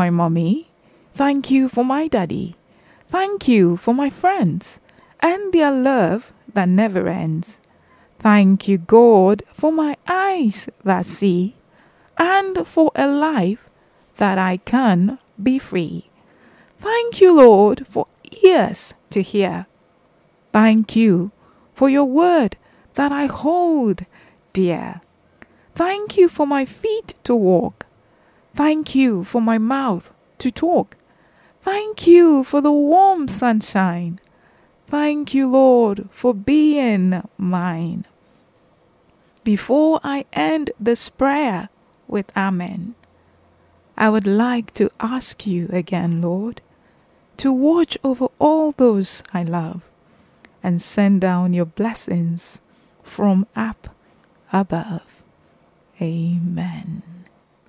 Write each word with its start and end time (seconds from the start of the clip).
my 0.00 0.08
mommy. 0.08 0.70
Thank 1.12 1.50
you 1.50 1.68
for 1.68 1.84
my 1.84 2.08
daddy. 2.08 2.54
Thank 3.06 3.46
you 3.46 3.76
for 3.76 3.92
my 3.92 4.08
friends 4.08 4.80
and 5.20 5.52
their 5.52 5.70
love 5.70 6.32
that 6.54 6.70
never 6.70 7.06
ends. 7.06 7.60
Thank 8.18 8.66
you, 8.66 8.78
God, 8.78 9.42
for 9.52 9.70
my 9.70 9.96
eyes 10.08 10.70
that 10.84 11.04
see 11.04 11.54
and 12.16 12.66
for 12.66 12.90
a 12.94 13.06
life 13.06 13.68
that 14.16 14.38
I 14.38 14.56
can 14.56 15.18
be 15.42 15.58
free. 15.58 16.08
Thank 16.78 17.20
you, 17.20 17.36
Lord, 17.36 17.86
for 17.86 18.06
ears 18.42 18.94
to 19.10 19.20
hear. 19.20 19.66
Thank 20.50 20.96
you 20.96 21.30
for 21.74 21.90
your 21.90 22.06
word 22.06 22.56
that 22.94 23.12
I 23.12 23.26
hold 23.26 24.06
dear. 24.54 25.02
Thank 25.74 26.16
you 26.16 26.26
for 26.30 26.46
my 26.46 26.64
feet 26.64 27.16
to 27.24 27.34
walk. 27.36 27.79
Thank 28.60 28.94
you 28.94 29.24
for 29.24 29.40
my 29.40 29.56
mouth 29.56 30.12
to 30.36 30.50
talk. 30.50 30.94
Thank 31.62 32.06
you 32.06 32.44
for 32.44 32.60
the 32.60 32.70
warm 32.70 33.26
sunshine. 33.26 34.20
Thank 34.86 35.32
you, 35.32 35.50
Lord, 35.50 36.10
for 36.10 36.34
being 36.34 37.26
mine. 37.38 38.04
Before 39.44 39.98
I 40.04 40.26
end 40.34 40.72
this 40.78 41.08
prayer 41.08 41.70
with 42.06 42.36
Amen, 42.36 42.96
I 43.96 44.10
would 44.10 44.26
like 44.26 44.74
to 44.74 44.90
ask 45.00 45.46
you 45.46 45.70
again, 45.72 46.20
Lord, 46.20 46.60
to 47.38 47.50
watch 47.54 47.96
over 48.04 48.28
all 48.38 48.72
those 48.72 49.22
I 49.32 49.42
love 49.42 49.80
and 50.62 50.82
send 50.82 51.22
down 51.22 51.54
your 51.54 51.64
blessings 51.64 52.60
from 53.02 53.46
up 53.56 53.96
above. 54.52 55.22
Amen. 55.98 57.09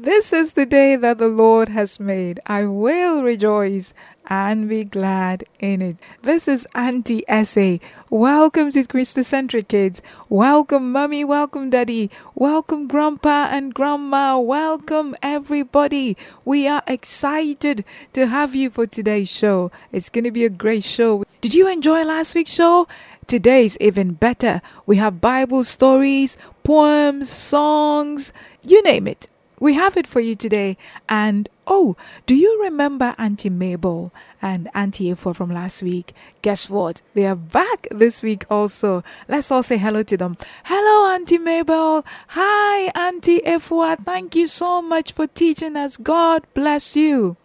This 0.04 0.34
is 0.34 0.54
the 0.54 0.66
day 0.66 0.96
that 0.96 1.20
the 1.20 1.28
Lord 1.28 1.70
has 1.70 2.00
made. 2.00 2.40
I 2.48 2.66
will 2.66 3.22
rejoice 3.22 3.94
and 4.26 4.68
be 4.68 4.84
glad 4.84 5.44
in 5.60 5.80
it. 5.80 5.98
This 6.24 6.48
is 6.48 6.68
Auntie 6.74 7.24
Essay. 7.28 7.80
Welcome 8.10 8.72
to 8.72 8.82
Christocentric 8.82 9.68
Kids. 9.68 10.02
Welcome, 10.28 10.92
Mummy. 10.92 11.24
Welcome, 11.24 11.70
Daddy. 11.70 12.10
Welcome, 12.34 12.88
Grandpa 12.88 13.50
and 13.52 13.76
Grandma. 13.76 14.40
Welcome, 14.40 15.16
everybody. 15.22 16.18
We 16.46 16.68
are 16.68 16.82
excited 16.88 17.86
to 18.14 18.26
have 18.26 18.56
you 18.56 18.72
for 18.72 18.88
today's 18.88 19.30
show. 19.30 19.72
It's 19.92 20.10
going 20.10 20.24
to 20.24 20.32
be 20.32 20.46
a 20.46 20.50
great 20.50 20.84
show. 20.84 21.26
Did 21.42 21.54
you 21.54 21.72
enjoy 21.72 22.04
last 22.06 22.34
week's 22.34 22.52
show? 22.52 22.88
Today 23.28 23.66
is 23.66 23.78
even 23.80 24.14
better. 24.14 24.64
We 24.88 24.96
have 24.96 25.22
Bible 25.22 25.64
stories, 25.64 26.38
poems, 26.64 27.30
songs, 27.30 28.34
you 28.64 28.82
name 28.82 29.08
it. 29.08 29.28
We 29.62 29.76
have 29.76 29.96
it 29.96 30.08
for 30.08 30.20
you 30.20 30.34
today. 30.34 30.76
And 31.08 31.48
oh, 31.68 31.96
do 32.26 32.34
you 32.34 32.64
remember 32.64 33.14
Auntie 33.20 33.52
Mabel 33.52 34.12
and 34.42 34.68
Auntie 34.74 35.14
Efo 35.14 35.36
from 35.36 35.52
last 35.52 35.84
week? 35.84 36.16
Guess 36.42 36.68
what? 36.68 37.04
They 37.14 37.28
are 37.28 37.36
back 37.36 37.88
this 37.92 38.24
week 38.24 38.44
also. 38.50 39.04
Let's 39.30 39.52
all 39.52 39.62
say 39.62 39.78
hello 39.78 40.02
to 40.02 40.18
them. 40.18 40.36
Hello, 40.64 41.14
Auntie 41.14 41.38
Mabel. 41.38 42.04
Hi, 42.30 42.92
Auntie 42.96 43.42
Efo. 43.42 44.04
Thank 44.04 44.36
you 44.36 44.48
so 44.48 44.82
much 44.82 45.12
for 45.12 45.28
teaching 45.28 45.76
us. 45.76 45.96
God 45.96 46.48
bless 46.56 46.96
you. 46.96 47.38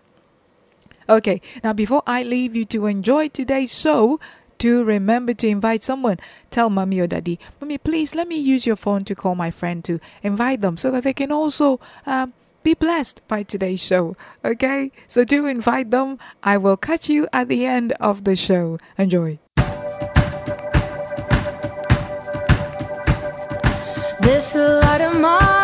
Okay, 1.08 1.42
now 1.62 1.74
before 1.74 2.02
I 2.06 2.22
leave 2.22 2.56
you 2.56 2.64
to 2.64 2.86
enjoy 2.86 3.28
today's 3.28 3.78
show, 3.78 4.18
do 4.58 4.84
remember 4.84 5.34
to 5.34 5.46
invite 5.48 5.82
someone. 5.82 6.18
Tell 6.50 6.70
mommy 6.70 7.00
or 7.00 7.06
daddy, 7.06 7.38
mommy, 7.60 7.78
please 7.78 8.14
let 8.14 8.28
me 8.28 8.36
use 8.36 8.66
your 8.66 8.76
phone 8.76 9.04
to 9.04 9.14
call 9.14 9.34
my 9.34 9.50
friend 9.50 9.84
to 9.84 10.00
invite 10.22 10.60
them 10.60 10.76
so 10.76 10.90
that 10.90 11.04
they 11.04 11.12
can 11.12 11.32
also 11.32 11.80
um, 12.06 12.32
be 12.62 12.74
blessed 12.74 13.22
by 13.28 13.42
today's 13.42 13.80
show. 13.80 14.16
Okay, 14.44 14.90
so 15.06 15.24
do 15.24 15.46
invite 15.46 15.90
them. 15.90 16.18
I 16.42 16.56
will 16.56 16.76
catch 16.76 17.08
you 17.08 17.28
at 17.32 17.48
the 17.48 17.64
end 17.64 17.92
of 18.00 18.24
the 18.24 18.36
show. 18.36 18.78
Enjoy. 18.98 19.38
This 24.20 24.52
the 24.52 24.80
light 24.82 25.00
of 25.02 25.20
mine, 25.20 25.55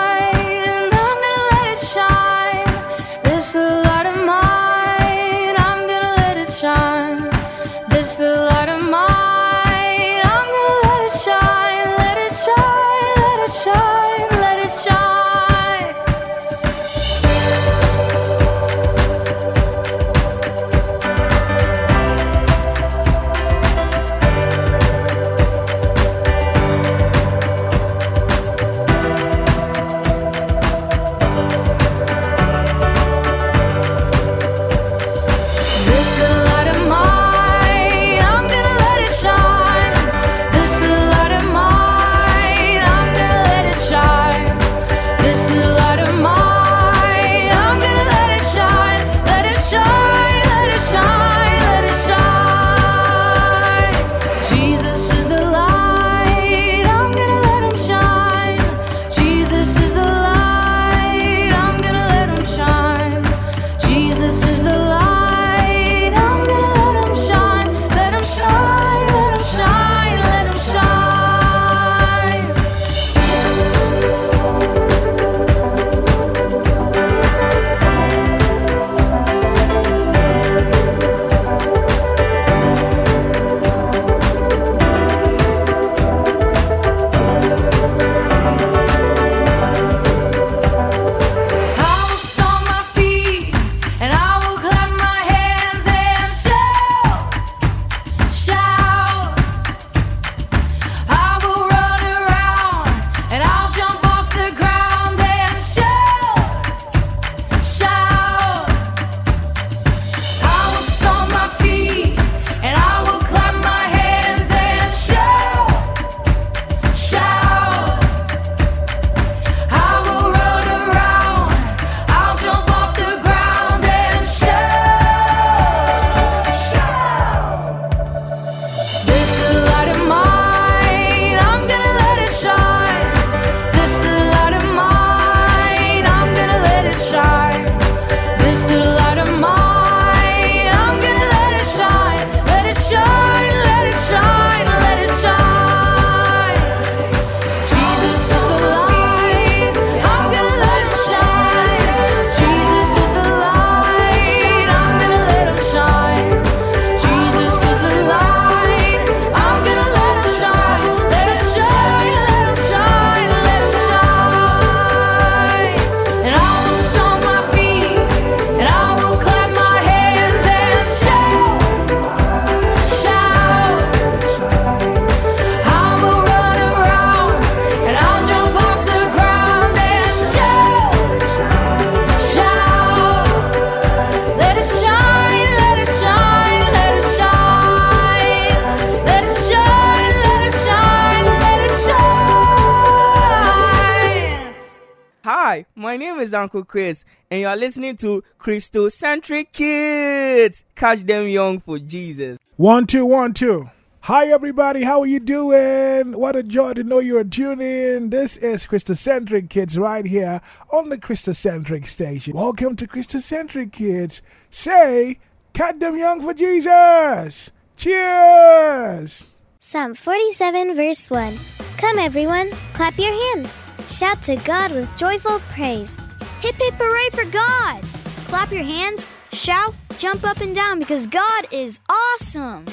Uncle 196.42 196.64
Chris, 196.64 197.04
and 197.30 197.40
you 197.40 197.46
are 197.46 197.56
listening 197.56 197.96
to 197.98 198.22
Christocentric 198.38 199.52
Kids. 199.52 200.64
Catch 200.74 201.00
them 201.04 201.28
young 201.28 201.60
for 201.60 201.78
Jesus. 201.78 202.36
One, 202.56 202.86
two, 202.86 203.06
one, 203.06 203.32
two. 203.32 203.70
Hi, 204.06 204.26
everybody. 204.26 204.82
How 204.82 205.00
are 205.02 205.06
you 205.06 205.20
doing? 205.20 206.18
What 206.18 206.34
a 206.34 206.42
joy 206.42 206.72
to 206.72 206.82
know 206.82 206.98
you're 206.98 207.22
tuning 207.22 207.60
in. 207.60 208.10
This 208.10 208.36
is 208.36 208.66
Christocentric 208.66 209.48
Kids 209.50 209.78
right 209.78 210.04
here 210.04 210.40
on 210.72 210.88
the 210.88 210.98
Christocentric 210.98 211.86
station. 211.86 212.34
Welcome 212.34 212.74
to 212.76 212.88
Christocentric 212.88 213.70
Kids. 213.70 214.20
Say, 214.50 215.18
catch 215.52 215.78
them 215.78 215.96
young 215.96 216.20
for 216.20 216.34
Jesus. 216.34 217.52
Cheers. 217.76 219.30
Psalm 219.60 219.94
47, 219.94 220.74
verse 220.74 221.08
1. 221.08 221.38
Come, 221.76 222.00
everyone, 222.00 222.50
clap 222.74 222.98
your 222.98 223.12
hands. 223.12 223.54
Shout 223.88 224.22
to 224.22 224.36
God 224.36 224.72
with 224.72 224.88
joyful 224.96 225.38
praise. 225.52 226.00
Hip 226.42 226.56
hip 226.56 226.74
hooray 226.76 227.08
for 227.10 227.24
God! 227.30 227.84
Clap 228.26 228.50
your 228.50 228.64
hands, 228.64 229.08
shout, 229.32 229.74
jump 229.96 230.24
up 230.24 230.40
and 230.40 230.52
down 230.52 230.80
because 230.80 231.06
God 231.06 231.46
is 231.52 231.78
awesome. 231.88 232.66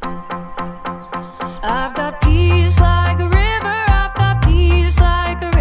I've 0.00 1.96
got 1.96 2.20
peace 2.20 2.78
like 2.78 3.18
a 3.18 3.24
river. 3.24 3.34
I've 3.90 4.14
got 4.14 4.40
peace 4.44 4.96
like 5.00 5.42
a 5.42 5.46
river. 5.46 5.57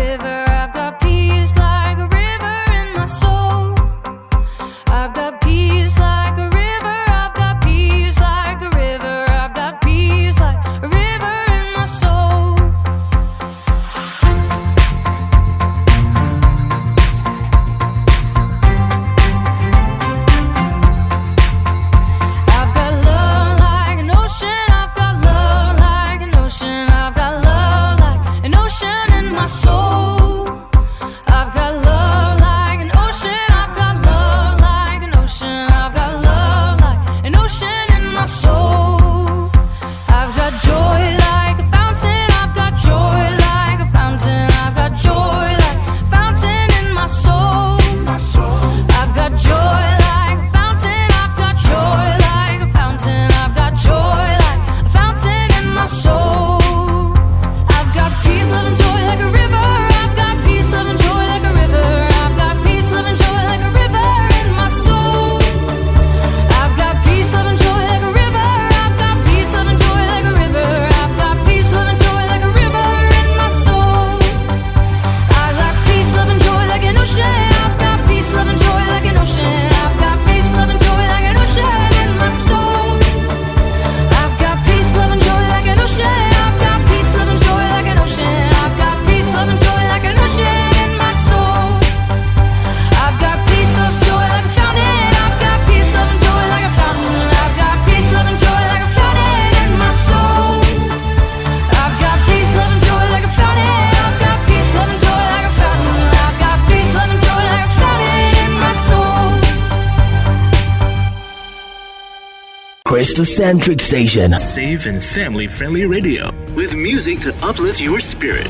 Christocentric 113.17 113.81
Station. 113.81 114.37
Safe 114.37 114.85
and 114.85 115.03
family 115.03 115.47
friendly 115.47 115.87
radio 115.87 116.31
with 116.53 116.75
music 116.75 117.19
to 117.21 117.33
uplift 117.43 117.81
your 117.81 117.99
spirit. 117.99 118.45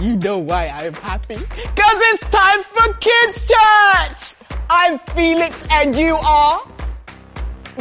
You 0.00 0.16
know 0.16 0.38
why 0.38 0.68
I'm 0.68 0.94
happy? 0.94 1.34
Cause 1.34 1.44
it's 1.44 2.22
time 2.30 2.62
for 2.62 2.90
Kids 2.94 3.46
Church! 3.46 4.29
I'm 4.72 5.00
Felix 5.16 5.60
and 5.68 5.96
you 5.96 6.14
are? 6.14 6.60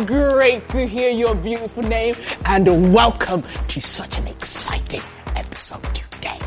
Great 0.08 0.67
to 0.69 0.88
hear 0.88 1.12
your 1.12 1.36
beautiful 1.36 1.84
name 1.84 2.15
and 2.46 2.91
welcome 2.91 3.43
to 3.67 3.79
such 3.79 4.17
an 4.17 4.27
exciting 4.27 5.03
episode 5.36 5.84
today. 5.93 6.39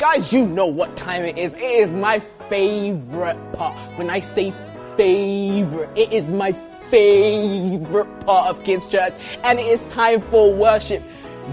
Guys, 0.00 0.32
you 0.32 0.46
know 0.46 0.66
what 0.66 0.96
time 0.96 1.24
it 1.24 1.38
is. 1.38 1.54
It 1.54 1.60
is 1.60 1.92
my 1.92 2.18
favorite 2.48 3.52
part. 3.52 3.76
When 3.96 4.10
I 4.10 4.18
say 4.18 4.52
favorite, 4.96 5.90
it 5.96 6.12
is 6.12 6.24
my 6.26 6.50
favorite 6.50 6.71
part 6.92 8.50
of 8.50 8.62
Kids 8.64 8.86
Church 8.86 9.14
and 9.42 9.58
it 9.58 9.66
is 9.66 9.82
time 9.92 10.20
for 10.20 10.52
worship. 10.52 11.02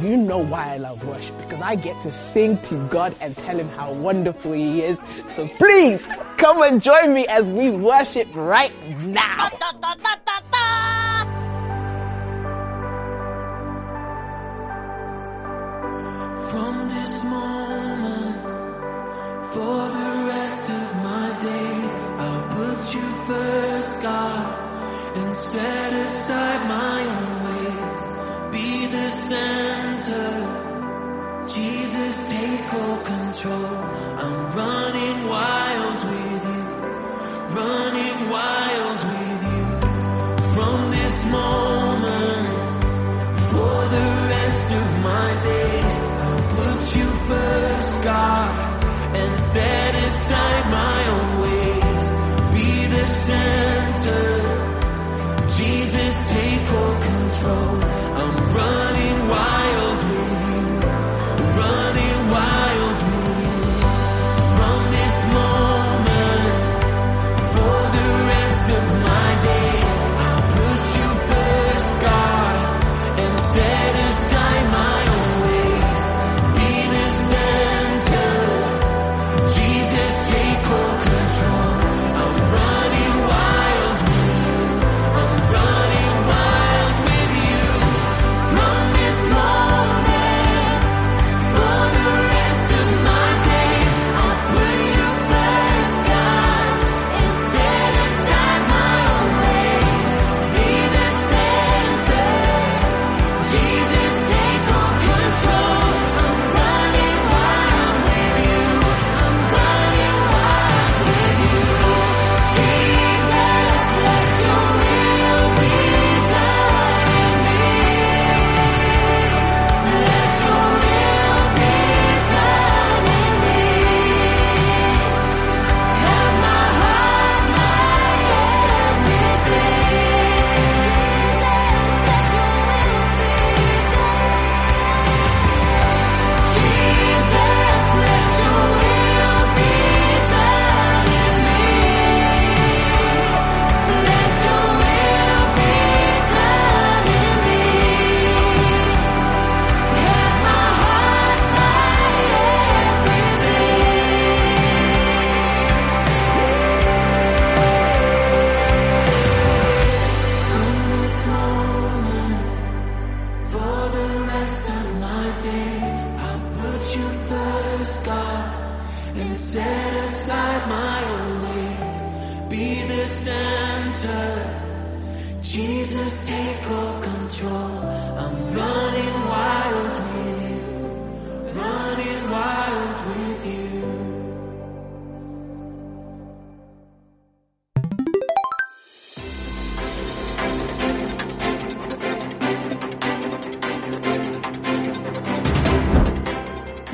You 0.02 0.18
know 0.18 0.38
why 0.38 0.74
I 0.74 0.78
love 0.78 1.04
worship 1.06 1.36
because 1.38 1.62
I 1.62 1.76
get 1.76 2.00
to 2.04 2.12
sing 2.12 2.58
to 2.64 2.76
God 2.90 3.16
and 3.22 3.36
tell 3.38 3.58
him 3.58 3.70
how 3.70 3.92
wonderful 3.94 4.52
he 4.52 4.82
is. 4.82 5.00
So 5.28 5.48
please 5.48 6.08
come 6.38 6.62
and 6.62 6.82
join 6.82 7.14
me 7.14 7.26
as 7.28 7.50
we 7.50 7.70
worship 7.70 8.28
right 8.36 8.74
now. 9.00 9.50
From 16.52 16.90
this 16.90 17.24
moment, 17.24 18.36
for 19.54 19.90
the 19.98 20.12
rest 20.28 20.70
of 20.70 20.96
my 20.98 21.40
days, 21.42 21.94
I'll 22.20 22.48
put 22.50 22.94
you 22.94 23.14
first, 23.26 24.02
God, 24.02 24.69
set 25.40 25.94
aside 25.94 26.68
my 26.68 27.00
own 27.18 27.34
ways. 27.48 28.04
Be 28.54 28.86
the 28.88 29.10
center, 29.30 30.32
Jesus, 31.48 32.16
take 32.30 32.74
all 32.74 32.98
control. 32.98 33.76
I'm 34.24 34.38
running 34.60 35.20
wild 35.28 36.04
with 36.12 36.46
you, 36.56 36.66
running 37.56 37.89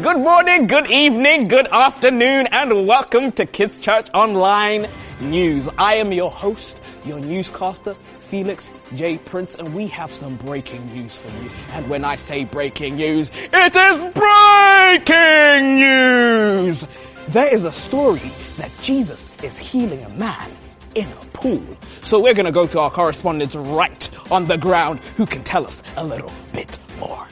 Good 0.05 0.19
morning, 0.19 0.67
good 0.67 0.91
evening, 0.91 1.47
good 1.47 1.65
afternoon, 1.65 2.45
and 2.51 2.85
welcome 2.85 3.31
to 3.31 3.45
Kids 3.47 3.79
Church 3.79 4.07
Online 4.13 4.87
News. 5.19 5.67
I 5.79 5.95
am 5.95 6.13
your 6.13 6.29
host, 6.29 6.79
your 7.07 7.19
newscaster, 7.19 7.95
Felix 8.29 8.71
J. 8.93 9.17
Prince, 9.17 9.55
and 9.55 9.73
we 9.73 9.87
have 9.87 10.11
some 10.11 10.35
breaking 10.35 10.85
news 10.93 11.17
for 11.17 11.29
you. 11.43 11.49
And 11.71 11.89
when 11.89 12.05
I 12.05 12.17
say 12.17 12.43
breaking 12.43 12.97
news, 12.97 13.31
it 13.51 13.75
is 13.75 14.13
breaking 14.13 15.75
news! 15.77 16.85
There 17.29 17.47
is 17.51 17.63
a 17.63 17.71
story 17.71 18.31
that 18.57 18.69
Jesus 18.83 19.27
is 19.41 19.57
healing 19.57 20.03
a 20.03 20.09
man 20.09 20.51
in 20.93 21.07
a 21.07 21.25
pool. 21.33 21.65
So 22.03 22.19
we're 22.19 22.35
gonna 22.35 22.51
go 22.51 22.67
to 22.67 22.79
our 22.79 22.91
correspondent 22.91 23.55
right 23.55 24.07
on 24.29 24.45
the 24.45 24.57
ground 24.59 24.99
who 25.17 25.25
can 25.25 25.43
tell 25.43 25.65
us 25.65 25.81
a 25.97 26.05
little 26.05 26.31
bit 26.53 26.77
more. 26.99 27.27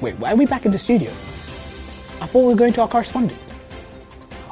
Wait, 0.00 0.16
why 0.18 0.32
are 0.32 0.36
we 0.36 0.46
back 0.46 0.64
in 0.64 0.72
the 0.72 0.78
studio? 0.78 1.10
I 2.20 2.26
thought 2.26 2.40
we 2.40 2.46
were 2.46 2.54
going 2.54 2.72
to 2.74 2.82
our 2.82 2.88
correspondent. 2.88 3.38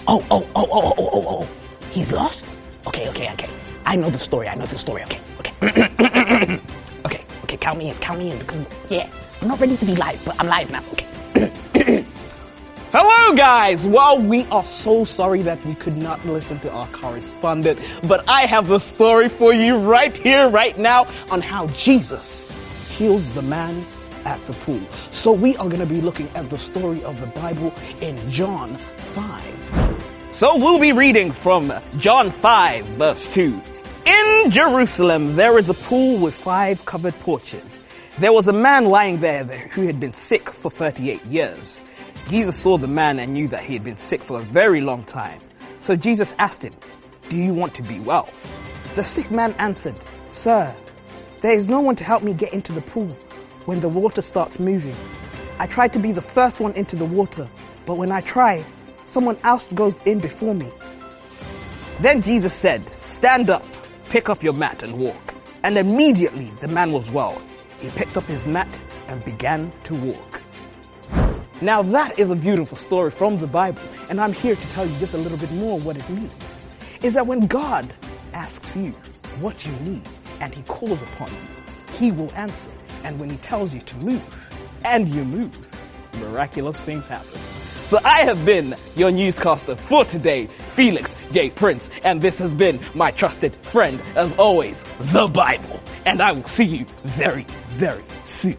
Oh, 0.08 0.24
oh, 0.30 0.46
oh, 0.54 0.68
oh, 0.70 0.82
oh, 0.82 0.94
oh, 0.98 1.10
oh. 1.12 1.24
oh. 1.28 1.48
He's 1.90 2.12
lost? 2.12 2.44
Okay, 2.86 3.08
okay, 3.10 3.30
okay. 3.32 3.48
I 3.84 3.96
know 3.96 4.10
the 4.10 4.18
story. 4.18 4.48
I 4.48 4.54
know 4.54 4.66
the 4.66 4.78
story. 4.78 5.02
Okay, 5.04 5.20
okay. 5.38 5.52
okay, 7.04 7.24
okay, 7.44 7.56
count 7.56 7.78
me 7.78 7.90
in, 7.90 7.96
count 7.96 8.18
me 8.18 8.32
in 8.32 8.38
because, 8.38 8.66
yeah, 8.88 9.08
I'm 9.40 9.48
not 9.48 9.60
ready 9.60 9.76
to 9.76 9.84
be 9.86 9.94
live, 9.94 10.20
but 10.24 10.36
I'm 10.40 10.48
live 10.48 10.70
now. 10.70 10.82
Okay. 10.92 12.04
Hello, 12.92 13.34
guys! 13.36 13.84
Well, 13.84 14.18
we 14.18 14.46
are 14.46 14.64
so 14.64 15.04
sorry 15.04 15.42
that 15.42 15.62
we 15.66 15.74
could 15.74 15.96
not 15.96 16.24
listen 16.24 16.58
to 16.60 16.70
our 16.70 16.86
correspondent, 16.88 17.78
but 18.08 18.28
I 18.28 18.46
have 18.46 18.70
a 18.70 18.80
story 18.80 19.28
for 19.28 19.52
you 19.52 19.76
right 19.76 20.16
here, 20.16 20.48
right 20.48 20.76
now, 20.78 21.06
on 21.30 21.42
how 21.42 21.66
Jesus 21.68 22.48
heals 22.88 23.28
the 23.34 23.42
man 23.42 23.84
at 24.26 24.44
the 24.46 24.52
pool. 24.52 24.80
So 25.10 25.32
we 25.32 25.56
are 25.56 25.66
going 25.66 25.80
to 25.80 25.86
be 25.86 26.02
looking 26.02 26.28
at 26.34 26.50
the 26.50 26.58
story 26.58 27.02
of 27.04 27.20
the 27.20 27.28
Bible 27.28 27.72
in 28.02 28.18
John 28.30 28.76
5. 28.76 30.04
So 30.32 30.56
we'll 30.56 30.80
be 30.80 30.92
reading 30.92 31.32
from 31.32 31.72
John 31.98 32.30
5 32.30 32.84
verse 32.86 33.26
2. 33.28 33.62
In 34.04 34.50
Jerusalem 34.50 35.36
there 35.36 35.58
is 35.58 35.70
a 35.70 35.74
pool 35.74 36.18
with 36.18 36.34
five 36.34 36.84
covered 36.84 37.18
porches. 37.20 37.80
There 38.18 38.32
was 38.32 38.48
a 38.48 38.52
man 38.52 38.86
lying 38.86 39.20
there 39.20 39.44
who 39.44 39.86
had 39.86 39.98
been 39.98 40.12
sick 40.12 40.50
for 40.50 40.70
38 40.70 41.24
years. 41.24 41.82
Jesus 42.28 42.56
saw 42.56 42.76
the 42.76 42.88
man 42.88 43.18
and 43.18 43.32
knew 43.32 43.48
that 43.48 43.62
he 43.62 43.72
had 43.72 43.84
been 43.84 43.96
sick 43.96 44.20
for 44.20 44.38
a 44.40 44.42
very 44.42 44.80
long 44.80 45.04
time. 45.04 45.38
So 45.80 45.96
Jesus 45.96 46.34
asked 46.38 46.62
him, 46.62 46.74
do 47.28 47.36
you 47.36 47.54
want 47.54 47.74
to 47.74 47.82
be 47.82 48.00
well? 48.00 48.28
The 48.94 49.04
sick 49.04 49.30
man 49.30 49.54
answered, 49.58 49.94
Sir, 50.30 50.74
there 51.40 51.52
is 51.52 51.68
no 51.68 51.80
one 51.80 51.96
to 51.96 52.04
help 52.04 52.22
me 52.22 52.32
get 52.34 52.52
into 52.52 52.72
the 52.72 52.80
pool 52.80 53.16
when 53.66 53.80
the 53.80 53.88
water 53.88 54.22
starts 54.22 54.58
moving. 54.58 54.96
I 55.58 55.66
try 55.66 55.88
to 55.88 55.98
be 55.98 56.12
the 56.12 56.22
first 56.22 56.60
one 56.60 56.72
into 56.72 56.96
the 56.96 57.04
water, 57.04 57.48
but 57.84 57.94
when 57.94 58.10
I 58.10 58.20
try, 58.22 58.64
someone 59.04 59.36
else 59.44 59.64
goes 59.74 59.96
in 60.04 60.20
before 60.20 60.54
me. 60.54 60.70
Then 62.00 62.22
Jesus 62.22 62.54
said, 62.54 62.84
Stand 62.96 63.50
up, 63.50 63.64
pick 64.08 64.28
up 64.28 64.42
your 64.42 64.52
mat 64.52 64.82
and 64.82 64.98
walk. 64.98 65.34
And 65.62 65.78
immediately 65.78 66.50
the 66.60 66.68
man 66.68 66.92
was 66.92 67.10
well. 67.10 67.40
He 67.80 67.88
picked 67.90 68.16
up 68.16 68.24
his 68.24 68.44
mat 68.44 68.82
and 69.08 69.24
began 69.24 69.72
to 69.84 69.94
walk. 69.94 70.40
Now 71.60 71.82
that 71.82 72.18
is 72.18 72.30
a 72.30 72.36
beautiful 72.36 72.76
story 72.76 73.10
from 73.10 73.36
the 73.38 73.46
Bible, 73.46 73.80
and 74.10 74.20
I'm 74.20 74.32
here 74.32 74.56
to 74.56 74.68
tell 74.68 74.86
you 74.86 74.96
just 74.98 75.14
a 75.14 75.18
little 75.18 75.38
bit 75.38 75.50
more 75.52 75.78
what 75.80 75.96
it 75.96 76.08
means. 76.10 76.58
Is 77.02 77.14
that 77.14 77.26
when 77.26 77.46
God 77.46 77.92
asks 78.34 78.76
you 78.76 78.90
what 79.40 79.64
you 79.64 79.72
need 79.80 80.02
and 80.40 80.54
he 80.54 80.62
calls 80.64 81.02
upon 81.02 81.28
you, 81.28 81.96
he 81.98 82.12
will 82.12 82.30
answer. 82.34 82.68
And 83.06 83.20
when 83.20 83.30
he 83.30 83.36
tells 83.36 83.72
you 83.72 83.78
to 83.78 83.96
move, 83.98 84.20
and 84.84 85.08
you 85.08 85.24
move, 85.24 85.56
miraculous 86.18 86.80
things 86.80 87.06
happen. 87.06 87.40
So 87.86 88.00
I 88.04 88.22
have 88.22 88.44
been 88.44 88.74
your 88.96 89.12
newscaster 89.12 89.76
for 89.76 90.04
today, 90.04 90.46
Felix 90.72 91.14
J. 91.30 91.50
Prince, 91.50 91.88
and 92.02 92.20
this 92.20 92.40
has 92.40 92.52
been 92.52 92.80
my 92.94 93.12
trusted 93.12 93.54
friend, 93.54 94.02
as 94.16 94.32
always, 94.34 94.82
the 94.98 95.28
Bible. 95.28 95.80
And 96.04 96.20
I 96.20 96.32
will 96.32 96.48
see 96.48 96.64
you 96.64 96.86
very, 97.04 97.46
very 97.76 98.02
soon. 98.24 98.56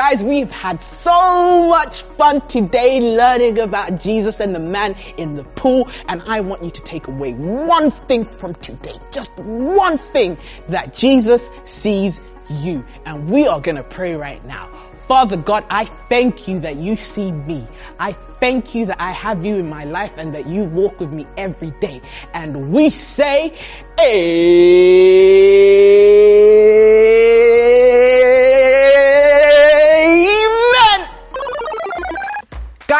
Guys, 0.00 0.24
we've 0.24 0.50
had 0.50 0.82
so 0.82 1.68
much 1.68 2.00
fun 2.16 2.40
today 2.46 3.00
learning 3.00 3.58
about 3.58 4.00
Jesus 4.00 4.40
and 4.40 4.54
the 4.54 4.58
man 4.58 4.96
in 5.18 5.36
the 5.36 5.44
pool. 5.44 5.90
And 6.08 6.22
I 6.22 6.40
want 6.40 6.64
you 6.64 6.70
to 6.70 6.80
take 6.80 7.06
away 7.06 7.34
one 7.34 7.90
thing 7.90 8.24
from 8.24 8.54
today. 8.54 8.98
Just 9.12 9.28
one 9.36 9.98
thing 9.98 10.38
that 10.68 10.94
Jesus 10.94 11.50
sees 11.66 12.18
you. 12.48 12.82
And 13.04 13.28
we 13.30 13.46
are 13.46 13.60
going 13.60 13.76
to 13.76 13.82
pray 13.82 14.14
right 14.14 14.42
now. 14.46 14.70
Father 15.06 15.36
God, 15.36 15.66
I 15.68 15.84
thank 15.84 16.48
you 16.48 16.60
that 16.60 16.76
you 16.76 16.96
see 16.96 17.30
me. 17.30 17.66
I 17.98 18.12
thank 18.12 18.74
you 18.74 18.86
that 18.86 19.02
I 19.02 19.10
have 19.10 19.44
you 19.44 19.56
in 19.56 19.68
my 19.68 19.84
life 19.84 20.14
and 20.16 20.34
that 20.34 20.46
you 20.46 20.64
walk 20.64 20.98
with 20.98 21.12
me 21.12 21.26
every 21.36 21.72
day. 21.72 22.00
And 22.32 22.72
we 22.72 22.88
say, 22.88 23.52
Amen. 23.98 25.10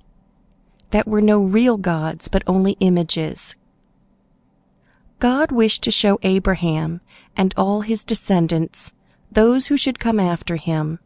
that 0.91 1.09
were 1.09 1.23
no 1.23 1.41
real 1.41 1.79
gods 1.79 2.29
but 2.29 2.43
only 2.47 2.77
images. 2.81 3.57
God 5.19 5.51
wished 5.53 5.83
to 5.85 5.91
show 5.91 6.19
Abraham 6.23 7.01
and 7.37 7.55
all 7.57 7.81
his 7.81 8.05
descendants, 8.05 8.93
those 9.31 9.69
who 9.69 9.77
should 9.77 9.99
come 9.99 10.21
after 10.21 10.57
him, 10.57 10.99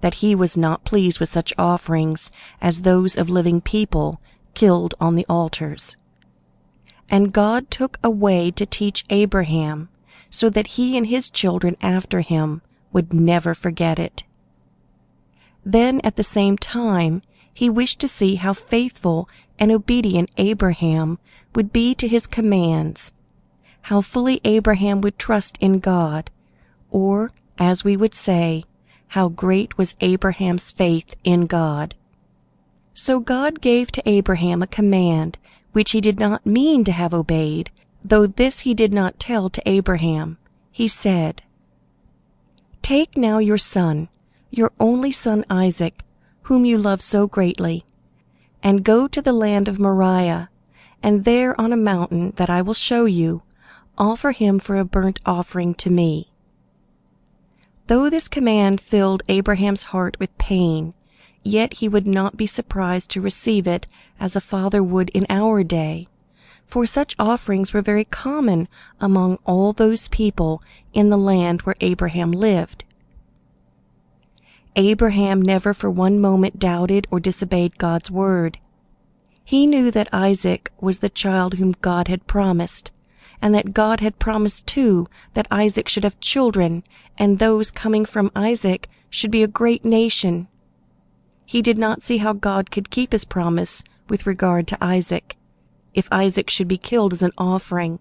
that 0.00 0.14
he 0.14 0.34
was 0.34 0.56
not 0.56 0.84
pleased 0.84 1.20
with 1.20 1.30
such 1.30 1.52
offerings 1.58 2.30
as 2.60 2.82
those 2.82 3.16
of 3.16 3.28
living 3.28 3.60
people 3.60 4.20
killed 4.54 4.94
on 5.00 5.14
the 5.14 5.26
altars. 5.28 5.96
And 7.10 7.32
God 7.32 7.70
took 7.70 7.98
a 8.02 8.10
way 8.10 8.50
to 8.52 8.66
teach 8.66 9.04
Abraham, 9.10 9.88
so 10.30 10.48
that 10.50 10.68
he 10.68 10.96
and 10.96 11.08
his 11.08 11.28
children 11.28 11.76
after 11.82 12.20
him 12.20 12.62
would 12.92 13.12
never 13.12 13.54
forget 13.54 13.98
it. 13.98 14.24
Then 15.64 16.00
at 16.02 16.16
the 16.16 16.22
same 16.22 16.56
time, 16.56 17.22
he 17.52 17.68
wished 17.68 18.00
to 18.00 18.08
see 18.08 18.36
how 18.36 18.52
faithful 18.52 19.28
and 19.58 19.70
obedient 19.70 20.30
Abraham 20.36 21.18
would 21.54 21.72
be 21.72 21.94
to 21.96 22.08
his 22.08 22.26
commands, 22.26 23.12
how 23.82 24.00
fully 24.00 24.40
Abraham 24.44 25.00
would 25.00 25.18
trust 25.18 25.58
in 25.60 25.80
God, 25.80 26.30
or, 26.90 27.32
as 27.58 27.84
we 27.84 27.96
would 27.96 28.14
say, 28.14 28.64
how 29.10 29.28
great 29.28 29.76
was 29.76 29.96
Abraham's 30.00 30.70
faith 30.70 31.14
in 31.24 31.46
God. 31.46 31.96
So 32.94 33.18
God 33.18 33.60
gave 33.60 33.90
to 33.92 34.08
Abraham 34.08 34.62
a 34.62 34.68
command 34.68 35.36
which 35.72 35.90
he 35.90 36.00
did 36.00 36.20
not 36.20 36.46
mean 36.46 36.84
to 36.84 36.92
have 36.92 37.12
obeyed, 37.12 37.70
though 38.04 38.26
this 38.26 38.60
he 38.60 38.72
did 38.72 38.92
not 38.92 39.18
tell 39.18 39.50
to 39.50 39.68
Abraham. 39.68 40.38
He 40.70 40.86
said, 40.86 41.42
Take 42.82 43.16
now 43.16 43.38
your 43.38 43.58
son, 43.58 44.08
your 44.48 44.70
only 44.78 45.10
son 45.10 45.44
Isaac, 45.50 46.04
whom 46.42 46.64
you 46.64 46.78
love 46.78 47.00
so 47.00 47.26
greatly, 47.26 47.84
and 48.62 48.84
go 48.84 49.08
to 49.08 49.20
the 49.20 49.32
land 49.32 49.66
of 49.66 49.80
Moriah, 49.80 50.50
and 51.02 51.24
there 51.24 51.60
on 51.60 51.72
a 51.72 51.76
mountain 51.76 52.32
that 52.36 52.50
I 52.50 52.62
will 52.62 52.74
show 52.74 53.06
you, 53.06 53.42
offer 53.98 54.30
him 54.30 54.60
for 54.60 54.76
a 54.76 54.84
burnt 54.84 55.18
offering 55.26 55.74
to 55.74 55.90
me. 55.90 56.29
Though 57.90 58.08
this 58.08 58.28
command 58.28 58.80
filled 58.80 59.24
Abraham's 59.28 59.82
heart 59.90 60.16
with 60.20 60.38
pain, 60.38 60.94
yet 61.42 61.74
he 61.74 61.88
would 61.88 62.06
not 62.06 62.36
be 62.36 62.46
surprised 62.46 63.10
to 63.10 63.20
receive 63.20 63.66
it 63.66 63.88
as 64.20 64.36
a 64.36 64.40
father 64.40 64.80
would 64.80 65.10
in 65.10 65.26
our 65.28 65.64
day, 65.64 66.06
for 66.64 66.86
such 66.86 67.16
offerings 67.18 67.72
were 67.72 67.82
very 67.82 68.04
common 68.04 68.68
among 69.00 69.38
all 69.44 69.72
those 69.72 70.06
people 70.06 70.62
in 70.92 71.10
the 71.10 71.18
land 71.18 71.62
where 71.62 71.74
Abraham 71.80 72.30
lived. 72.30 72.84
Abraham 74.76 75.42
never 75.42 75.74
for 75.74 75.90
one 75.90 76.20
moment 76.20 76.60
doubted 76.60 77.08
or 77.10 77.18
disobeyed 77.18 77.76
God's 77.76 78.08
word. 78.08 78.58
He 79.44 79.66
knew 79.66 79.90
that 79.90 80.14
Isaac 80.14 80.70
was 80.80 81.00
the 81.00 81.10
child 81.10 81.54
whom 81.54 81.74
God 81.80 82.06
had 82.06 82.28
promised, 82.28 82.92
and 83.42 83.54
that 83.54 83.74
God 83.74 84.00
had 84.00 84.18
promised 84.18 84.66
too 84.66 85.06
that 85.34 85.48
Isaac 85.50 85.88
should 85.88 86.04
have 86.04 86.20
children, 86.20 86.84
and 87.18 87.38
those 87.38 87.70
coming 87.70 88.04
from 88.04 88.30
Isaac 88.34 88.88
should 89.08 89.30
be 89.30 89.42
a 89.42 89.48
great 89.48 89.84
nation. 89.84 90.48
He 91.46 91.62
did 91.62 91.78
not 91.78 92.02
see 92.02 92.18
how 92.18 92.32
God 92.32 92.70
could 92.70 92.90
keep 92.90 93.12
his 93.12 93.24
promise 93.24 93.82
with 94.08 94.26
regard 94.26 94.66
to 94.68 94.84
Isaac, 94.84 95.36
if 95.94 96.08
Isaac 96.12 96.50
should 96.50 96.68
be 96.68 96.78
killed 96.78 97.12
as 97.12 97.22
an 97.22 97.32
offering, 97.36 97.98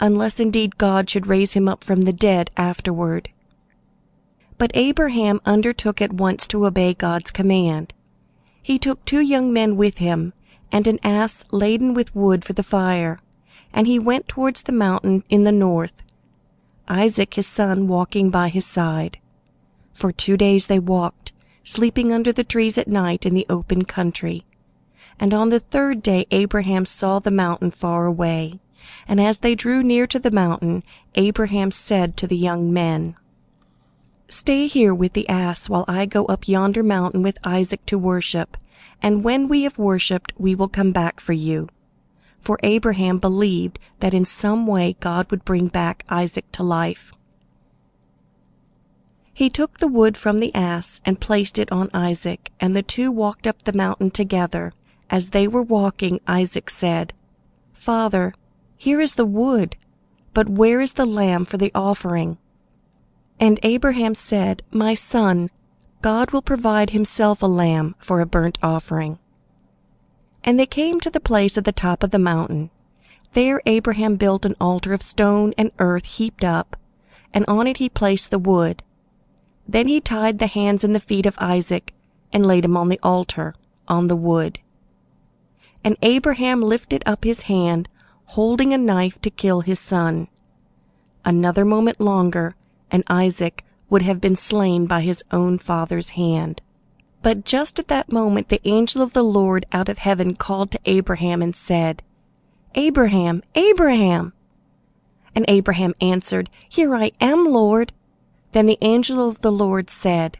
unless 0.00 0.38
indeed 0.40 0.76
God 0.78 1.08
should 1.08 1.26
raise 1.26 1.54
him 1.54 1.68
up 1.68 1.82
from 1.82 2.02
the 2.02 2.12
dead 2.12 2.50
afterward. 2.56 3.30
But 4.58 4.72
Abraham 4.74 5.40
undertook 5.44 6.02
at 6.02 6.12
once 6.12 6.46
to 6.48 6.66
obey 6.66 6.94
God's 6.94 7.30
command. 7.30 7.94
He 8.62 8.78
took 8.78 9.04
two 9.04 9.20
young 9.20 9.52
men 9.52 9.76
with 9.76 9.98
him, 9.98 10.32
and 10.72 10.86
an 10.86 10.98
ass 11.02 11.44
laden 11.52 11.94
with 11.94 12.14
wood 12.14 12.44
for 12.44 12.52
the 12.52 12.62
fire, 12.62 13.20
and 13.72 13.86
he 13.86 13.98
went 13.98 14.28
towards 14.28 14.62
the 14.62 14.72
mountain 14.72 15.24
in 15.28 15.44
the 15.44 15.52
north, 15.52 16.02
Isaac 16.88 17.34
his 17.34 17.46
son 17.46 17.88
walking 17.88 18.30
by 18.30 18.48
his 18.48 18.66
side. 18.66 19.18
For 19.92 20.12
two 20.12 20.36
days 20.36 20.66
they 20.66 20.78
walked, 20.78 21.32
sleeping 21.64 22.12
under 22.12 22.32
the 22.32 22.44
trees 22.44 22.78
at 22.78 22.88
night 22.88 23.26
in 23.26 23.34
the 23.34 23.46
open 23.48 23.84
country. 23.84 24.44
And 25.18 25.32
on 25.34 25.48
the 25.48 25.60
third 25.60 26.02
day 26.02 26.26
Abraham 26.30 26.84
saw 26.84 27.18
the 27.18 27.30
mountain 27.30 27.70
far 27.70 28.06
away. 28.06 28.60
And 29.08 29.20
as 29.20 29.40
they 29.40 29.54
drew 29.54 29.82
near 29.82 30.06
to 30.06 30.18
the 30.18 30.30
mountain, 30.30 30.84
Abraham 31.14 31.70
said 31.70 32.16
to 32.18 32.26
the 32.26 32.36
young 32.36 32.72
men, 32.72 33.16
Stay 34.28 34.66
here 34.66 34.94
with 34.94 35.12
the 35.12 35.28
ass 35.28 35.68
while 35.68 35.84
I 35.88 36.06
go 36.06 36.24
up 36.26 36.48
yonder 36.48 36.82
mountain 36.82 37.22
with 37.22 37.38
Isaac 37.44 37.84
to 37.86 37.98
worship, 37.98 38.56
and 39.00 39.24
when 39.24 39.48
we 39.48 39.62
have 39.62 39.78
worshipped, 39.78 40.32
we 40.36 40.54
will 40.54 40.68
come 40.68 40.92
back 40.92 41.20
for 41.20 41.32
you. 41.32 41.68
For 42.46 42.60
Abraham 42.62 43.18
believed 43.18 43.80
that 43.98 44.14
in 44.14 44.24
some 44.24 44.68
way 44.68 44.94
God 45.00 45.28
would 45.32 45.44
bring 45.44 45.66
back 45.66 46.04
Isaac 46.08 46.44
to 46.52 46.62
life. 46.62 47.12
He 49.34 49.50
took 49.50 49.78
the 49.78 49.88
wood 49.88 50.16
from 50.16 50.38
the 50.38 50.54
ass 50.54 51.00
and 51.04 51.20
placed 51.20 51.58
it 51.58 51.72
on 51.72 51.90
Isaac, 51.92 52.52
and 52.60 52.76
the 52.76 52.84
two 52.84 53.10
walked 53.10 53.48
up 53.48 53.64
the 53.64 53.72
mountain 53.72 54.12
together. 54.12 54.72
As 55.10 55.30
they 55.30 55.48
were 55.48 55.60
walking, 55.60 56.20
Isaac 56.28 56.70
said, 56.70 57.12
Father, 57.72 58.32
here 58.76 59.00
is 59.00 59.16
the 59.16 59.26
wood, 59.26 59.74
but 60.32 60.48
where 60.48 60.80
is 60.80 60.92
the 60.92 61.04
lamb 61.04 61.46
for 61.46 61.56
the 61.56 61.72
offering? 61.74 62.38
And 63.40 63.58
Abraham 63.64 64.14
said, 64.14 64.62
My 64.70 64.94
son, 64.94 65.50
God 66.00 66.30
will 66.30 66.42
provide 66.42 66.90
himself 66.90 67.42
a 67.42 67.46
lamb 67.46 67.96
for 67.98 68.20
a 68.20 68.24
burnt 68.24 68.56
offering. 68.62 69.18
And 70.46 70.58
they 70.58 70.66
came 70.66 71.00
to 71.00 71.10
the 71.10 71.20
place 71.20 71.58
at 71.58 71.64
the 71.64 71.72
top 71.72 72.02
of 72.02 72.12
the 72.12 72.18
mountain. 72.18 72.70
There 73.34 73.60
Abraham 73.66 74.16
built 74.16 74.46
an 74.46 74.54
altar 74.58 74.94
of 74.94 75.02
stone 75.02 75.52
and 75.58 75.72
earth 75.78 76.06
heaped 76.06 76.44
up, 76.44 76.76
and 77.34 77.44
on 77.46 77.66
it 77.66 77.76
he 77.78 77.88
placed 77.88 78.30
the 78.30 78.38
wood. 78.38 78.82
Then 79.68 79.88
he 79.88 80.00
tied 80.00 80.38
the 80.38 80.46
hands 80.46 80.84
and 80.84 80.94
the 80.94 81.00
feet 81.00 81.26
of 81.26 81.36
Isaac, 81.38 81.92
and 82.32 82.46
laid 82.46 82.64
him 82.64 82.76
on 82.76 82.88
the 82.88 83.00
altar, 83.02 83.54
on 83.88 84.06
the 84.06 84.16
wood. 84.16 84.60
And 85.82 85.96
Abraham 86.00 86.62
lifted 86.62 87.02
up 87.04 87.24
his 87.24 87.42
hand, 87.42 87.88
holding 88.26 88.72
a 88.72 88.78
knife 88.78 89.20
to 89.22 89.30
kill 89.30 89.60
his 89.62 89.80
son. 89.80 90.28
Another 91.24 91.64
moment 91.64 92.00
longer, 92.00 92.54
and 92.90 93.02
Isaac 93.08 93.64
would 93.90 94.02
have 94.02 94.20
been 94.20 94.36
slain 94.36 94.86
by 94.86 95.00
his 95.00 95.24
own 95.32 95.58
father's 95.58 96.10
hand. 96.10 96.62
But 97.26 97.44
just 97.44 97.80
at 97.80 97.88
that 97.88 98.12
moment 98.12 98.50
the 98.50 98.60
angel 98.62 99.02
of 99.02 99.12
the 99.12 99.24
Lord 99.24 99.66
out 99.72 99.88
of 99.88 99.98
heaven 99.98 100.36
called 100.36 100.70
to 100.70 100.80
Abraham 100.84 101.42
and 101.42 101.56
said, 101.56 102.04
Abraham, 102.76 103.42
Abraham! 103.56 104.32
And 105.34 105.44
Abraham 105.48 105.94
answered, 106.00 106.48
Here 106.68 106.94
I 106.94 107.10
am, 107.20 107.46
Lord. 107.46 107.92
Then 108.52 108.66
the 108.66 108.78
angel 108.80 109.28
of 109.28 109.40
the 109.40 109.50
Lord 109.50 109.90
said, 109.90 110.38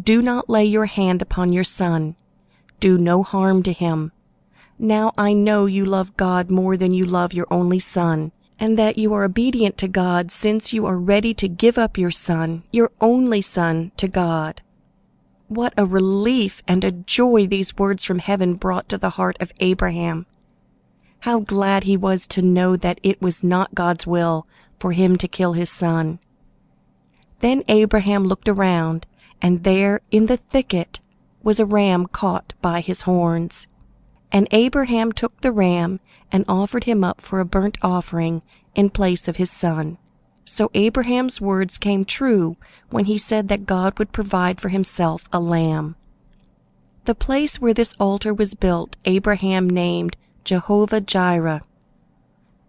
Do 0.00 0.22
not 0.22 0.48
lay 0.48 0.64
your 0.64 0.86
hand 0.86 1.20
upon 1.20 1.52
your 1.52 1.64
son. 1.64 2.14
Do 2.78 2.96
no 2.96 3.24
harm 3.24 3.64
to 3.64 3.72
him. 3.72 4.12
Now 4.78 5.12
I 5.18 5.32
know 5.32 5.66
you 5.66 5.84
love 5.84 6.16
God 6.16 6.48
more 6.48 6.76
than 6.76 6.92
you 6.92 7.06
love 7.06 7.32
your 7.32 7.48
only 7.50 7.80
son, 7.80 8.30
and 8.60 8.78
that 8.78 8.96
you 8.96 9.12
are 9.14 9.24
obedient 9.24 9.76
to 9.78 9.88
God 9.88 10.30
since 10.30 10.72
you 10.72 10.86
are 10.86 10.96
ready 10.96 11.34
to 11.34 11.48
give 11.48 11.76
up 11.76 11.98
your 11.98 12.12
son, 12.12 12.62
your 12.70 12.92
only 13.00 13.40
son, 13.40 13.90
to 13.96 14.06
God. 14.06 14.60
What 15.48 15.74
a 15.76 15.84
relief 15.84 16.62
and 16.66 16.82
a 16.84 16.90
joy 16.90 17.46
these 17.46 17.76
words 17.76 18.04
from 18.04 18.18
heaven 18.18 18.54
brought 18.54 18.88
to 18.88 18.98
the 18.98 19.10
heart 19.10 19.36
of 19.40 19.52
Abraham. 19.60 20.26
How 21.20 21.40
glad 21.40 21.84
he 21.84 21.96
was 21.96 22.26
to 22.28 22.42
know 22.42 22.76
that 22.76 22.98
it 23.02 23.20
was 23.20 23.44
not 23.44 23.74
God's 23.74 24.06
will 24.06 24.46
for 24.78 24.92
him 24.92 25.16
to 25.16 25.28
kill 25.28 25.52
his 25.52 25.70
son. 25.70 26.18
Then 27.40 27.62
Abraham 27.68 28.24
looked 28.24 28.48
around, 28.48 29.06
and 29.42 29.64
there 29.64 30.00
in 30.10 30.26
the 30.26 30.38
thicket 30.38 31.00
was 31.42 31.60
a 31.60 31.66
ram 31.66 32.06
caught 32.06 32.54
by 32.62 32.80
his 32.80 33.02
horns. 33.02 33.66
And 34.32 34.48
Abraham 34.50 35.12
took 35.12 35.40
the 35.42 35.52
ram 35.52 36.00
and 36.32 36.46
offered 36.48 36.84
him 36.84 37.04
up 37.04 37.20
for 37.20 37.38
a 37.38 37.44
burnt 37.44 37.76
offering 37.82 38.40
in 38.74 38.88
place 38.88 39.28
of 39.28 39.36
his 39.36 39.50
son. 39.50 39.98
So 40.44 40.70
Abraham's 40.74 41.40
words 41.40 41.78
came 41.78 42.04
true 42.04 42.56
when 42.90 43.06
he 43.06 43.16
said 43.16 43.48
that 43.48 43.66
God 43.66 43.98
would 43.98 44.12
provide 44.12 44.60
for 44.60 44.68
himself 44.68 45.28
a 45.32 45.40
lamb. 45.40 45.96
The 47.06 47.14
place 47.14 47.60
where 47.60 47.74
this 47.74 47.94
altar 47.98 48.32
was 48.32 48.54
built 48.54 48.96
Abraham 49.04 49.68
named 49.68 50.16
Jehovah 50.44 51.00
Jireh. 51.00 51.62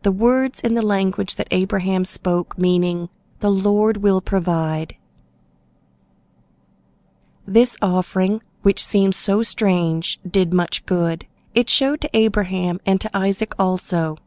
The 0.04 0.12
words 0.12 0.62
in 0.62 0.74
the 0.74 0.82
language 0.82 1.36
that 1.36 1.48
Abraham 1.52 2.06
spoke 2.06 2.58
meaning, 2.58 3.10
the 3.40 3.50
Lord 3.52 3.98
will 3.98 4.22
provide. 4.22 4.96
This 7.48 7.78
offering, 7.82 8.42
which 8.62 8.84
seems 8.84 9.18
so 9.18 9.44
strange, 9.44 10.20
did 10.30 10.54
much 10.54 10.86
good. 10.86 11.26
It 11.54 11.70
showed 11.70 12.02
to 12.02 12.10
Abraham 12.14 12.80
and 12.86 13.00
to 13.02 13.18
Isaac 13.18 13.54
also 13.60 14.18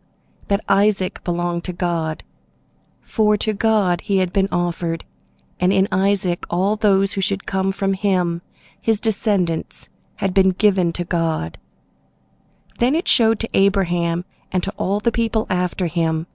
that 0.48 0.64
Isaac 0.68 1.22
belonged 1.24 1.64
to 1.64 1.72
God. 1.72 2.22
For 3.08 3.38
to 3.38 3.54
God 3.54 4.02
he 4.02 4.18
had 4.18 4.34
been 4.34 4.50
offered, 4.52 5.06
and 5.58 5.72
in 5.72 5.88
Isaac 5.90 6.44
all 6.50 6.76
those 6.76 7.14
who 7.14 7.22
should 7.22 7.46
come 7.46 7.72
from 7.72 7.94
him, 7.94 8.42
his 8.78 9.00
descendants, 9.00 9.88
had 10.16 10.34
been 10.34 10.50
given 10.50 10.92
to 10.92 11.04
God. 11.04 11.56
Then 12.78 12.94
it 12.94 13.08
showed 13.08 13.40
to 13.40 13.48
Abraham 13.54 14.26
and 14.52 14.62
to 14.62 14.72
all 14.76 15.00
the 15.00 15.10
people 15.10 15.46
after 15.48 15.86
him 15.86 16.26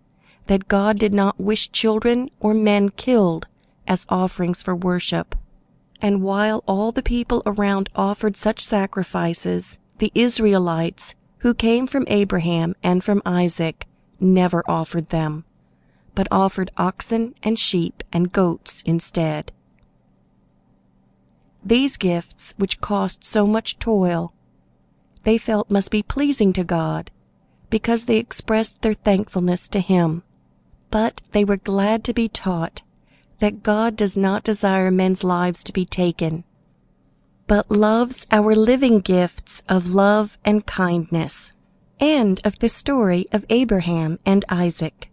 that 0.47 0.67
God 0.67 0.97
did 0.97 1.13
not 1.13 1.39
wish 1.39 1.71
children 1.71 2.31
or 2.39 2.55
men 2.55 2.89
killed 2.89 3.45
as 3.87 4.07
offerings 4.09 4.63
for 4.63 4.75
worship. 4.75 5.35
And 6.01 6.23
while 6.23 6.63
all 6.67 6.91
the 6.91 7.03
people 7.03 7.43
around 7.45 7.87
offered 7.95 8.35
such 8.35 8.59
sacrifices, 8.59 9.77
the 9.99 10.11
Israelites, 10.15 11.13
who 11.37 11.53
came 11.53 11.85
from 11.85 12.05
Abraham 12.07 12.75
and 12.81 13.03
from 13.03 13.21
Isaac, 13.27 13.85
never 14.19 14.63
offered 14.67 15.09
them, 15.09 15.45
but 16.15 16.27
offered 16.31 16.71
oxen 16.77 17.33
and 17.43 17.57
sheep 17.57 18.03
and 18.11 18.31
goats 18.31 18.81
instead. 18.85 19.51
These 21.65 21.97
gifts, 21.97 22.53
which 22.57 22.81
cost 22.81 23.23
so 23.23 23.47
much 23.47 23.79
toil, 23.79 24.33
they 25.23 25.37
felt 25.37 25.71
must 25.71 25.91
be 25.91 26.03
pleasing 26.03 26.51
to 26.53 26.63
God, 26.63 27.09
because 27.69 28.05
they 28.05 28.17
expressed 28.17 28.81
their 28.81 28.93
thankfulness 28.93 29.67
to 29.69 29.79
Him. 29.79 30.23
But 30.91 31.21
they 31.31 31.45
were 31.45 31.57
glad 31.57 32.03
to 32.03 32.13
be 32.13 32.27
taught 32.27 32.81
that 33.39 33.63
God 33.63 33.95
does 33.95 34.15
not 34.15 34.43
desire 34.43 34.91
men's 34.91 35.23
lives 35.23 35.63
to 35.63 35.73
be 35.73 35.85
taken, 35.85 36.43
but 37.47 37.71
loves 37.71 38.27
our 38.31 38.55
living 38.55 38.99
gifts 38.99 39.63
of 39.67 39.93
love 39.93 40.37
and 40.45 40.65
kindness. 40.65 41.53
End 41.99 42.41
of 42.43 42.59
the 42.59 42.69
story 42.69 43.25
of 43.31 43.45
Abraham 43.49 44.17
and 44.25 44.43
Isaac. 44.49 45.09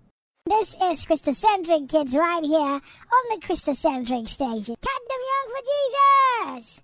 This 0.50 0.70
is 0.82 1.06
Christocentric 1.06 1.88
Kids 1.88 2.16
right 2.16 2.42
here 2.42 2.58
on 2.58 2.80
the 3.30 3.38
Christocentric 3.46 4.28
station. 4.28 4.74
Cut 4.82 5.00
them 5.08 5.22
young 5.30 5.48
for 5.54 5.62
Jesus! 6.58 6.82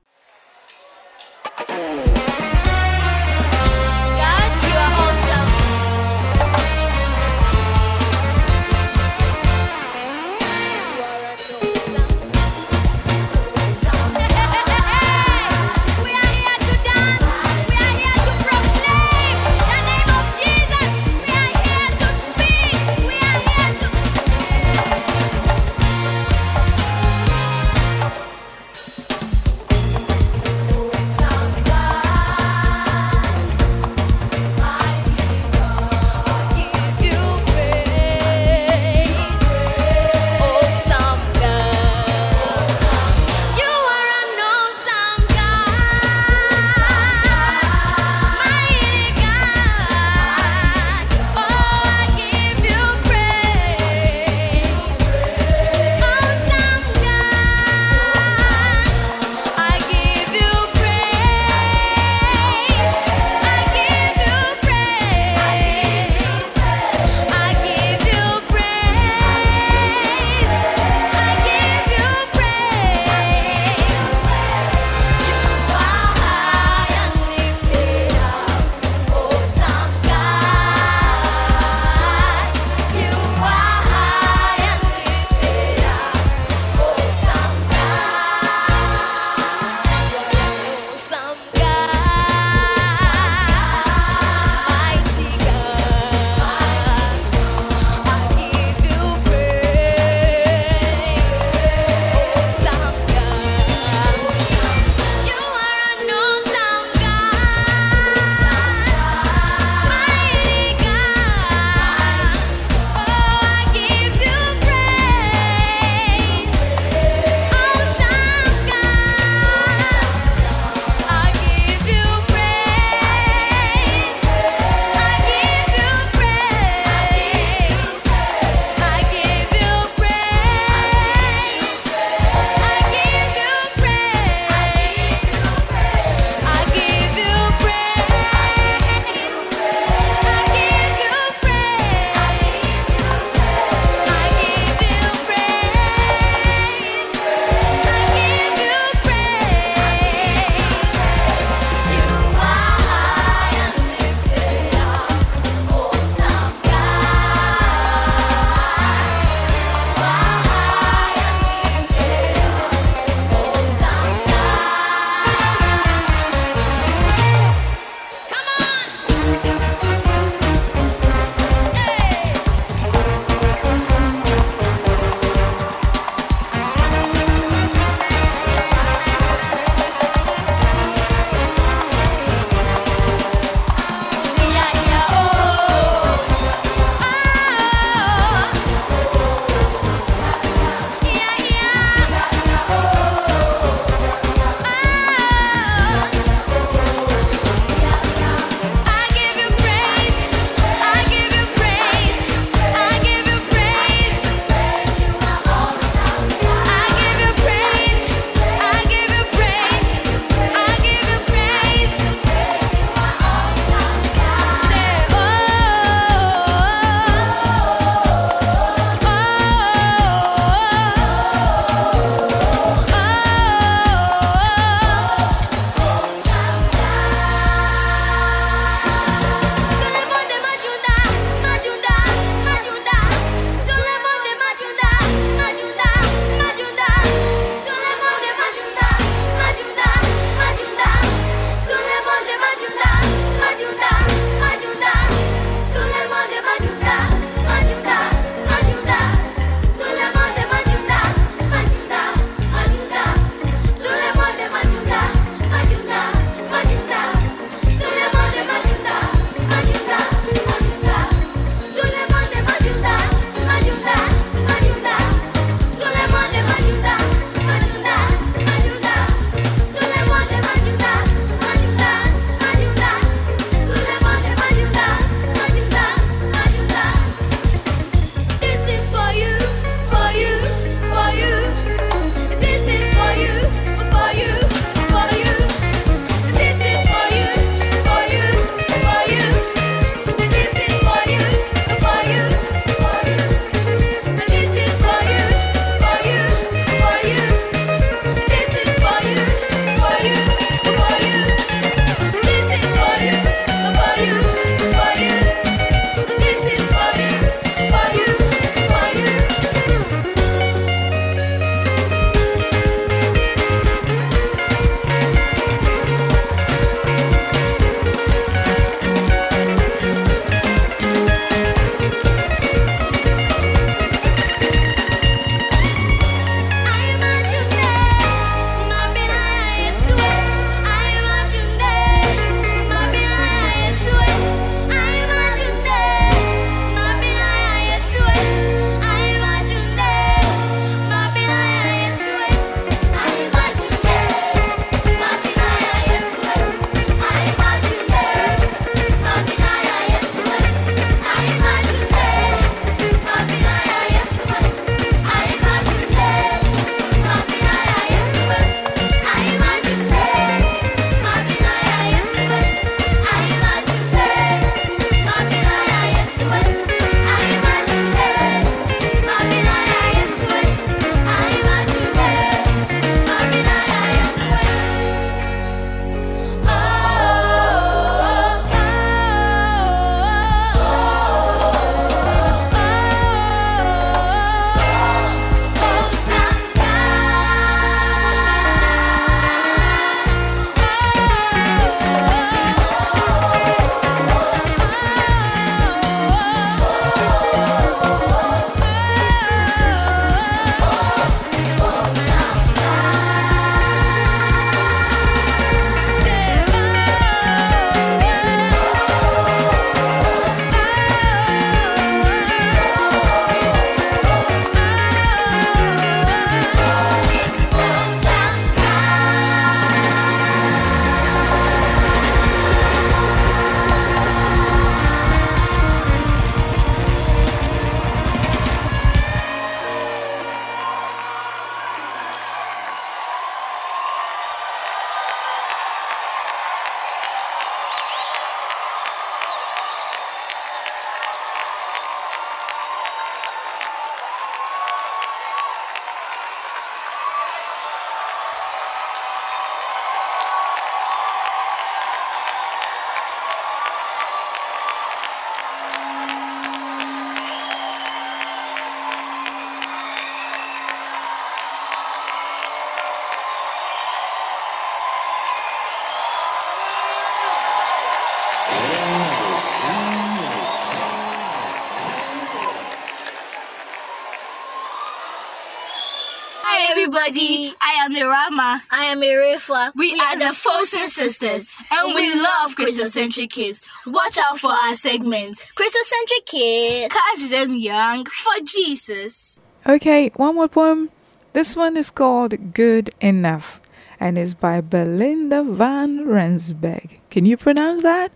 Everybody, 476.97 477.55
I 477.61 477.85
am 477.85 477.95
Irama. 477.95 478.63
I 478.71 478.85
am 478.87 479.01
Irifa. 479.03 479.73
We, 479.75 479.93
we 479.93 480.01
are 480.01 480.19
the 480.19 480.35
Fosun 480.35 480.89
sisters 480.89 481.55
and 481.71 481.95
we 481.95 482.09
love 482.15 482.57
Christocentric 482.57 483.31
kids. 483.31 483.69
Watch 483.87 484.19
out 484.19 484.39
for 484.39 484.51
our 484.51 484.75
segments. 484.75 485.53
Christocentric 485.53 486.27
kids. 486.27 486.95
Catch 486.95 487.31
them 487.31 487.55
young 487.55 488.07
for 488.07 488.45
Jesus. 488.45 489.41
Okay, 489.67 490.11
one 490.17 490.37
more 490.37 490.49
poem. 490.49 490.91
This 491.33 491.55
one 491.55 491.77
is 491.77 491.91
called 491.91 492.55
Good 492.55 492.91
Enough 493.01 493.61
and 494.01 494.17
is 494.17 494.35
by 494.35 494.61
Belinda 494.61 495.43
van 495.43 496.07
Rensburg. 496.07 497.01
Can 497.11 497.27
you 497.27 497.37
pronounce 497.37 497.83
that? 497.83 498.11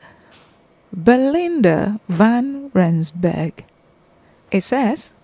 Belinda 0.92 2.00
van 2.08 2.70
Rensburg. 2.72 3.64
It 4.50 4.62
says, 4.62 5.14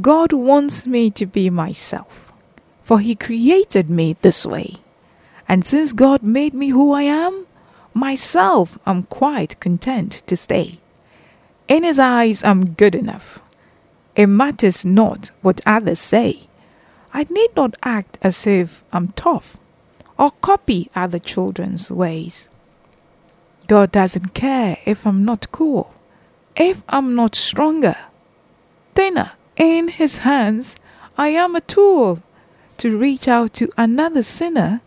God 0.00 0.32
wants 0.32 0.86
me 0.86 1.10
to 1.10 1.26
be 1.26 1.50
myself, 1.50 2.21
for 2.82 3.00
He 3.00 3.14
created 3.14 3.88
me 3.88 4.16
this 4.22 4.44
way. 4.44 4.76
And 5.48 5.64
since 5.64 5.92
God 5.92 6.22
made 6.22 6.54
me 6.54 6.68
who 6.68 6.92
I 6.92 7.02
am, 7.02 7.46
myself 7.94 8.78
I'm 8.86 9.04
quite 9.04 9.60
content 9.60 10.22
to 10.26 10.36
stay. 10.36 10.78
In 11.68 11.84
His 11.84 11.98
eyes, 11.98 12.42
I'm 12.44 12.70
good 12.70 12.94
enough. 12.94 13.40
It 14.14 14.26
matters 14.26 14.84
not 14.84 15.30
what 15.40 15.60
others 15.64 15.98
say. 15.98 16.48
I 17.14 17.26
need 17.30 17.50
not 17.56 17.76
act 17.82 18.18
as 18.22 18.46
if 18.46 18.82
I'm 18.92 19.08
tough 19.08 19.56
or 20.18 20.30
copy 20.30 20.90
other 20.94 21.18
children's 21.18 21.90
ways. 21.90 22.48
God 23.66 23.92
doesn't 23.92 24.34
care 24.34 24.78
if 24.84 25.06
I'm 25.06 25.24
not 25.24 25.50
cool, 25.52 25.92
if 26.56 26.82
I'm 26.88 27.14
not 27.14 27.34
stronger, 27.34 27.96
thinner 28.94 29.32
in 29.56 29.88
his 29.88 30.18
hands, 30.18 30.76
I 31.16 31.28
am 31.28 31.54
a 31.54 31.60
tool 31.60 32.22
to 32.82 32.98
reach 32.98 33.28
out 33.28 33.52
to 33.52 33.70
another 33.78 34.24
sinner, 34.24 34.80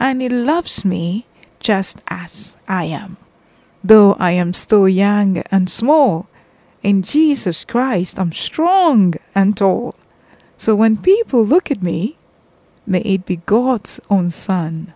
and 0.00 0.20
he 0.20 0.28
loves 0.28 0.84
me 0.84 1.26
just 1.60 2.02
as 2.08 2.56
I 2.66 2.86
am. 2.86 3.18
Though 3.84 4.14
I 4.14 4.32
am 4.32 4.52
still 4.52 4.88
young 4.88 5.38
and 5.52 5.70
small, 5.70 6.26
in 6.82 7.02
Jesus 7.02 7.64
Christ 7.64 8.18
I'm 8.18 8.32
strong 8.32 9.14
and 9.32 9.56
tall. 9.56 9.94
So 10.56 10.74
when 10.74 10.96
people 10.96 11.46
look 11.46 11.70
at 11.70 11.84
me, 11.84 12.18
may 12.84 13.02
it 13.02 13.26
be 13.26 13.36
God's 13.36 14.00
own 14.10 14.30
Son 14.30 14.92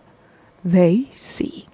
they 0.61 1.07
see. 1.11 1.67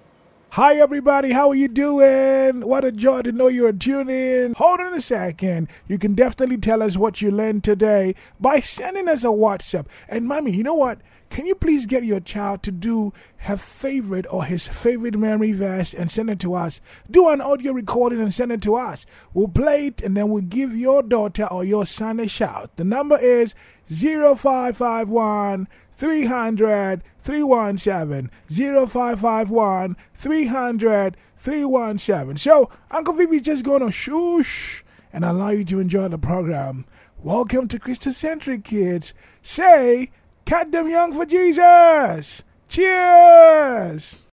Hi, 0.52 0.76
everybody. 0.76 1.32
How 1.32 1.50
are 1.50 1.54
you 1.54 1.68
doing? 1.68 2.66
What 2.66 2.82
a 2.82 2.90
joy 2.90 3.20
to 3.20 3.32
know 3.32 3.48
you're 3.48 3.70
tuning. 3.70 4.54
Hold 4.56 4.80
on 4.80 4.94
a 4.94 5.00
second. 5.00 5.68
You 5.86 5.98
can 5.98 6.14
definitely 6.14 6.56
tell 6.56 6.82
us 6.82 6.96
what 6.96 7.20
you 7.20 7.30
learned 7.30 7.64
today 7.64 8.14
by 8.40 8.60
sending 8.60 9.08
us 9.08 9.24
a 9.24 9.28
WhatsApp. 9.28 9.86
And, 10.08 10.26
mommy, 10.26 10.52
you 10.52 10.62
know 10.62 10.74
what? 10.74 11.00
Can 11.30 11.46
you 11.46 11.54
please 11.54 11.86
get 11.86 12.04
your 12.04 12.20
child 12.20 12.62
to 12.64 12.72
do 12.72 13.12
her 13.38 13.56
favorite 13.56 14.26
or 14.30 14.44
his 14.44 14.66
favorite 14.66 15.16
memory 15.18 15.52
verse 15.52 15.94
and 15.94 16.10
send 16.10 16.30
it 16.30 16.40
to 16.40 16.54
us? 16.54 16.80
Do 17.10 17.28
an 17.28 17.40
audio 17.40 17.72
recording 17.72 18.20
and 18.20 18.32
send 18.34 18.52
it 18.52 18.62
to 18.62 18.76
us. 18.76 19.06
We'll 19.34 19.48
play 19.48 19.88
it 19.88 20.02
and 20.02 20.16
then 20.16 20.28
we'll 20.30 20.42
give 20.42 20.74
your 20.74 21.02
daughter 21.02 21.46
or 21.46 21.64
your 21.64 21.86
son 21.86 22.18
a 22.20 22.28
shout. 22.28 22.76
The 22.76 22.84
number 22.84 23.18
is 23.18 23.54
0551 23.88 25.68
300 25.92 27.02
317 27.18 28.30
0551 28.48 29.96
300 30.14 31.16
317. 31.36 32.36
So, 32.36 32.70
Uncle 32.90 33.14
Phoebe's 33.14 33.42
just 33.42 33.64
going 33.64 33.80
to 33.80 33.86
shoosh 33.86 34.82
and 35.12 35.24
allow 35.24 35.50
you 35.50 35.64
to 35.64 35.80
enjoy 35.80 36.08
the 36.08 36.18
program. 36.18 36.84
Welcome 37.22 37.68
to 37.68 37.78
Christocentric 37.78 38.64
Kids. 38.64 39.14
Say, 39.42 40.10
cut 40.48 40.72
them 40.72 40.88
young 40.88 41.12
for 41.12 41.26
Jesus. 41.26 42.42
Cheers. 42.68 44.27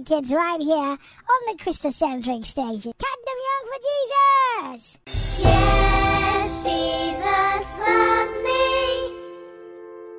Christocentric 0.00 0.06
Kids 0.06 0.32
right 0.32 0.60
here 0.60 0.76
on 0.76 0.98
the 1.46 1.54
Christocentric 1.62 2.46
station. 2.46 2.92
Cut 2.98 3.18
them 3.26 3.38
young 3.48 3.64
for 3.68 3.78
Jesus! 4.72 4.98
Yes, 5.38 6.64
Jesus 6.64 7.66
loves 7.78 8.36
me. 8.44 8.64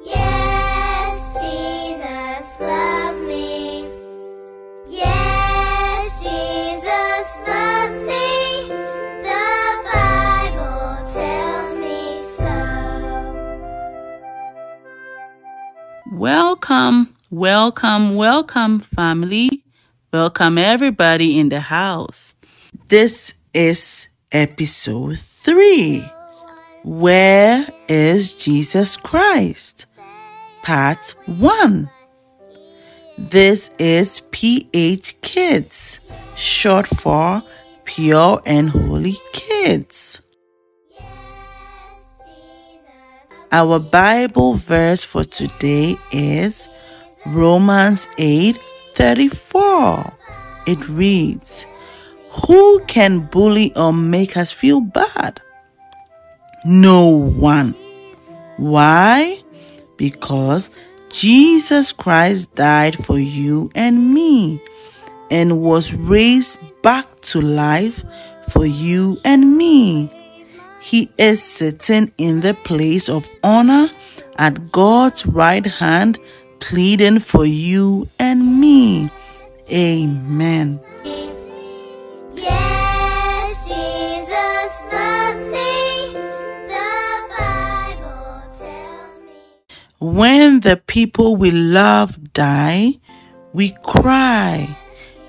Yes, 0.03 1.33
Jesus 1.41 2.59
loves 2.59 3.21
me. 3.27 3.89
Yes, 4.89 6.21
Jesus 6.21 7.27
loves 7.47 7.99
me. 8.01 8.67
The 9.23 9.45
Bible 9.91 10.93
tells 11.13 11.75
me 11.77 12.21
so. 12.23 12.53
Welcome, 16.11 17.15
welcome, 17.29 18.15
welcome, 18.15 18.79
family. 18.79 19.63
Welcome, 20.13 20.57
everybody 20.57 21.39
in 21.39 21.47
the 21.47 21.61
house. 21.61 22.35
This 22.89 23.33
is 23.53 24.09
episode 24.29 25.17
3. 25.17 26.03
Where 26.83 27.65
is 27.87 28.33
Jesus 28.33 28.97
Christ? 28.97 29.85
Part 30.63 31.15
1. 31.27 31.89
This 33.17 33.71
is 33.79 34.19
PH 34.31 35.21
Kids, 35.21 36.01
short 36.35 36.87
for 36.87 37.41
Pure 37.85 38.41
and 38.45 38.69
Holy 38.69 39.15
Kids. 39.31 40.19
Our 43.49 43.79
Bible 43.79 44.55
verse 44.55 45.05
for 45.05 45.23
today 45.23 45.95
is 46.11 46.67
Romans 47.25 48.09
8 48.17 48.59
34. 49.01 50.13
It 50.67 50.87
reads, 50.87 51.65
Who 52.45 52.81
can 52.81 53.21
bully 53.21 53.75
or 53.75 53.91
make 53.91 54.37
us 54.37 54.51
feel 54.51 54.79
bad? 54.79 55.41
No 56.63 57.07
one. 57.07 57.73
Why? 58.57 59.41
Because 59.97 60.69
Jesus 61.09 61.91
Christ 61.91 62.53
died 62.53 63.03
for 63.03 63.17
you 63.17 63.71
and 63.73 64.13
me 64.13 64.61
and 65.31 65.61
was 65.61 65.95
raised 65.95 66.59
back 66.83 67.21
to 67.21 67.41
life 67.41 68.03
for 68.49 68.67
you 68.67 69.17
and 69.25 69.57
me. 69.57 70.13
He 70.79 71.09
is 71.17 71.41
sitting 71.41 72.11
in 72.19 72.41
the 72.41 72.53
place 72.53 73.09
of 73.09 73.27
honor 73.43 73.89
at 74.37 74.71
God's 74.71 75.25
right 75.25 75.65
hand, 75.65 76.19
pleading 76.61 77.19
for 77.19 77.45
you 77.45 78.07
and 78.17 78.59
me. 78.61 79.09
Amen. 79.69 80.79
Yes, 82.35 83.67
Jesus 83.67 84.73
loves 84.93 85.43
me. 85.47 86.13
The 86.71 86.89
Bible 87.37 88.43
tells 88.57 89.19
me. 89.19 89.33
When 89.99 90.61
the 90.61 90.77
people 90.77 91.35
we 91.35 91.51
love 91.51 92.33
die, 92.33 92.99
we 93.53 93.75
cry 93.83 94.69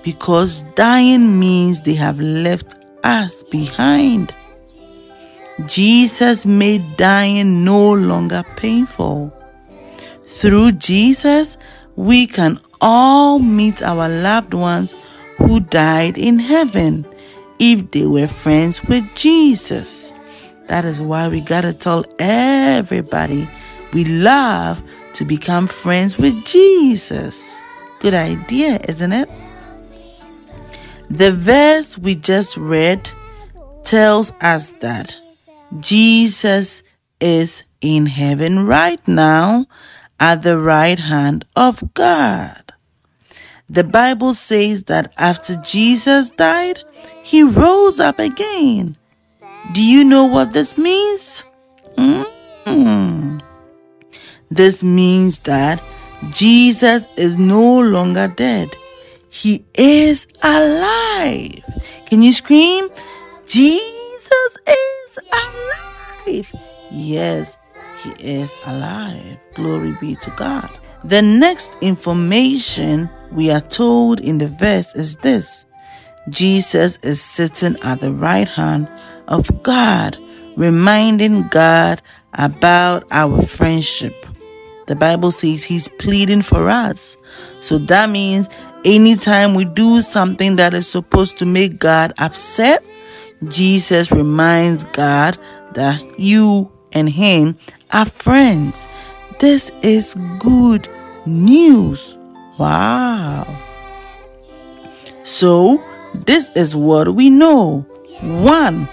because 0.03 0.63
dying 0.75 1.39
means 1.39 1.81
they 1.81 1.95
have 1.95 2.19
left 2.19 2.75
us 3.03 3.43
behind. 3.43 4.33
Jesus 5.67 6.45
made 6.45 6.97
dying 6.97 7.63
no 7.63 7.93
longer 7.93 8.43
painful. 8.55 9.33
Through 10.33 10.73
Jesus, 10.73 11.57
we 11.95 12.25
can 12.27 12.59
all 12.81 13.37
meet 13.39 13.83
our 13.83 14.09
loved 14.09 14.53
ones 14.53 14.95
who 15.37 15.59
died 15.59 16.17
in 16.17 16.39
heaven 16.39 17.05
if 17.59 17.91
they 17.91 18.05
were 18.05 18.27
friends 18.27 18.83
with 18.83 19.05
Jesus. 19.15 20.11
That 20.67 20.85
is 20.85 20.99
why 20.99 21.27
we 21.27 21.39
gotta 21.39 21.71
tell 21.71 22.03
everybody 22.17 23.47
we 23.93 24.05
love 24.05 24.81
to 25.13 25.23
become 25.23 25.67
friends 25.67 26.17
with 26.17 26.43
Jesus. 26.45 27.61
Good 27.99 28.15
idea, 28.15 28.81
isn't 28.89 29.13
it? 29.13 29.29
The 31.09 31.31
verse 31.31 31.97
we 31.97 32.15
just 32.15 32.57
read 32.57 33.09
tells 33.83 34.33
us 34.41 34.71
that 34.81 35.15
Jesus 35.79 36.81
is 37.19 37.63
in 37.81 38.07
heaven 38.07 38.65
right 38.65 39.05
now 39.07 39.67
at 40.19 40.41
the 40.41 40.57
right 40.57 40.99
hand 40.99 41.45
of 41.55 41.93
God. 41.93 42.73
The 43.69 43.83
Bible 43.83 44.33
says 44.33 44.85
that 44.85 45.13
after 45.17 45.55
Jesus 45.57 46.31
died, 46.31 46.81
he 47.23 47.43
rose 47.43 47.99
up 47.99 48.19
again. 48.19 48.97
Do 49.73 49.83
you 49.83 50.03
know 50.03 50.25
what 50.25 50.53
this 50.53 50.77
means? 50.77 51.43
Mm. 51.97 53.41
This 54.51 54.83
means 54.83 55.39
that 55.39 55.81
Jesus 56.29 57.07
is 57.17 57.37
no 57.37 57.79
longer 57.79 58.27
dead. 58.27 58.75
He 59.29 59.65
is 59.73 60.27
alive. 60.43 61.63
Can 62.05 62.21
you 62.21 62.31
scream? 62.33 62.89
Jesus 63.47 64.57
is 64.67 65.19
alive. 65.31 66.53
Yes, 66.91 67.57
he 68.03 68.11
is 68.19 68.55
alive. 68.65 69.37
Glory 69.53 69.95
be 69.99 70.15
to 70.15 70.29
God. 70.31 70.69
The 71.03 71.21
next 71.21 71.77
information 71.81 73.09
we 73.31 73.51
are 73.51 73.61
told 73.61 74.19
in 74.19 74.37
the 74.37 74.47
verse 74.47 74.95
is 74.95 75.15
this 75.17 75.65
Jesus 76.29 76.97
is 77.03 77.21
sitting 77.21 77.77
at 77.81 77.99
the 77.99 78.11
right 78.11 78.47
hand 78.47 78.87
of 79.27 79.63
God, 79.63 80.17
reminding 80.55 81.47
God 81.49 82.01
about 82.33 83.05
our 83.11 83.41
friendship. 83.41 84.25
The 84.87 84.95
Bible 84.95 85.31
says 85.31 85.63
he's 85.63 85.87
pleading 85.87 86.41
for 86.41 86.69
us. 86.69 87.17
So 87.59 87.77
that 87.79 88.09
means 88.09 88.49
anytime 88.85 89.53
we 89.53 89.65
do 89.65 90.01
something 90.01 90.55
that 90.57 90.73
is 90.73 90.87
supposed 90.87 91.37
to 91.37 91.45
make 91.45 91.79
God 91.79 92.13
upset, 92.17 92.85
Jesus 93.47 94.11
reminds 94.11 94.83
God 94.85 95.37
that 95.73 96.19
you 96.19 96.71
and 96.93 97.09
him 97.09 97.57
are 97.93 98.05
friends. 98.05 98.87
This 99.39 99.71
is 99.81 100.15
good 100.39 100.87
news. 101.25 102.15
Wow. 102.57 103.47
So, 105.23 105.81
this 106.13 106.49
is 106.55 106.75
what 106.75 107.15
we 107.15 107.29
know. 107.29 107.81
One, 108.21 108.87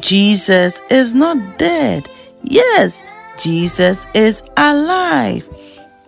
Jesus 0.00 0.80
is 0.90 1.14
not 1.14 1.58
dead. 1.58 2.08
Yes, 2.42 3.02
Jesus 3.38 4.06
is 4.14 4.42
alive. 4.56 5.48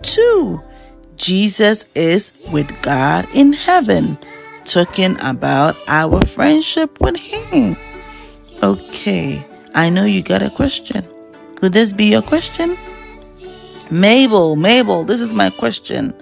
Two, 0.02 0.60
Jesus 1.16 1.84
is 1.94 2.32
with 2.52 2.70
God 2.82 3.28
in 3.34 3.52
heaven, 3.52 4.18
talking 4.64 5.20
about 5.20 5.76
our 5.86 6.24
friendship 6.26 7.00
with 7.00 7.16
Him. 7.16 7.76
Okay, 8.62 9.44
I 9.74 9.90
know 9.90 10.04
you 10.04 10.22
got 10.22 10.42
a 10.42 10.50
question. 10.50 11.06
Could 11.60 11.74
this 11.74 11.92
be 11.92 12.06
your 12.06 12.22
question? 12.22 12.76
Mabel, 13.90 14.56
Mabel, 14.56 15.04
this 15.04 15.20
is 15.20 15.34
my 15.34 15.50
question. 15.50 16.14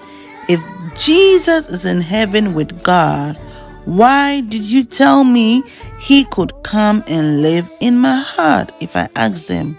If 0.49 0.61
Jesus 0.97 1.68
is 1.68 1.84
in 1.84 2.01
heaven 2.01 2.55
with 2.55 2.82
God, 2.82 3.36
why 3.84 4.41
did 4.41 4.64
you 4.64 4.84
tell 4.84 5.22
me 5.22 5.62
he 6.01 6.24
could 6.24 6.53
come 6.62 7.05
and 7.07 7.41
live 7.41 7.70
in 7.80 7.99
my 7.99 8.20
heart 8.20 8.72
if 8.80 8.97
I 8.97 9.09
asked 9.14 9.49
him? 9.49 9.78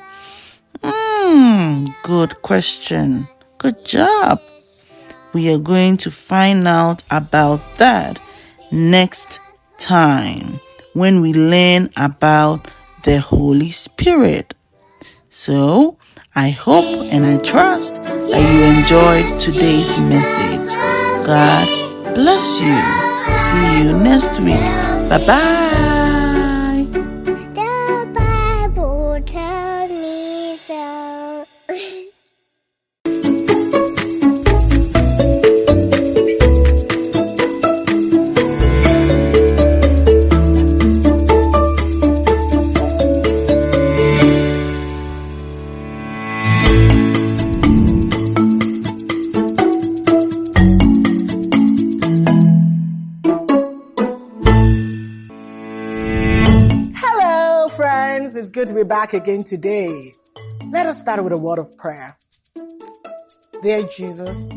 Hmm, 0.83 1.87
good 2.03 2.41
question. 2.41 3.27
Good 3.57 3.83
job. 3.83 4.41
We 5.33 5.53
are 5.53 5.59
going 5.59 5.97
to 5.97 6.09
find 6.11 6.67
out 6.67 7.03
about 7.11 7.61
that 7.75 8.19
next 8.71 9.39
time 9.77 10.59
when 10.93 11.21
we 11.21 11.33
learn 11.33 11.89
about 11.97 12.69
the 13.03 13.19
Holy 13.19 13.69
Spirit. 13.69 14.53
So, 15.39 15.97
I 16.35 16.49
hope 16.49 16.83
and 17.13 17.25
I 17.25 17.37
trust 17.37 17.95
that 18.03 18.43
you 18.53 18.61
enjoyed 18.75 19.39
today's 19.39 19.95
message. 19.97 20.75
God 21.25 22.13
bless 22.13 22.59
you. 22.59 22.77
See 23.33 23.77
you 23.77 23.97
next 23.97 24.37
week. 24.41 24.59
Bye 25.07 25.25
bye. 25.25 25.78
Good 58.59 58.67
to 58.67 58.73
be 58.73 58.83
back 58.83 59.13
again 59.13 59.41
today. 59.41 60.13
Let 60.69 60.85
us 60.85 60.99
start 60.99 61.23
with 61.23 61.31
a 61.31 61.37
word 61.37 61.59
of 61.59 61.77
prayer. 61.77 62.17
Dear 63.61 63.83
Jesus, 63.83 64.51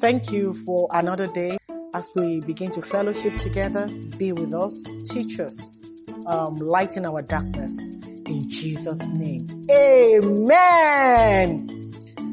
thank 0.00 0.32
you 0.32 0.52
for 0.66 0.88
another 0.90 1.28
day 1.28 1.56
as 1.94 2.10
we 2.16 2.40
begin 2.40 2.72
to 2.72 2.82
fellowship 2.82 3.36
together. 3.36 3.86
Be 4.18 4.32
with 4.32 4.52
us, 4.52 4.82
teach 5.04 5.38
us, 5.38 5.78
um, 6.26 6.56
lighten 6.56 7.06
our 7.06 7.22
darkness. 7.22 7.78
In 8.26 8.50
Jesus' 8.50 9.06
name. 9.06 9.64
Amen. 9.70 11.68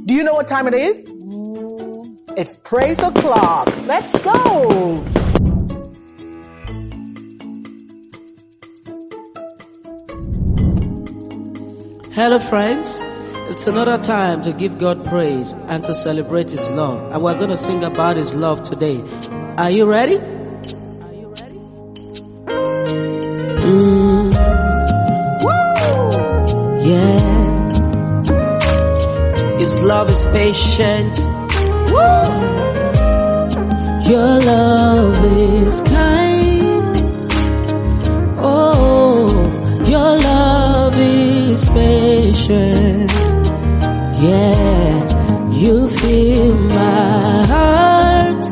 Do 0.05 0.15
you 0.15 0.23
know 0.23 0.33
what 0.33 0.47
time 0.47 0.65
it 0.65 0.73
is? 0.73 1.05
It's 2.35 2.55
praise 2.55 2.97
o'clock. 2.97 3.67
Let's 3.85 4.11
go. 4.23 5.20
Hello, 12.13 12.39
friends. 12.39 12.99
It's 13.51 13.67
another 13.67 13.97
time 13.97 14.41
to 14.41 14.51
give 14.51 14.77
God 14.77 15.05
praise 15.05 15.53
and 15.53 15.81
to 15.85 15.93
celebrate 15.93 16.51
His 16.51 16.69
love. 16.69 17.09
And 17.13 17.23
we're 17.23 17.37
going 17.37 17.51
to 17.51 17.55
sing 17.55 17.85
about 17.85 18.17
His 18.17 18.35
love 18.35 18.63
today. 18.63 19.01
Are 19.55 19.71
you 19.71 19.85
ready? 19.85 20.17
Are 20.17 21.13
you 21.13 21.33
ready? 21.39 21.57
Woo! 23.63 24.29
Yeah. 26.83 27.19
His 29.57 29.81
love 29.81 30.11
is 30.11 30.25
patient. 30.25 31.17
Woo! 31.93 32.23
Your 34.11 34.41
love 34.51 35.17
is 35.23 35.79
kind. 35.79 36.93
Oh, 38.37 39.29
your 39.87 40.17
love 40.19 40.40
is 41.61 41.69
patient. 41.69 43.11
Yeah, 44.21 45.51
you 45.51 45.87
feel 45.87 46.55
my 46.55 47.45
heart. 47.53 48.45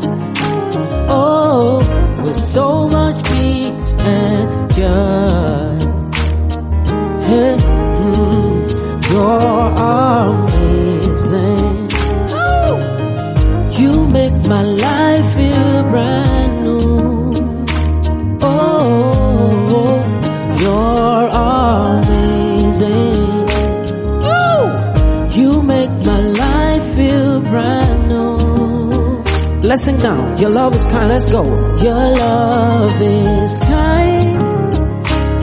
Oh, 1.10 2.22
with 2.24 2.38
so 2.38 2.88
much 2.88 3.24
peace 3.24 3.96
and 4.00 4.74
joy. 4.76 5.09
Let's 29.80 29.86
sing 29.86 29.98
now. 30.04 30.36
Your 30.38 30.50
love 30.50 30.76
is 30.76 30.86
kind. 30.88 31.08
Let's 31.08 31.32
go. 31.32 31.42
Your 31.78 31.94
love 31.96 33.02
is 33.02 33.58
kind. 33.60 34.74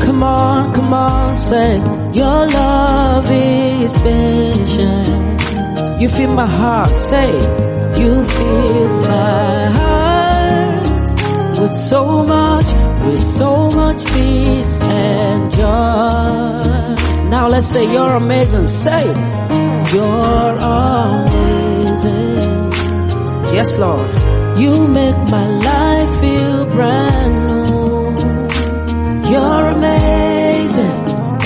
Come 0.01 0.23
on, 0.23 0.75
come 0.75 0.93
on, 0.93 1.37
say. 1.39 1.79
Your 2.13 2.47
love 2.47 3.31
is 3.31 3.97
patient. 3.97 5.41
You 6.03 6.11
feel 6.11 6.35
my 6.35 6.45
heart, 6.45 6.95
say. 6.95 7.33
You 7.99 8.25
feel 8.25 8.89
my 9.09 9.71
heart 9.79 10.85
with 11.59 11.75
so 11.75 12.23
much, 12.27 12.75
with 13.07 13.25
so 13.25 13.71
much 13.71 14.05
peace 14.13 14.83
and 14.83 15.51
joy. 15.51 17.31
Now 17.31 17.49
let's 17.49 17.69
say 17.69 17.91
you're 17.91 18.17
amazing. 18.17 18.67
Say, 18.67 19.07
you're 19.95 20.57
amazing. 20.61 22.56
Yes, 23.53 23.77
Lord. 23.79 24.09
You 24.59 24.87
make 24.89 25.17
my 25.31 25.47
life 25.49 26.21
feel 26.21 26.65
brand 26.67 27.35
new. 27.47 28.15
You're 29.31 29.69
amazing. 29.77 30.99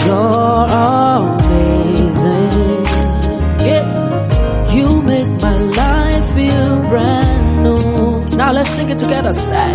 You're 0.06 0.66
amazing. 0.90 2.84
Yeah. 3.66 4.72
You 4.74 5.02
make 5.02 5.42
my 5.42 5.56
life 5.56 6.34
feel 6.34 6.78
brand 6.88 7.62
new. 7.64 8.36
Now 8.36 8.52
let's 8.52 8.70
sing 8.70 8.90
it 8.90 8.98
together. 8.98 9.32
Say, 9.32 9.72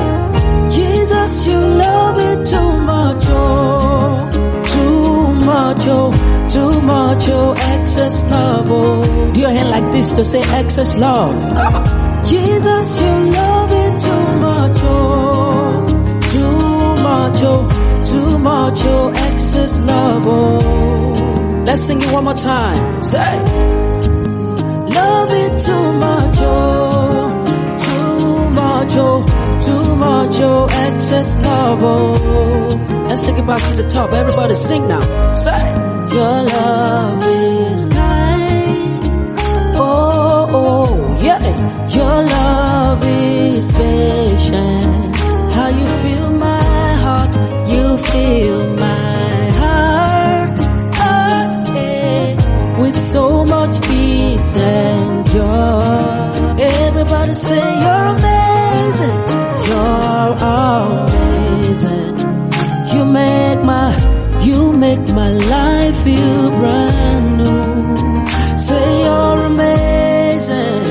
Jesus, 0.71 1.47
you 1.47 1.57
love 1.59 2.17
me 2.17 2.43
too 2.49 2.71
much, 2.91 3.23
oh, 3.27 4.29
too 4.73 5.45
much, 5.45 5.85
oh, 5.87 6.11
too 6.49 6.81
much, 6.81 7.29
oh, 7.29 7.53
excess 7.75 8.29
love, 8.31 8.67
oh. 8.69 9.31
Do 9.33 9.39
your 9.41 9.51
hand 9.51 9.69
like 9.69 9.91
this 9.91 10.11
to 10.13 10.25
say 10.25 10.39
excess 10.59 10.95
love. 10.97 11.35
Come 11.55 11.75
on. 11.75 12.04
Jesus, 12.25 13.01
you 13.01 13.31
love 13.31 13.69
me 13.69 13.83
too 13.99 14.25
much, 14.47 14.77
oh, 14.83 15.85
too 16.31 17.03
much, 17.03 17.41
oh, 17.43 18.03
too 18.03 18.37
much, 18.39 18.79
oh, 18.85 19.09
excess 19.31 19.79
love, 19.79 20.23
oh. 20.25 21.63
Let's 21.67 21.83
sing 21.83 22.01
it 22.01 22.11
one 22.11 22.23
more 22.23 22.33
time. 22.33 23.03
Say, 23.03 23.37
love 24.99 25.29
it 25.31 25.57
too 25.65 25.93
much, 26.05 26.35
oh, 26.39 27.45
too 27.85 28.49
much, 28.61 28.93
oh, 28.97 29.25
too 29.65 29.95
much, 29.95 30.35
oh, 30.41 30.67
excess 30.87 31.43
love, 31.43 31.79
oh. 31.83 33.05
Let's 33.07 33.23
take 33.25 33.37
it 33.37 33.45
back 33.47 33.61
to 33.69 33.75
the 33.81 33.87
top. 33.89 34.11
Everybody 34.11 34.55
sing 34.55 34.87
now. 34.87 35.33
Say, 35.33 35.63
your 36.15 36.41
love 36.43 37.23
is 37.27 37.54
Your 41.97 42.17
love 42.37 43.03
is 43.07 43.71
patient. 43.73 45.15
How 45.55 45.69
you 45.79 45.87
feel 46.03 46.31
my 46.31 46.93
heart, 47.05 47.31
you 47.73 47.97
feel 47.97 48.59
my 48.75 49.49
heart, 49.61 50.57
heart, 50.99 51.67
eh, 51.77 52.35
with 52.81 52.97
so 52.99 53.45
much 53.45 53.81
peace 53.87 54.57
and 54.57 55.25
joy. 55.29 56.55
Everybody 56.59 57.33
say 57.33 57.63
you're 57.83 58.07
amazing, 58.17 59.17
you're 59.69 60.31
amazing. 60.53 62.15
You 62.93 63.05
make 63.05 63.61
my, 63.63 63.87
you 64.47 64.73
make 64.73 65.05
my 65.21 65.31
life 65.31 65.95
feel 66.03 66.49
brand 66.59 67.27
new. 67.37 68.57
Say 68.57 69.03
you're 69.03 69.41
amazing, 69.51 70.84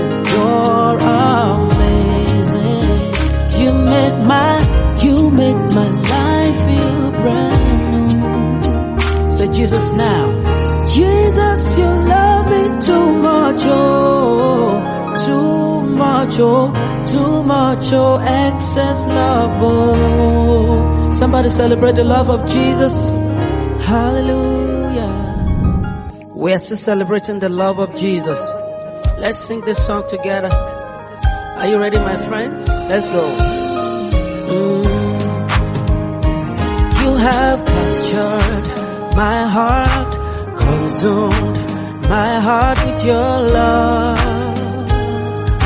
Jesus 9.54 9.92
now. 9.92 10.84
Jesus, 10.86 11.78
you 11.78 11.84
love 11.86 12.50
me 12.50 12.80
too 12.82 13.12
much, 13.22 13.62
oh, 13.64 15.16
too 15.24 15.80
much, 15.96 16.38
oh, 16.40 16.72
too 17.06 17.42
much, 17.44 17.92
oh, 17.92 18.18
excess 18.18 19.04
love, 19.06 19.62
oh. 19.62 21.12
Somebody 21.12 21.48
celebrate 21.48 21.94
the 21.94 22.04
love 22.04 22.28
of 22.28 22.48
Jesus. 22.50 23.10
Hallelujah. 23.86 25.14
We 26.34 26.52
are 26.52 26.58
still 26.58 26.76
celebrating 26.76 27.38
the 27.38 27.48
love 27.48 27.78
of 27.78 27.94
Jesus. 27.94 28.40
Let's 29.18 29.38
sing 29.38 29.60
this 29.60 29.86
song 29.86 30.04
together. 30.08 30.50
Are 30.52 31.68
you 31.68 31.78
ready, 31.78 31.98
my 31.98 32.16
friends? 32.26 32.68
Let's 32.68 33.08
go. 33.08 33.22
Mm. 34.50 34.84
You 37.00 37.14
have 37.14 37.64
captured 37.64 38.63
my 39.14 39.46
heart, 39.46 40.12
consumed 40.58 41.58
my 42.08 42.40
heart 42.40 42.78
with 42.84 43.04
your 43.04 43.32
love, 43.58 44.18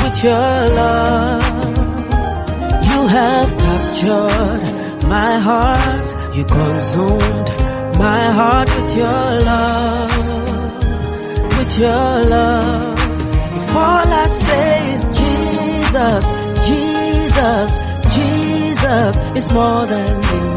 with 0.03 0.23
your 0.23 0.55
love. 0.81 1.43
You 2.89 3.07
have 3.07 3.49
captured 3.65 5.07
my 5.07 5.39
heart, 5.39 6.37
you 6.37 6.45
consumed 6.45 7.49
my 7.97 8.23
heart 8.39 8.69
with 8.75 8.95
your 8.95 9.25
love, 9.49 10.11
with 11.57 11.79
your 11.79 12.25
love. 12.35 12.99
If 13.57 13.75
all 13.75 14.13
I 14.23 14.27
say 14.27 14.93
is 14.93 15.03
Jesus, 15.19 16.23
Jesus, 16.69 17.79
Jesus, 18.15 19.19
it's 19.35 19.51
more 19.51 19.87
than 19.87 20.07
enough. 20.07 20.48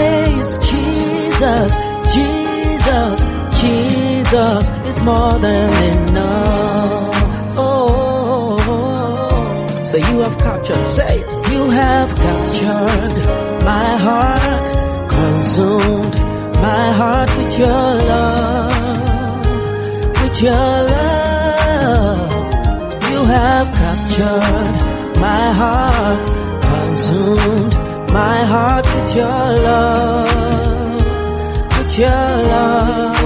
Is 0.00 0.58
Jesus, 0.58 1.70
Jesus, 2.14 3.18
Jesus, 3.62 4.70
it's 4.88 5.00
more 5.00 5.38
than 5.38 5.72
enough. 5.98 7.14
Oh, 7.56 8.58
oh, 8.68 9.76
oh, 9.78 9.84
Say 9.84 9.98
you 9.98 10.20
have 10.20 10.38
captured. 10.38 10.84
Say 10.84 11.18
you 11.52 11.70
have 11.70 12.14
captured 12.14 13.14
my 13.64 13.96
heart, 14.06 14.68
consumed 15.10 16.14
my 16.68 16.92
heart 17.00 17.30
with 17.36 17.58
your 17.58 17.88
love, 18.12 19.00
with 20.20 20.42
your 20.42 20.68
love. 20.94 22.32
You 23.12 23.24
have 23.24 23.66
captured 23.82 25.20
my 25.20 25.52
heart, 25.60 26.24
consumed 26.72 27.89
my 28.12 28.44
heart 28.44 28.86
with 28.94 29.14
your 29.14 29.26
love, 29.68 30.96
with 31.78 31.98
your 31.98 32.08
love. 32.54 33.16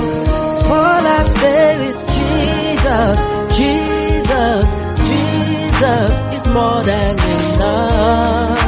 All 0.76 1.06
I 1.18 1.22
say 1.22 1.88
is 1.90 1.98
Jesus, 2.16 3.18
Jesus, 3.58 4.66
Jesus 5.10 6.22
is 6.36 6.46
more 6.48 6.82
than 6.82 7.14
enough. 7.18 8.58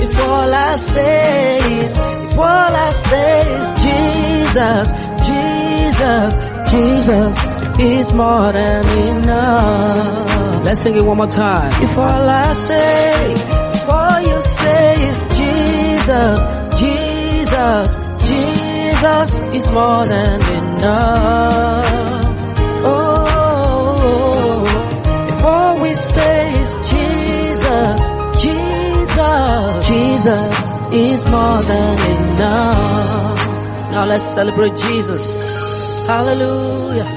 If 0.00 0.18
all 0.18 0.54
I 0.54 0.76
say 0.76 1.78
is, 1.84 1.92
if 1.96 2.38
all 2.38 2.74
I 2.88 2.90
say 2.92 3.54
is 3.60 3.68
Jesus, 3.86 4.86
Jesus, 5.28 6.36
Jesus 6.70 7.36
is 7.78 8.12
more 8.12 8.52
than 8.52 8.84
enough. 9.08 10.64
Let's 10.64 10.80
sing 10.80 10.96
it 10.96 11.04
one 11.04 11.18
more 11.18 11.26
time. 11.26 11.70
If 11.82 11.96
all 11.98 12.28
I 12.28 12.52
say, 12.54 13.34
say 14.60 15.08
is 15.10 15.18
Jesus, 15.40 16.38
Jesus, 16.80 17.88
Jesus 18.30 19.32
is 19.58 19.66
more 19.70 20.06
than 20.06 20.40
enough. 20.60 21.86
Oh, 22.84 24.66
if 25.32 25.44
all 25.44 25.74
we 25.80 25.94
say 25.94 26.60
is 26.62 26.72
Jesus, 26.92 28.00
Jesus, 28.44 29.88
Jesus 29.88 30.56
is 30.92 31.20
more 31.26 31.62
than 31.72 31.96
enough. 32.16 33.40
Now 33.92 34.04
let's 34.06 34.24
celebrate 34.24 34.76
Jesus. 34.76 35.40
Hallelujah. 36.06 36.76
Hallelujah. 37.04 37.15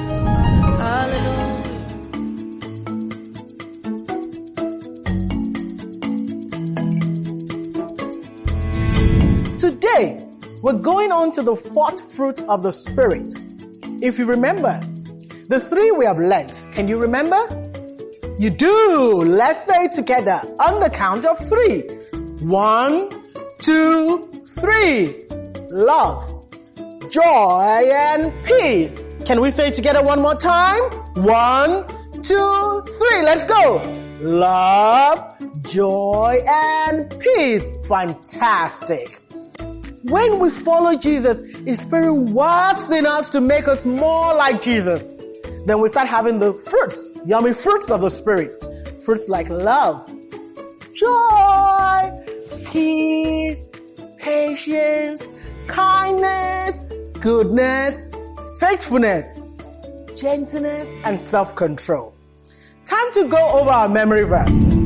We're 10.70 10.84
going 10.84 11.12
on 11.12 11.32
to 11.32 11.42
the 11.42 11.56
fourth 11.56 12.14
fruit 12.14 12.38
of 12.42 12.62
the 12.62 12.72
Spirit. 12.72 13.34
If 14.04 14.20
you 14.20 14.28
remember, 14.28 14.80
the 15.48 15.60
three 15.60 15.90
we 15.90 16.06
have 16.06 16.20
learnt, 16.20 16.68
can 16.72 16.88
you 16.88 17.00
remember? 17.00 17.42
You 18.38 18.52
do. 18.52 19.24
Let's 19.26 19.66
say 19.66 19.86
it 19.86 19.94
together 19.94 20.40
on 20.60 20.80
the 20.80 20.92
count 20.92 21.26
of 21.26 21.40
three. 21.50 21.82
One, 22.46 23.10
two, 23.64 24.44
three. 24.60 25.24
Love, 25.72 26.46
joy, 27.10 27.90
and 27.92 28.32
peace. 28.46 28.96
Can 29.26 29.42
we 29.42 29.50
say 29.50 29.70
it 29.70 29.74
together 29.74 30.04
one 30.04 30.22
more 30.22 30.36
time? 30.36 30.84
One, 31.16 31.88
two, 32.22 32.84
three. 32.86 33.24
Let's 33.24 33.44
go. 33.46 33.82
Love, 34.22 35.36
joy, 35.64 36.44
and 36.48 37.10
peace. 37.20 37.74
Fantastic. 37.88 39.20
When 40.04 40.40
we 40.40 40.50
follow 40.50 40.98
Jesus, 40.98 41.42
His 41.66 41.80
Spirit 41.80 42.14
works 42.14 42.90
in 42.90 43.06
us 43.06 43.30
to 43.32 43.42
make 43.42 43.68
us 43.68 43.86
more 43.86 44.34
like 44.36 44.62
Jesus. 44.62 45.14
Then 45.66 45.82
we 45.82 45.90
start 45.90 46.08
having 46.08 46.40
the 46.40 46.54
fruits, 46.54 47.10
yummy 47.26 47.54
fruits 47.54 47.90
of 47.90 48.02
the 48.02 48.10
Spirit. 48.10 48.54
Fruits 49.04 49.28
like 49.28 49.50
love, 49.50 50.10
joy, 50.94 52.12
peace, 52.66 53.70
patience, 54.18 55.22
kindness, 55.68 56.84
goodness, 57.20 58.08
faithfulness, 58.60 59.42
gentleness, 60.16 60.96
and 61.04 61.20
self-control. 61.20 62.14
Time 62.86 63.12
to 63.14 63.26
go 63.26 63.50
over 63.52 63.70
our 63.70 63.90
memory 63.90 64.24
verse. 64.24 64.79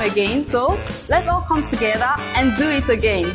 Time 0.00 0.10
again. 0.10 0.44
So 0.44 0.78
let's 1.08 1.26
all 1.28 1.42
come 1.42 1.66
together 1.66 2.12
and 2.36 2.56
do 2.56 2.68
it 2.68 2.88
again. 2.88 3.34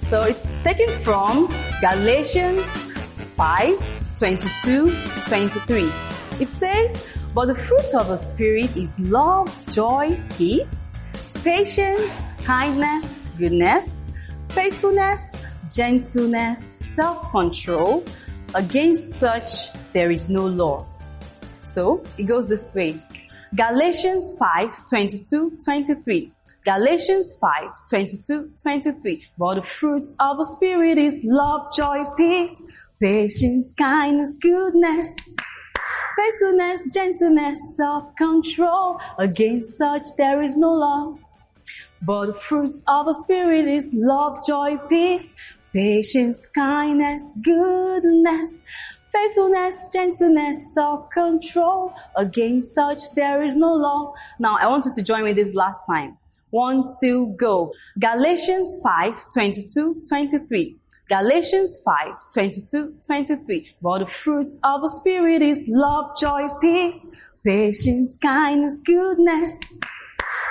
So 0.00 0.22
it's 0.22 0.46
taken 0.62 0.88
from 1.02 1.52
Galatians 1.80 2.90
5 3.36 4.18
22 4.18 4.96
23. 5.26 5.92
It 6.40 6.48
says, 6.48 7.06
But 7.34 7.46
the 7.46 7.54
fruit 7.54 7.94
of 7.94 8.08
the 8.08 8.16
Spirit 8.16 8.76
is 8.76 8.98
love, 8.98 9.48
joy, 9.70 10.18
peace, 10.36 10.94
patience, 11.44 12.28
kindness, 12.44 13.30
goodness, 13.38 14.06
faithfulness, 14.50 15.46
gentleness, 15.70 16.62
self 16.62 17.30
control. 17.30 18.04
Against 18.54 19.20
such 19.20 19.72
there 19.92 20.10
is 20.10 20.30
no 20.30 20.46
law. 20.46 20.86
So 21.64 22.02
it 22.16 22.22
goes 22.22 22.48
this 22.48 22.74
way. 22.74 22.98
Galatians 23.54 24.36
5, 24.38 24.84
22, 24.84 25.58
23. 25.64 26.32
Galatians 26.64 27.38
5, 27.40 27.70
22, 27.88 28.52
23. 28.62 29.24
But 29.38 29.54
the 29.54 29.62
fruits 29.62 30.14
of 30.20 30.36
the 30.36 30.44
Spirit 30.44 30.98
is 30.98 31.24
love, 31.24 31.74
joy, 31.74 31.98
peace, 32.18 32.62
patience, 33.00 33.72
kindness, 33.72 34.36
goodness, 34.40 35.16
faithfulness, 36.16 36.92
gentleness, 36.92 37.76
self-control. 37.78 39.00
Against 39.18 39.78
such 39.78 40.04
there 40.18 40.42
is 40.42 40.56
no 40.58 40.72
law. 40.72 41.16
But 42.02 42.26
the 42.26 42.34
fruits 42.34 42.84
of 42.86 43.06
the 43.06 43.14
Spirit 43.14 43.66
is 43.66 43.90
love, 43.94 44.44
joy, 44.46 44.76
peace, 44.90 45.34
patience, 45.72 46.46
kindness, 46.54 47.38
goodness, 47.42 48.62
faithfulness, 49.12 49.90
gentleness, 49.92 50.74
self-control. 50.74 51.94
Against 52.16 52.74
such 52.74 52.98
there 53.14 53.42
is 53.42 53.56
no 53.56 53.72
law. 53.74 54.14
Now 54.38 54.56
I 54.60 54.66
want 54.66 54.84
you 54.84 54.92
to 54.96 55.02
join 55.02 55.24
me 55.24 55.32
this 55.32 55.54
last 55.54 55.82
time. 55.86 56.16
One, 56.50 56.86
two, 57.00 57.34
go. 57.38 57.72
Galatians 57.98 58.80
5, 58.82 59.26
22, 59.34 60.02
23. 60.08 60.76
Galatians 61.08 61.80
5, 61.84 62.14
22, 62.34 62.94
23. 63.06 63.76
But 63.82 63.98
the 63.98 64.06
fruits 64.06 64.58
of 64.64 64.80
the 64.80 64.88
Spirit 64.88 65.42
is 65.42 65.68
love, 65.68 66.18
joy, 66.18 66.44
peace, 66.60 67.06
patience, 67.44 68.16
kindness, 68.16 68.80
goodness, 68.80 69.60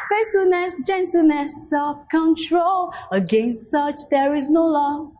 faithfulness, 0.09 0.85
gentleness, 0.87 1.69
self-control. 1.69 2.93
Against 3.11 3.71
such 3.71 3.97
there 4.11 4.35
is 4.35 4.49
no 4.49 4.65
law. 4.65 5.11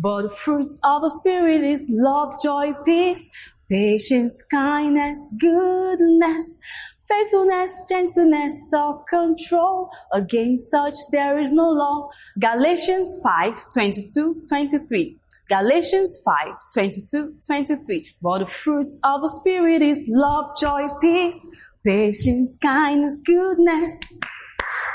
But 0.00 0.22
the 0.22 0.30
fruits 0.30 0.80
of 0.82 1.02
the 1.02 1.10
Spirit 1.10 1.62
is 1.62 1.90
love, 1.92 2.40
joy, 2.42 2.72
peace, 2.86 3.30
patience, 3.68 4.42
kindness, 4.50 5.34
goodness, 5.38 6.58
faithfulness, 7.06 7.84
gentleness, 7.86 8.70
self-control. 8.70 9.90
Against 10.14 10.70
such 10.70 10.94
there 11.12 11.38
is 11.38 11.52
no 11.52 11.68
law. 11.68 12.08
Galatians 12.38 13.20
5, 13.22 13.66
22, 13.74 14.42
23. 14.48 15.18
Galatians 15.50 16.22
5, 16.24 16.46
22, 16.72 17.34
23. 17.46 18.14
But 18.22 18.38
the 18.38 18.46
fruits 18.46 18.98
of 19.04 19.20
the 19.20 19.28
Spirit 19.28 19.82
is 19.82 20.08
love, 20.08 20.58
joy, 20.58 20.84
peace, 21.02 21.46
patience, 21.84 22.56
kindness, 22.62 23.20
goodness, 23.20 24.00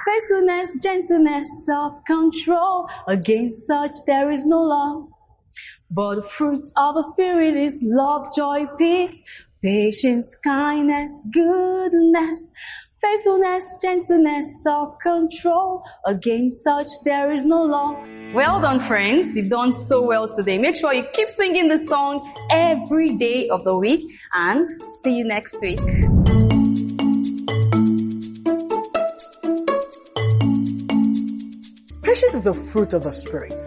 faithfulness, 0.06 0.82
gentleness, 0.82 1.66
self-control. 1.66 2.88
Against 3.08 3.68
such 3.68 3.94
there 4.06 4.32
is 4.32 4.46
no 4.46 4.62
law. 4.62 5.08
But 5.92 6.16
the 6.16 6.24
fruits 6.24 6.74
of 6.78 6.96
the 6.96 7.04
Spirit 7.04 7.56
is 7.56 7.84
love, 7.86 8.34
joy, 8.36 8.66
peace, 8.78 9.24
patience, 9.62 10.36
kindness, 10.44 11.28
goodness, 11.32 12.52
faithfulness, 13.02 13.80
gentleness, 13.82 14.64
self-control. 14.64 15.84
Against 16.06 16.64
such 16.64 16.88
there 17.04 17.32
is 17.32 17.46
no 17.46 17.64
law. 17.64 18.04
Well 18.34 18.60
done, 18.60 18.80
friends. 18.80 19.38
You've 19.38 19.50
done 19.50 19.74
so 19.74 20.02
well 20.02 20.28
today. 20.28 20.58
Make 20.58 20.76
sure 20.76 20.94
you 20.94 21.06
keep 21.14 21.30
singing 21.30 21.68
the 21.68 21.78
song 21.78 22.34
every 22.52 23.14
day 23.16 23.48
of 23.50 23.64
the 23.64 23.78
week 23.78 24.12
and 24.34 24.68
see 25.02 25.16
you 25.16 25.24
next 25.24 25.62
week. 25.62 26.55
Patience 32.26 32.48
is 32.48 32.48
a 32.48 32.54
fruit 32.56 32.94
of 32.94 33.04
the 33.04 33.12
Spirit. 33.12 33.62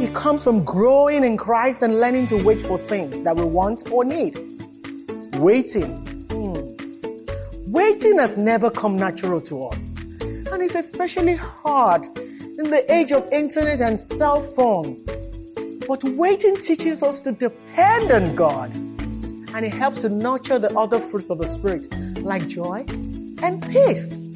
It 0.00 0.14
comes 0.14 0.44
from 0.44 0.62
growing 0.62 1.24
in 1.24 1.36
Christ 1.36 1.82
and 1.82 1.98
learning 1.98 2.28
to 2.28 2.36
wait 2.36 2.62
for 2.62 2.78
things 2.78 3.22
that 3.22 3.34
we 3.34 3.42
want 3.42 3.90
or 3.90 4.04
need. 4.04 4.36
Waiting. 5.34 5.96
Hmm. 6.30 7.72
Waiting 7.72 8.18
has 8.20 8.36
never 8.36 8.70
come 8.70 8.96
natural 8.96 9.40
to 9.40 9.64
us. 9.64 9.94
And 10.20 10.62
it's 10.62 10.76
especially 10.76 11.34
hard 11.34 12.06
in 12.16 12.70
the 12.70 12.84
age 12.88 13.10
of 13.10 13.28
internet 13.32 13.80
and 13.80 13.98
cell 13.98 14.42
phone. 14.42 15.04
But 15.88 16.04
waiting 16.04 16.56
teaches 16.58 17.02
us 17.02 17.20
to 17.22 17.32
depend 17.32 18.12
on 18.12 18.36
God. 18.36 18.74
And 18.76 19.64
it 19.64 19.72
helps 19.72 19.98
to 19.98 20.08
nurture 20.08 20.60
the 20.60 20.72
other 20.78 21.00
fruits 21.00 21.30
of 21.30 21.38
the 21.38 21.48
Spirit, 21.48 21.92
like 22.22 22.46
joy 22.46 22.84
and 23.42 23.60
peace. 23.68 24.28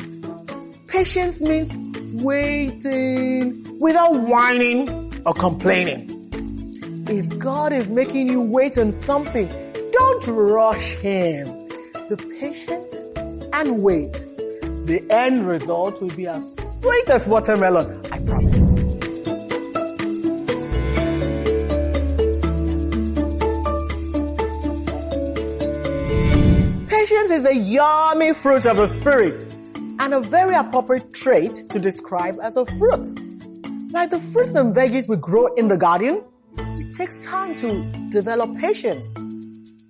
Patience 0.88 1.40
means 1.40 1.70
waiting 2.12 3.78
without 3.78 4.14
whining 4.14 5.22
or 5.24 5.32
complaining. 5.34 6.08
If 7.08 7.38
God 7.38 7.72
is 7.72 7.90
making 7.90 8.28
you 8.28 8.40
wait 8.40 8.78
on 8.78 8.92
something, 8.92 9.48
don't 9.92 10.26
rush 10.26 10.96
Him. 10.98 11.68
Be 12.08 12.16
patient 12.16 12.94
and 13.52 13.82
wait. 13.82 14.12
The 14.86 15.04
end 15.10 15.46
result 15.46 16.00
will 16.00 16.10
be 16.10 16.26
as 16.26 16.54
sweet 16.80 17.10
as 17.10 17.26
watermelon, 17.28 18.04
I 18.12 18.18
promise. 18.18 18.82
Patience 26.88 27.30
is 27.30 27.44
a 27.44 27.54
yummy 27.54 28.32
fruit 28.32 28.66
of 28.66 28.76
the 28.76 28.86
Spirit 28.86 29.51
and 30.03 30.14
a 30.14 30.20
very 30.20 30.57
appropriate 30.57 31.14
trait 31.14 31.55
to 31.70 31.78
describe 31.78 32.36
as 32.42 32.57
a 32.57 32.66
fruit. 32.66 33.07
Like 33.92 34.11
the 34.11 34.18
fruits 34.18 34.53
and 34.57 34.74
veggies 34.74 35.09
we 35.09 35.16
grow 35.16 35.46
in 35.55 35.68
the 35.68 35.76
garden, 35.76 36.24
it 36.59 36.96
takes 36.96 37.20
time 37.20 37.55
to 37.59 37.84
develop 38.11 38.57
patience. 38.59 39.14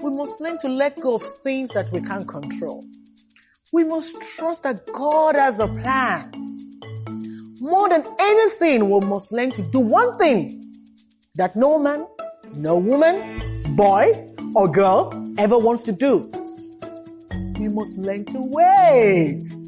We 0.00 0.10
must 0.10 0.38
learn 0.38 0.58
to 0.58 0.68
let 0.68 1.00
go 1.00 1.14
of 1.14 1.22
things 1.42 1.70
that 1.70 1.90
we 1.92 2.02
can't 2.02 2.28
control. 2.28 2.84
We 3.72 3.84
must 3.84 4.20
trust 4.36 4.64
that 4.64 4.86
God 4.92 5.34
has 5.34 5.58
a 5.58 5.66
plan. 5.66 6.30
More 7.60 7.88
than 7.88 8.04
anything, 8.20 8.90
we 8.90 9.00
must 9.00 9.32
learn 9.32 9.50
to 9.52 9.62
do 9.62 9.80
one 9.80 10.18
thing 10.18 10.76
that 11.36 11.56
no 11.56 11.78
man, 11.78 12.06
no 12.56 12.76
woman, 12.76 13.74
boy, 13.76 14.28
or 14.54 14.68
girl 14.68 15.10
ever 15.38 15.56
wants 15.56 15.82
to 15.84 15.92
do. 15.92 16.30
We 17.58 17.68
must 17.68 17.96
learn 17.96 18.26
to 18.26 18.42
wait. 18.42 19.61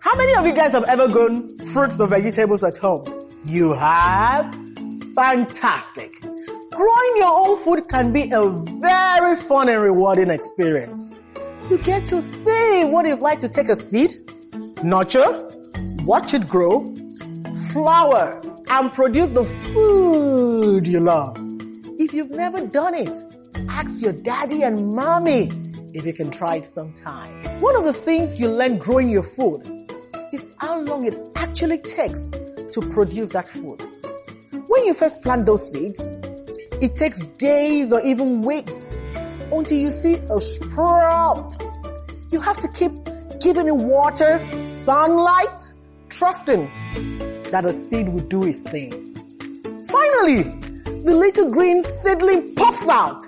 How 0.00 0.14
many 0.16 0.34
of 0.34 0.44
you 0.44 0.52
guys 0.54 0.72
have 0.72 0.84
ever 0.84 1.08
grown 1.08 1.56
fruits 1.56 1.98
or 1.98 2.06
vegetables 2.06 2.62
at 2.62 2.76
home? 2.76 3.30
You 3.46 3.72
have? 3.72 4.54
Fantastic. 5.14 6.20
Growing 6.70 7.12
your 7.16 7.32
own 7.32 7.56
food 7.56 7.88
can 7.88 8.12
be 8.12 8.30
a 8.30 8.50
very 8.82 9.36
fun 9.36 9.70
and 9.70 9.80
rewarding 9.80 10.28
experience. 10.28 11.14
You 11.70 11.78
get 11.78 12.04
to 12.06 12.20
see 12.20 12.84
what 12.84 13.06
it's 13.06 13.22
like 13.22 13.40
to 13.40 13.48
take 13.48 13.70
a 13.70 13.76
seed, 13.76 14.12
nurture, 14.82 15.50
watch 16.04 16.34
it 16.34 16.46
grow, 16.46 16.94
flower, 17.72 18.42
and 18.68 18.92
produce 18.92 19.30
the 19.30 19.44
food 19.44 20.86
you 20.86 21.00
love. 21.00 21.38
If 21.98 22.12
you've 22.12 22.32
never 22.32 22.66
done 22.66 22.92
it, 22.94 23.18
ask 23.68 24.00
your 24.00 24.12
daddy 24.12 24.62
and 24.62 24.94
mommy 24.94 25.50
if 25.92 26.04
you 26.04 26.12
can 26.12 26.30
try 26.30 26.56
it 26.56 26.64
sometime. 26.64 27.60
One 27.60 27.76
of 27.76 27.84
the 27.84 27.92
things 27.92 28.38
you 28.38 28.50
learn 28.50 28.78
growing 28.78 29.08
your 29.08 29.22
food 29.22 29.62
is 30.32 30.52
how 30.58 30.80
long 30.80 31.04
it 31.04 31.16
actually 31.36 31.78
takes 31.78 32.30
to 32.30 32.80
produce 32.92 33.30
that 33.30 33.48
food. 33.48 33.80
When 34.66 34.84
you 34.84 34.94
first 34.94 35.22
plant 35.22 35.46
those 35.46 35.70
seeds, 35.70 36.00
it 36.80 36.94
takes 36.94 37.20
days 37.38 37.92
or 37.92 38.00
even 38.00 38.42
weeks 38.42 38.94
until 39.52 39.78
you 39.78 39.90
see 39.90 40.14
a 40.14 40.40
sprout. 40.40 41.56
You 42.30 42.40
have 42.40 42.58
to 42.58 42.68
keep 42.68 42.92
giving 43.40 43.68
it 43.68 43.76
water, 43.76 44.40
sunlight, 44.66 45.72
trusting 46.08 46.70
that 47.50 47.64
a 47.64 47.72
seed 47.72 48.08
will 48.08 48.24
do 48.24 48.44
its 48.44 48.62
thing. 48.62 48.90
Finally, 49.88 50.42
the 51.04 51.14
little 51.14 51.50
green 51.50 51.82
seedling 51.82 52.54
pops 52.54 52.88
out. 52.88 53.24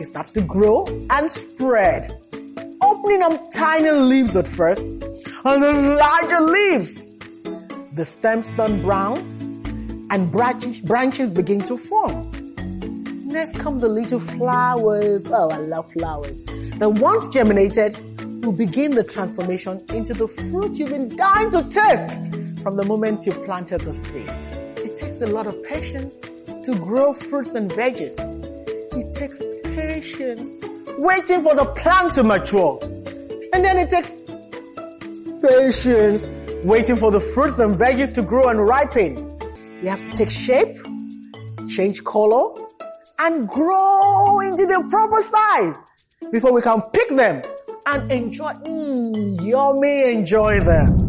It 0.00 0.06
starts 0.06 0.32
to 0.32 0.40
grow 0.40 0.86
and 1.10 1.30
spread, 1.30 2.18
opening 2.82 3.22
up 3.22 3.50
tiny 3.50 3.90
leaves 3.90 4.34
at 4.36 4.48
first, 4.48 4.82
and 4.82 5.62
then 5.62 5.96
larger 5.96 6.40
leaves. 6.40 7.16
The 7.92 8.04
stems 8.04 8.50
turn 8.56 8.82
brown 8.82 9.18
and 10.10 10.30
branches, 10.30 10.80
branches 10.80 11.32
begin 11.32 11.60
to 11.60 11.78
form. 11.78 12.30
Next 13.26 13.58
come 13.58 13.80
the 13.80 13.88
little 13.88 14.20
flowers. 14.20 15.26
Oh, 15.30 15.50
I 15.50 15.58
love 15.58 15.90
flowers. 15.92 16.44
Then 16.44 16.94
once 16.96 17.26
germinated, 17.28 17.96
will 18.44 18.52
begin 18.52 18.94
the 18.94 19.02
transformation 19.04 19.82
into 19.88 20.12
the 20.12 20.28
fruit 20.28 20.78
you've 20.78 20.90
been 20.90 21.16
dying 21.16 21.50
to 21.50 21.62
taste 21.62 22.20
from 22.62 22.76
the 22.76 22.84
moment 22.84 23.24
you 23.26 23.32
planted 23.32 23.80
the 23.80 23.92
seed. 23.92 24.84
It 24.84 24.96
takes 24.96 25.20
a 25.22 25.26
lot 25.26 25.46
of 25.46 25.62
patience 25.64 26.20
to 26.20 26.74
grow 26.76 27.14
fruits 27.14 27.54
and 27.54 27.70
veggies. 27.70 28.16
It 28.92 29.12
takes 29.12 29.40
patience 29.74 30.58
waiting 30.98 31.42
for 31.42 31.54
the 31.54 31.64
plant 31.76 32.12
to 32.14 32.22
mature. 32.22 32.78
And 33.52 33.64
then 33.64 33.78
it 33.78 33.88
takes 33.88 34.16
patience 35.42 36.30
waiting 36.64 36.96
for 36.96 37.10
the 37.10 37.20
fruits 37.20 37.58
and 37.58 37.76
veggies 37.76 38.14
to 38.14 38.22
grow 38.22 38.48
and 38.48 38.64
ripen. 38.66 39.30
You 39.82 39.88
have 39.88 40.02
to 40.02 40.10
take 40.12 40.30
shape, 40.30 40.76
change 41.68 42.04
color, 42.04 42.54
and 43.18 43.48
grow 43.48 44.40
into 44.40 44.64
the 44.66 44.86
proper 44.88 45.20
size 45.22 45.82
before 46.30 46.52
we 46.52 46.62
can 46.62 46.80
pick 46.92 47.08
them 47.10 47.42
and 47.86 48.10
enjoy, 48.10 48.52
mm, 48.52 49.44
yummy, 49.44 50.12
enjoy 50.14 50.60
them. 50.60 51.04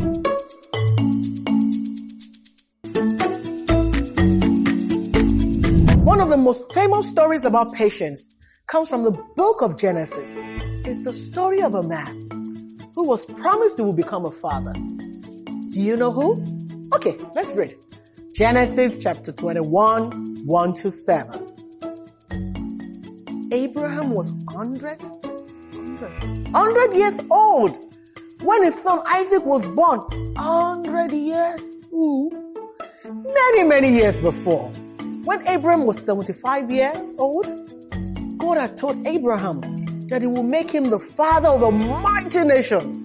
One 6.04 6.20
of 6.20 6.30
the 6.30 6.38
most 6.38 6.74
famous 6.74 7.08
stories 7.08 7.46
about 7.46 7.74
patience 7.74 8.32
comes 8.68 8.90
from 8.90 9.04
the 9.04 9.12
book 9.12 9.62
of 9.62 9.78
Genesis. 9.78 10.40
It's 10.86 11.02
the 11.02 11.14
story 11.14 11.62
of 11.62 11.76
a 11.76 11.84
man 11.84 12.30
who 12.96 13.04
was 13.04 13.26
promised 13.26 13.78
he 13.78 13.84
would 13.84 13.96
become 13.96 14.26
a 14.26 14.32
father. 14.32 14.74
Do 14.74 15.80
you 15.80 15.96
know 15.96 16.12
who? 16.12 16.44
Okay, 16.96 17.18
let's 17.36 17.56
read. 17.56 17.76
Genesis 18.34 18.98
chapter 18.98 19.32
21, 19.32 20.46
1 20.46 20.74
to 20.74 20.92
7. 20.92 21.52
Abraham 23.52 24.10
was 24.12 24.32
100, 24.32 25.02
100, 25.02 26.52
100 26.52 26.94
years 26.96 27.20
old 27.30 27.78
when 28.42 28.64
his 28.64 28.82
son 28.82 29.00
Isaac 29.08 29.46
was 29.46 29.66
born. 29.68 30.00
100 30.34 31.12
years. 31.12 31.62
Ooh. 31.94 32.32
Many, 33.06 33.64
many 33.64 33.92
years 33.92 34.18
before. 34.20 34.70
When 35.24 35.48
Abraham 35.48 35.86
was 35.86 36.04
75 36.04 36.72
years 36.72 37.16
old, 37.18 37.75
God 38.46 38.58
had 38.58 38.78
told 38.78 39.08
Abraham 39.08 40.06
that 40.06 40.22
he 40.22 40.28
would 40.28 40.46
make 40.46 40.70
him 40.70 40.92
the 40.92 41.00
father 41.00 41.50
of 41.50 41.64
a 41.64 41.72
mighty 41.72 42.44
nation. 42.44 43.02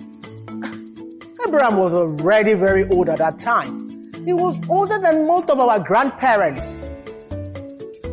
Abraham 1.49 1.79
was 1.79 1.95
already 1.95 2.53
very 2.53 2.87
old 2.91 3.09
at 3.09 3.17
that 3.21 3.39
time. 3.39 4.13
He 4.27 4.35
was 4.35 4.61
older 4.69 4.99
than 4.99 5.27
most 5.27 5.49
of 5.49 5.59
our 5.59 5.81
grandparents. 5.81 6.79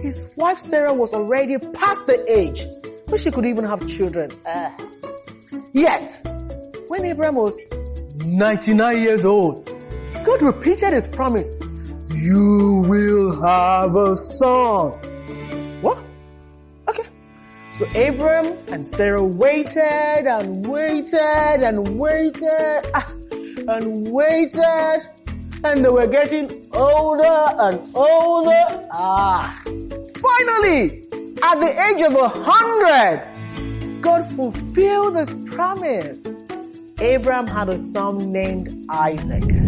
His 0.01 0.33
wife 0.37 0.57
Sarah 0.57 0.93
was 0.93 1.11
already 1.11 1.57
past 1.57 2.07
the 2.07 2.23
age 2.31 2.65
where 3.07 3.19
she 3.19 3.29
could 3.29 3.45
even 3.45 3.65
have 3.65 3.85
children. 3.89 4.31
Uh, 4.45 4.71
yet, 5.73 6.21
when 6.87 7.03
Abraham 7.03 7.35
was 7.35 7.59
99 8.23 8.97
years 8.99 9.25
old, 9.25 9.65
God 10.23 10.41
repeated 10.41 10.93
his 10.93 11.09
promise. 11.09 11.51
You 12.09 12.85
will 12.87 13.41
have 13.41 13.93
a 13.93 14.15
son. 14.15 15.16
So 17.77 17.85
Abram 17.89 18.57
and 18.69 18.83
Sarah 18.83 19.23
waited 19.23 20.25
and 20.25 20.65
waited 20.65 21.61
and 21.61 21.99
waited 21.99 22.89
ah, 22.95 23.13
and 23.67 24.11
waited 24.11 24.99
and 25.63 25.85
they 25.85 25.89
were 25.89 26.07
getting 26.07 26.67
older 26.73 27.53
and 27.59 27.95
older. 27.95 28.87
Ah. 28.91 29.61
Finally, 29.63 31.03
at 31.43 31.59
the 31.59 31.91
age 31.93 32.01
of 32.01 32.15
a 32.15 32.29
hundred, 32.29 34.01
God 34.01 34.25
fulfilled 34.35 35.15
his 35.15 35.29
promise. 35.51 36.25
Abraham 36.99 37.45
had 37.45 37.69
a 37.69 37.77
son 37.77 38.31
named 38.31 38.87
Isaac. 38.89 39.66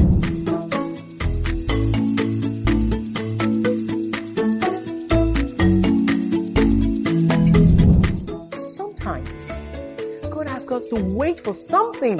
To 10.87 10.95
wait 10.95 11.39
for 11.39 11.53
something, 11.53 12.19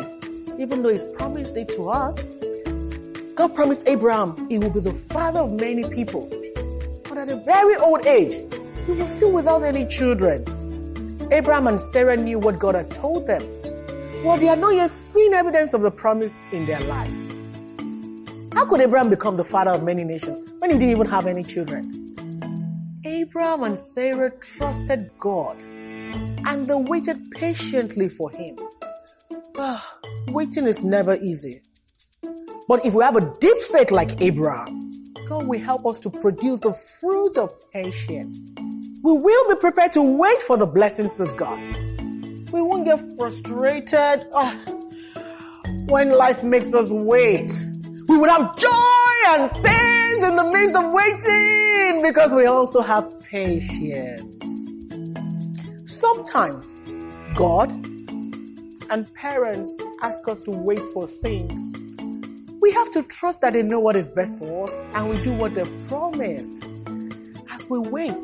even 0.60 0.84
though 0.84 0.90
He's 0.90 1.06
promised 1.06 1.58
it 1.58 1.70
to 1.70 1.90
us. 1.90 2.30
God 3.40 3.56
promised 3.56 3.84
Abraham 3.86 4.50
he 4.50 4.60
will 4.60 4.70
be 4.70 4.82
the 4.82 4.94
father 4.94 5.40
of 5.40 5.54
many 5.54 5.88
people. 5.88 6.30
But 7.08 7.18
at 7.18 7.30
a 7.30 7.38
very 7.38 7.78
old 7.78 8.06
age, 8.06 8.36
he 8.86 8.92
was 8.92 9.10
still 9.12 9.32
without 9.32 9.64
any 9.64 9.86
children. 9.86 10.44
Abraham 11.32 11.68
and 11.68 11.80
Sarah 11.80 12.18
knew 12.18 12.38
what 12.38 12.60
God 12.60 12.76
had 12.76 12.92
told 12.92 13.28
them. 13.28 13.42
Well, 14.26 14.38
they 14.38 14.48
had 14.48 14.60
not 14.60 14.76
yet 14.76 14.90
seen 14.90 15.34
evidence 15.34 15.74
of 15.74 15.80
the 15.80 15.90
promise 15.90 16.50
in 16.52 16.66
their 16.66 16.82
lives. 16.82 17.30
How 18.52 18.66
could 18.66 18.82
Abraham 18.82 19.10
become 19.10 19.38
the 19.38 19.46
father 19.46 19.72
of 19.72 19.84
many 19.84 20.04
nations 20.04 20.40
when 20.60 20.72
he 20.72 20.78
didn't 20.78 20.92
even 20.92 21.08
have 21.08 21.26
any 21.26 21.44
children? 21.44 21.96
Abraham 23.06 23.64
and 23.64 23.80
Sarah 23.80 24.32
trusted 24.32 25.12
God 25.18 25.64
and 26.46 26.68
they 26.68 26.76
waited 26.76 27.32
patiently 27.32 28.10
for 28.10 28.30
him. 28.32 28.58
Ah, 29.58 29.98
waiting 30.30 30.68
is 30.68 30.82
never 30.84 31.16
easy. 31.16 31.62
But 32.68 32.86
if 32.86 32.94
we 32.94 33.04
have 33.04 33.16
a 33.16 33.34
deep 33.40 33.58
faith 33.72 33.92
like 33.92 34.22
Abraham, 34.22 35.14
God 35.28 35.48
will 35.48 35.60
help 35.60 35.86
us 35.86 36.00
to 36.00 36.10
produce 36.10 36.60
the 36.60 36.74
fruit 36.74 37.38
of 37.38 37.54
patience. 37.72 38.38
We 39.02 39.14
will 39.14 39.50
be 39.50 39.60
prepared 39.60 39.94
to 39.94 40.04
wait 40.04 40.42
for 40.42 40.58
the 40.58 40.66
blessings 40.66 41.20
of 41.20 41.36
God. 41.38 41.60
We 42.52 42.62
won't 42.62 42.86
get 42.86 43.00
frustrated 43.18 44.28
ah, 44.34 44.56
when 45.86 46.10
life 46.12 46.44
makes 46.44 46.74
us 46.74 46.90
wait. 46.90 47.52
We 48.08 48.18
will 48.18 48.30
have 48.30 48.58
joy 48.58 48.70
and 49.28 49.52
peace 49.54 50.24
in 50.24 50.36
the 50.36 50.50
midst 50.52 50.76
of 50.76 50.92
waiting 50.92 52.02
because 52.02 52.34
we 52.34 52.46
also 52.48 52.82
have 52.82 53.20
patience. 53.22 54.59
Sometimes 56.00 56.78
God 57.36 57.74
and 58.90 59.14
parents 59.16 59.78
ask 60.02 60.26
us 60.30 60.42
to 60.44 60.52
wait 60.52 60.80
for 60.94 61.06
things. 61.06 61.74
We 62.62 62.72
have 62.72 62.90
to 62.92 63.04
trust 63.04 63.42
that 63.42 63.52
they 63.52 63.64
know 63.64 63.82
what 63.82 63.98
is 63.98 64.10
best 64.10 64.40
for 64.40 64.70
us 64.70 64.88
and 64.94 65.10
we 65.10 65.22
do 65.22 65.34
what 65.34 65.56
they've 65.56 65.88
promised. 65.88 66.64
As 67.52 67.70
we 67.70 67.80
wait, 67.80 68.16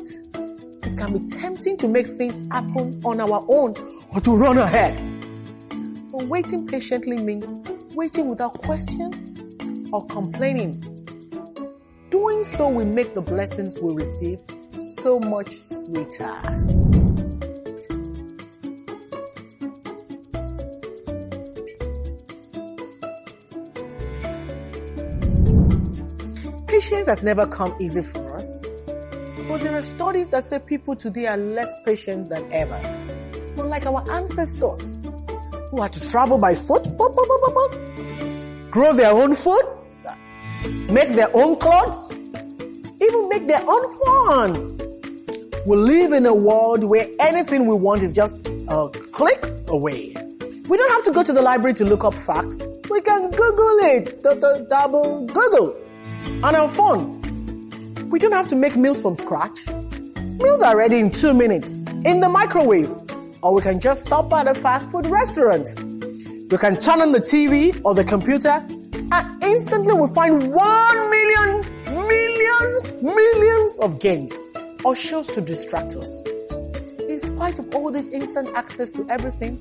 it 0.84 0.96
can 0.96 1.18
be 1.18 1.26
tempting 1.26 1.76
to 1.76 1.86
make 1.86 2.06
things 2.06 2.40
happen 2.50 2.98
on 3.04 3.20
our 3.20 3.44
own 3.46 3.74
or 4.10 4.22
to 4.22 4.34
run 4.34 4.56
ahead. 4.56 4.96
But 6.10 6.28
waiting 6.28 6.66
patiently 6.66 7.18
means 7.18 7.60
waiting 7.94 8.30
without 8.30 8.62
question 8.62 9.90
or 9.92 10.06
complaining. 10.06 10.80
Doing 12.08 12.42
so 12.42 12.70
will 12.70 12.86
make 12.86 13.14
the 13.14 13.20
blessings 13.20 13.78
we 13.80 13.92
receive 13.92 14.40
so 15.02 15.20
much 15.20 15.52
sweeter. 15.58 17.05
Patience 26.86 27.08
has 27.08 27.24
never 27.24 27.48
come 27.48 27.74
easy 27.80 28.00
for 28.00 28.36
us. 28.36 28.60
But 29.48 29.60
there 29.64 29.76
are 29.76 29.82
studies 29.82 30.30
that 30.30 30.44
say 30.44 30.60
people 30.60 30.94
today 30.94 31.26
are 31.26 31.36
less 31.36 31.68
patient 31.84 32.28
than 32.28 32.46
ever. 32.52 32.76
Unlike 33.58 33.86
our 33.86 34.08
ancestors 34.08 35.00
who 35.72 35.82
had 35.82 35.92
to 35.94 36.08
travel 36.08 36.38
by 36.38 36.54
foot, 36.54 36.96
grow 38.70 38.92
their 38.92 39.10
own 39.10 39.34
food, 39.34 39.62
make 40.88 41.08
their 41.16 41.28
own 41.34 41.56
clothes, 41.56 42.12
even 42.12 43.28
make 43.30 43.48
their 43.48 43.64
own 43.66 44.04
fun. 44.04 44.78
We 45.66 45.76
live 45.76 46.12
in 46.12 46.24
a 46.24 46.34
world 46.34 46.84
where 46.84 47.08
anything 47.18 47.66
we 47.66 47.74
want 47.74 48.04
is 48.04 48.12
just 48.12 48.36
a 48.68 48.90
click 49.10 49.44
away. 49.66 50.14
We 50.68 50.76
don't 50.76 50.92
have 50.92 51.04
to 51.06 51.10
go 51.10 51.24
to 51.24 51.32
the 51.32 51.42
library 51.42 51.74
to 51.74 51.84
look 51.84 52.04
up 52.04 52.14
facts. 52.14 52.64
We 52.88 53.00
can 53.00 53.32
Google 53.32 53.78
it, 53.80 54.22
double 54.22 55.26
Google 55.26 55.82
on 56.42 56.54
our 56.54 56.68
phone. 56.68 57.20
We 58.10 58.18
don't 58.18 58.32
have 58.32 58.48
to 58.48 58.56
make 58.56 58.76
meals 58.76 59.02
from 59.02 59.14
scratch. 59.14 59.66
Meals 60.16 60.60
are 60.60 60.76
ready 60.76 60.98
in 60.98 61.10
two 61.10 61.32
minutes 61.32 61.86
in 62.04 62.20
the 62.20 62.28
microwave, 62.28 62.90
or 63.42 63.54
we 63.54 63.62
can 63.62 63.80
just 63.80 64.06
stop 64.06 64.32
at 64.32 64.46
a 64.46 64.54
fast 64.54 64.90
food 64.90 65.06
restaurant. 65.06 65.68
We 66.50 66.58
can 66.58 66.76
turn 66.78 67.00
on 67.02 67.12
the 67.12 67.20
TV 67.20 67.80
or 67.84 67.94
the 67.94 68.04
computer 68.04 68.64
and 69.12 69.42
instantly 69.42 69.94
we 69.94 70.08
find 70.14 70.52
one 70.52 71.10
million, 71.10 71.64
millions, 72.06 73.02
millions 73.02 73.78
of 73.78 73.98
games 73.98 74.32
or 74.84 74.94
shows 74.94 75.26
to 75.28 75.40
distract 75.40 75.96
us. 75.96 76.22
In 77.08 77.18
spite 77.18 77.58
of 77.58 77.74
all 77.74 77.90
this 77.90 78.10
instant 78.10 78.48
access 78.54 78.92
to 78.92 79.06
everything, 79.08 79.60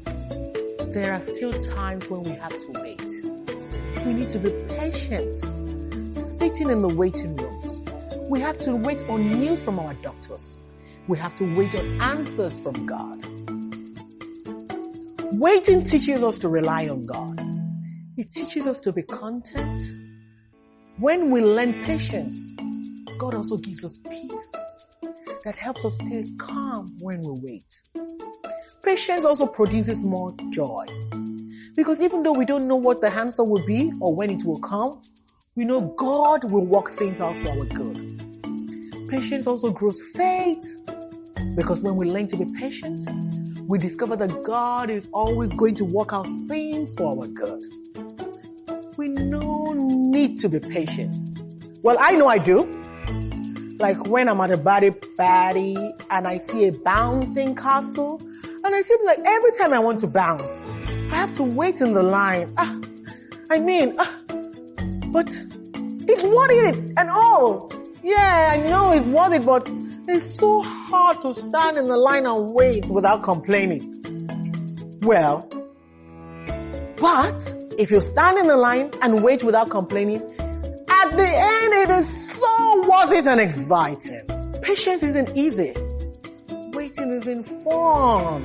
there 0.93 1.13
are 1.13 1.21
still 1.21 1.53
times 1.53 2.09
when 2.09 2.23
we 2.23 2.31
have 2.31 2.51
to 2.51 2.71
wait. 2.81 3.11
We 4.05 4.13
need 4.13 4.29
to 4.29 4.39
be 4.39 4.51
patient, 4.75 5.37
sitting 6.15 6.69
in 6.69 6.81
the 6.81 6.93
waiting 6.93 7.35
rooms. 7.35 7.81
We 8.29 8.39
have 8.41 8.57
to 8.59 8.75
wait 8.75 9.03
on 9.09 9.39
news 9.39 9.63
from 9.63 9.79
our 9.79 9.93
doctors. 9.95 10.61
We 11.07 11.17
have 11.17 11.35
to 11.35 11.55
wait 11.55 11.75
on 11.75 12.01
answers 12.01 12.59
from 12.59 12.85
God. 12.85 13.23
Waiting 15.33 15.83
teaches 15.83 16.23
us 16.23 16.37
to 16.39 16.49
rely 16.49 16.87
on 16.87 17.05
God. 17.05 17.39
It 18.17 18.31
teaches 18.31 18.65
us 18.65 18.79
to 18.81 18.93
be 18.93 19.03
content. 19.03 19.81
When 20.97 21.29
we 21.29 21.41
learn 21.41 21.83
patience, 21.83 22.53
God 23.17 23.35
also 23.35 23.57
gives 23.57 23.83
us 23.83 23.99
peace 24.09 24.55
that 25.43 25.55
helps 25.55 25.85
us 25.85 25.95
stay 25.95 26.25
calm 26.37 26.95
when 26.99 27.21
we 27.21 27.39
wait. 27.41 27.83
Patience 28.83 29.25
also 29.25 29.45
produces 29.45 30.03
more 30.03 30.33
joy. 30.49 30.85
Because 31.75 31.99
even 31.99 32.23
though 32.23 32.33
we 32.33 32.45
don't 32.45 32.67
know 32.67 32.75
what 32.75 33.01
the 33.01 33.13
answer 33.13 33.43
will 33.43 33.65
be 33.65 33.91
or 33.99 34.15
when 34.15 34.29
it 34.29 34.43
will 34.45 34.59
come, 34.59 35.01
we 35.55 35.63
know 35.63 35.79
God 35.95 36.43
will 36.43 36.65
work 36.65 36.89
things 36.89 37.21
out 37.21 37.33
for 37.41 37.51
our 37.51 37.65
good. 37.65 39.07
Patience 39.07 39.47
also 39.47 39.71
grows 39.71 40.01
faith. 40.13 40.81
Because 41.55 41.81
when 41.81 41.95
we 41.95 42.09
learn 42.11 42.27
to 42.27 42.35
be 42.35 42.45
patient, 42.59 43.07
we 43.61 43.77
discover 43.77 44.17
that 44.17 44.43
God 44.43 44.89
is 44.89 45.07
always 45.13 45.49
going 45.55 45.75
to 45.75 45.85
work 45.85 46.11
out 46.11 46.27
things 46.49 46.93
for 46.95 47.17
our 47.17 47.27
good. 47.27 47.63
We 48.97 49.07
no 49.07 49.71
need 49.73 50.39
to 50.39 50.49
be 50.49 50.59
patient. 50.59 51.39
Well, 51.83 51.95
I 52.01 52.15
know 52.15 52.27
I 52.27 52.37
do. 52.37 52.65
Like 53.79 54.07
when 54.07 54.27
I'm 54.27 54.41
at 54.41 54.51
a 54.51 54.57
body 54.57 54.91
party 54.91 55.77
and 56.11 56.27
I 56.27 56.37
see 56.37 56.67
a 56.67 56.73
bouncing 56.73 57.55
castle 57.55 58.21
and 58.43 58.75
I 58.75 58.81
seem 58.81 59.05
like 59.05 59.19
every 59.25 59.51
time 59.53 59.71
I 59.71 59.79
want 59.79 60.01
to 60.01 60.07
bounce, 60.07 60.51
I 61.11 61.15
have 61.15 61.31
to 61.33 61.43
wait 61.43 61.79
in 61.79 61.93
the 61.93 62.03
line. 62.03 62.53
Ah, 62.57 62.77
I 63.51 63.59
mean, 63.59 63.95
ah, 63.99 64.19
but 65.15 65.29
it's 66.09 66.23
worth 66.23 66.51
it 66.51 66.75
and 66.97 67.09
all. 67.09 67.71
Yeah, 68.03 68.51
I 68.51 68.57
know 68.69 68.91
it's 68.91 69.05
worth 69.05 69.33
it, 69.33 69.45
but 69.45 69.65
it's 70.09 70.35
so 70.35 70.61
hard 70.61 71.21
to 71.21 71.33
stand 71.33 71.77
in 71.77 71.87
the 71.87 71.95
line 71.95 72.25
and 72.25 72.51
wait 72.51 72.89
without 72.89 73.23
complaining. 73.23 74.99
Well, 75.03 75.47
but 76.97 77.55
if 77.79 77.91
you 77.91 78.01
stand 78.01 78.39
in 78.39 78.47
the 78.47 78.57
line 78.57 78.91
and 79.01 79.23
wait 79.23 79.41
without 79.41 79.69
complaining, 79.69 80.21
at 80.21 81.09
the 81.15 81.29
end 81.53 81.73
it 81.83 81.89
is 81.91 82.33
so 82.33 82.89
worth 82.89 83.13
it 83.13 83.25
and 83.25 83.39
exciting. 83.39 84.27
Patience 84.61 85.01
isn't 85.01 85.29
easy. 85.37 85.73
Waiting 86.73 87.13
isn't 87.13 87.45
fun. 87.63 88.43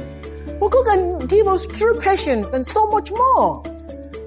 But 0.61 0.69
God 0.69 0.87
can 0.87 1.19
give 1.27 1.49
us 1.49 1.67
true 1.67 1.99
patience 1.99 2.53
and 2.53 2.65
so 2.65 2.87
much 2.87 3.11
more. 3.11 3.65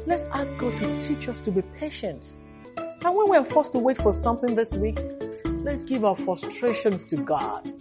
Let's 0.05 0.25
ask 0.25 0.57
God 0.57 0.75
to 0.77 0.99
teach 0.99 1.29
us 1.29 1.39
to 1.41 1.51
be 1.51 1.61
patient. 1.77 2.35
And 2.77 3.15
when 3.15 3.29
we're 3.29 3.43
forced 3.43 3.71
to 3.73 3.79
wait 3.79 3.97
for 3.97 4.11
something 4.11 4.55
this 4.55 4.71
week, 4.73 4.99
let's 5.45 5.83
give 5.83 6.03
our 6.03 6.15
frustrations 6.15 7.05
to 7.05 7.17
God. 7.17 7.71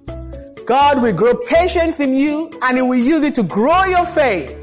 God 0.64 1.02
will 1.02 1.12
grow 1.12 1.34
patience 1.34 1.98
in 1.98 2.14
you 2.14 2.48
and 2.62 2.76
He 2.76 2.82
will 2.82 2.98
use 2.98 3.24
it 3.24 3.34
to 3.34 3.42
grow 3.42 3.84
your 3.84 4.04
faith. 4.06 4.58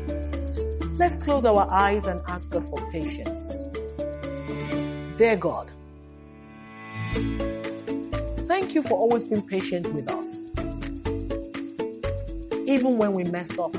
Let's 0.94 1.18
close 1.18 1.44
our 1.44 1.70
eyes 1.70 2.06
and 2.06 2.22
ask 2.28 2.50
God 2.50 2.64
for 2.64 2.92
patience. 2.92 3.68
Dear 5.18 5.36
God, 5.36 5.70
thank 8.48 8.74
you 8.74 8.84
for 8.84 8.98
always 8.98 9.26
being 9.26 9.46
patient 9.46 9.94
with 9.94 10.10
us. 10.10 10.46
Even 12.66 12.98
when 12.98 13.14
we 13.14 13.26
mess 13.26 13.58
up. 13.60 13.76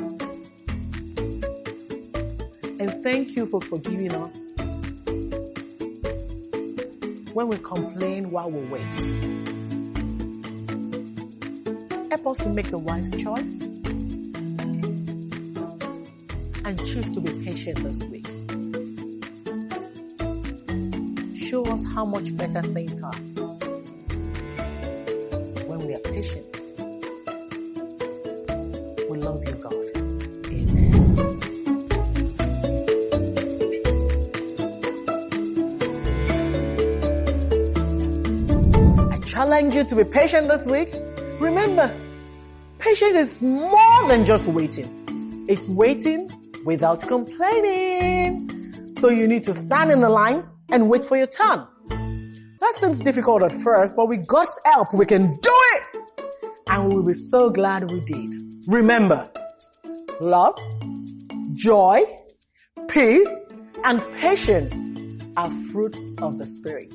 And 2.81 2.95
thank 3.03 3.37
you 3.37 3.45
for 3.45 3.61
forgiving 3.61 4.13
us 4.13 4.55
when 7.35 7.49
we 7.49 7.59
complain 7.59 8.31
while 8.31 8.51
we 8.51 8.67
wait. 8.69 8.81
Help 12.09 12.27
us 12.27 12.39
to 12.39 12.49
make 12.49 12.71
the 12.71 12.79
wise 12.79 13.11
choice 13.13 13.61
and 16.65 16.79
choose 16.87 17.11
to 17.11 17.21
be 17.21 17.45
patient 17.45 17.83
this 17.83 17.99
week. 17.99 18.27
Show 21.37 21.67
us 21.67 21.85
how 21.85 22.07
much 22.07 22.35
better 22.35 22.63
things 22.63 23.03
are 23.03 23.13
when 25.67 25.81
we 25.81 25.95
are 25.95 25.99
patient. 25.99 26.50
challenge 39.61 39.75
you 39.75 39.85
to 39.85 40.05
be 40.05 40.11
patient 40.11 40.49
this 40.49 40.65
week. 40.67 40.89
Remember, 41.39 41.95
patience 42.79 43.15
is 43.15 43.43
more 43.43 44.09
than 44.09 44.25
just 44.25 44.49
waiting. 44.49 45.45
It's 45.49 45.69
waiting 45.69 46.31
without 46.65 47.07
complaining. 47.07 48.49
So 49.01 49.11
you 49.11 49.29
need 49.29 49.45
to 49.45 49.53
stand 49.53 49.91
in 49.91 50.01
the 50.01 50.09
line 50.09 50.45
and 50.73 50.89
wait 50.89 51.05
for 51.05 51.19
your 51.19 51.27
turn. 51.27 51.67
That 52.61 52.75
seems 52.81 53.03
difficult 53.03 53.43
at 53.43 53.53
first, 53.53 53.97
but 53.97 54.09
with 54.09 54.27
God's 54.27 54.59
help, 54.65 54.95
we 54.95 55.05
can 55.05 55.35
do 55.37 55.57
it! 55.75 56.01
And 56.69 56.89
we'll 56.89 57.03
be 57.03 57.13
so 57.13 57.51
glad 57.51 57.91
we 57.91 58.01
did. 58.01 58.35
Remember, 58.67 59.31
love, 60.21 60.59
joy, 61.53 62.03
peace, 62.89 63.35
and 63.85 64.01
patience 64.17 64.75
are 65.37 65.51
fruits 65.71 66.15
of 66.23 66.39
the 66.39 66.47
Spirit. 66.47 66.95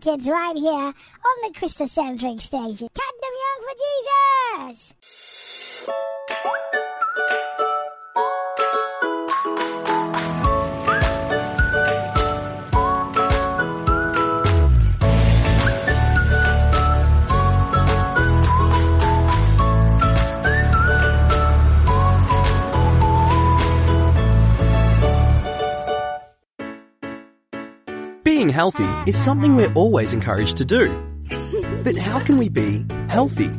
Kids 0.00 0.28
right 0.28 0.56
here 0.56 0.70
on 0.70 0.94
the 1.42 1.58
Crystal 1.58 1.86
Christocentric 1.86 2.40
station. 2.40 2.88
Cut 2.94 3.14
them 3.20 3.32
young 3.44 3.60
for 3.66 3.74
Jesus! 4.70 4.94
Being 28.38 28.50
healthy 28.50 28.88
is 29.10 29.16
something 29.16 29.56
we're 29.56 29.72
always 29.72 30.12
encouraged 30.12 30.58
to 30.58 30.64
do. 30.64 30.96
But 31.82 31.96
how 31.96 32.20
can 32.20 32.38
we 32.38 32.48
be 32.48 32.86
healthy? 33.08 33.50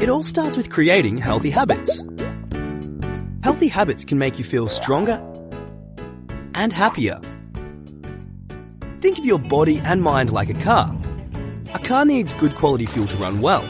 It 0.00 0.08
all 0.08 0.22
starts 0.22 0.56
with 0.56 0.70
creating 0.70 1.16
healthy 1.18 1.50
habits. 1.50 2.00
Healthy 3.42 3.66
habits 3.66 4.04
can 4.04 4.18
make 4.18 4.38
you 4.38 4.44
feel 4.44 4.68
stronger 4.68 5.20
and 6.54 6.72
happier. 6.72 7.20
Think 9.00 9.18
of 9.18 9.24
your 9.24 9.40
body 9.40 9.78
and 9.78 10.00
mind 10.00 10.30
like 10.30 10.48
a 10.48 10.54
car. 10.54 10.96
A 11.74 11.80
car 11.80 12.04
needs 12.04 12.32
good 12.32 12.54
quality 12.54 12.86
fuel 12.86 13.08
to 13.08 13.16
run 13.16 13.40
well. 13.40 13.68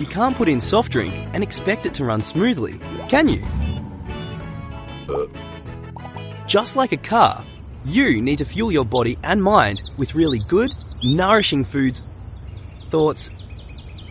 You 0.00 0.06
can't 0.06 0.36
put 0.36 0.48
in 0.48 0.60
soft 0.60 0.90
drink 0.90 1.14
and 1.32 1.44
expect 1.44 1.86
it 1.86 1.94
to 1.94 2.04
run 2.04 2.20
smoothly, 2.20 2.80
can 3.08 3.28
you? 3.28 3.40
Just 6.48 6.74
like 6.74 6.90
a 6.90 6.96
car, 6.96 7.44
you 7.84 8.22
need 8.22 8.38
to 8.38 8.44
fuel 8.44 8.70
your 8.70 8.84
body 8.84 9.18
and 9.22 9.42
mind 9.42 9.82
with 9.98 10.14
really 10.14 10.38
good, 10.48 10.70
nourishing 11.02 11.64
foods, 11.64 12.04
thoughts, 12.90 13.30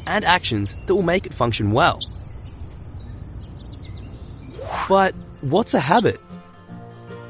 and 0.06 0.26
actions 0.26 0.76
that 0.86 0.96
will 0.96 1.04
make 1.04 1.26
it 1.26 1.34
function 1.34 1.72
well. 1.72 2.00
But 4.90 5.16
what's 5.42 5.74
a 5.74 5.80
habit? 5.80 6.20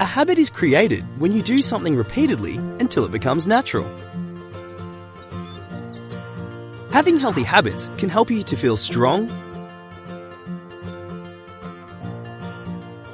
A 0.00 0.04
habit 0.04 0.38
is 0.38 0.50
created 0.50 1.04
when 1.20 1.32
you 1.32 1.42
do 1.42 1.62
something 1.62 1.94
repeatedly 1.94 2.56
until 2.56 3.04
it 3.04 3.12
becomes 3.12 3.46
natural. 3.46 3.86
Having 6.90 7.20
healthy 7.20 7.44
habits 7.44 7.88
can 7.98 8.08
help 8.08 8.30
you 8.30 8.42
to 8.42 8.56
feel 8.56 8.76
strong, 8.76 9.30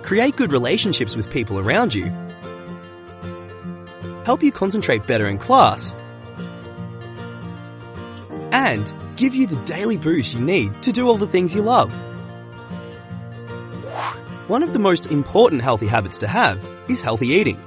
create 0.03 0.35
good 0.37 0.51
relationships 0.51 1.15
with 1.15 1.31
people 1.31 1.59
around 1.59 1.93
you, 1.93 2.11
help 4.29 4.43
you 4.43 4.53
concentrate 4.53 5.07
better 5.07 5.27
in 5.27 5.39
class, 5.39 5.95
and 8.53 8.93
give 9.17 9.35
you 9.35 9.47
the 9.47 9.57
daily 9.65 9.97
boost 9.97 10.35
you 10.35 10.41
need 10.41 10.71
to 10.83 10.93
do 10.93 11.09
all 11.09 11.17
the 11.17 11.27
things 11.27 11.55
you 11.55 11.63
love. 11.63 11.91
One 14.47 14.63
of 14.63 14.75
the 14.75 14.79
most 14.79 15.07
important 15.07 15.63
healthy 15.63 15.87
habits 15.87 16.19
to 16.19 16.27
have 16.27 16.63
is 16.91 17.01
healthy 17.01 17.29
eating. 17.29 17.59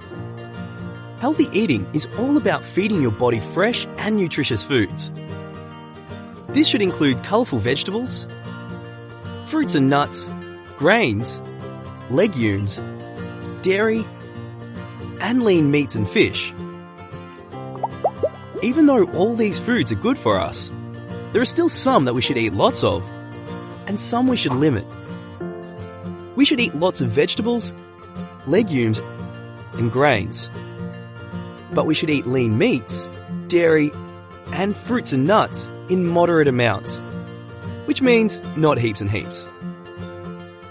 Healthy 1.19 1.49
eating 1.51 1.89
is 1.93 2.07
all 2.19 2.37
about 2.37 2.63
feeding 2.63 3.01
your 3.01 3.09
body 3.09 3.39
fresh 3.39 3.87
and 3.97 4.15
nutritious 4.15 4.63
foods. 4.63 5.09
This 6.49 6.67
should 6.67 6.83
include 6.83 7.23
colourful 7.23 7.57
vegetables, 7.57 8.27
fruits 9.47 9.73
and 9.73 9.89
nuts, 9.89 10.29
grains, 10.77 11.41
legumes, 12.11 12.83
dairy, 13.63 14.05
and 15.21 15.43
lean 15.43 15.71
meats 15.71 15.95
and 15.95 16.09
fish. 16.09 16.53
Even 18.61 18.85
though 18.85 19.05
all 19.11 19.35
these 19.35 19.59
foods 19.59 19.91
are 19.91 19.95
good 19.95 20.17
for 20.17 20.39
us, 20.39 20.71
there 21.31 21.41
are 21.41 21.45
still 21.45 21.69
some 21.69 22.05
that 22.05 22.13
we 22.13 22.21
should 22.21 22.37
eat 22.37 22.53
lots 22.53 22.83
of, 22.83 23.03
and 23.87 23.99
some 23.99 24.27
we 24.27 24.35
should 24.35 24.53
limit. 24.53 24.85
We 26.35 26.45
should 26.45 26.59
eat 26.59 26.75
lots 26.75 27.01
of 27.01 27.09
vegetables, 27.09 27.73
legumes, 28.47 29.01
and 29.73 29.91
grains. 29.91 30.49
But 31.73 31.85
we 31.85 31.93
should 31.93 32.09
eat 32.09 32.27
lean 32.27 32.57
meats, 32.57 33.09
dairy, 33.47 33.91
and 34.51 34.75
fruits 34.75 35.13
and 35.13 35.25
nuts 35.25 35.69
in 35.89 36.05
moderate 36.05 36.47
amounts, 36.47 37.01
which 37.85 38.01
means 38.01 38.41
not 38.57 38.77
heaps 38.77 39.01
and 39.01 39.09
heaps. 39.09 39.47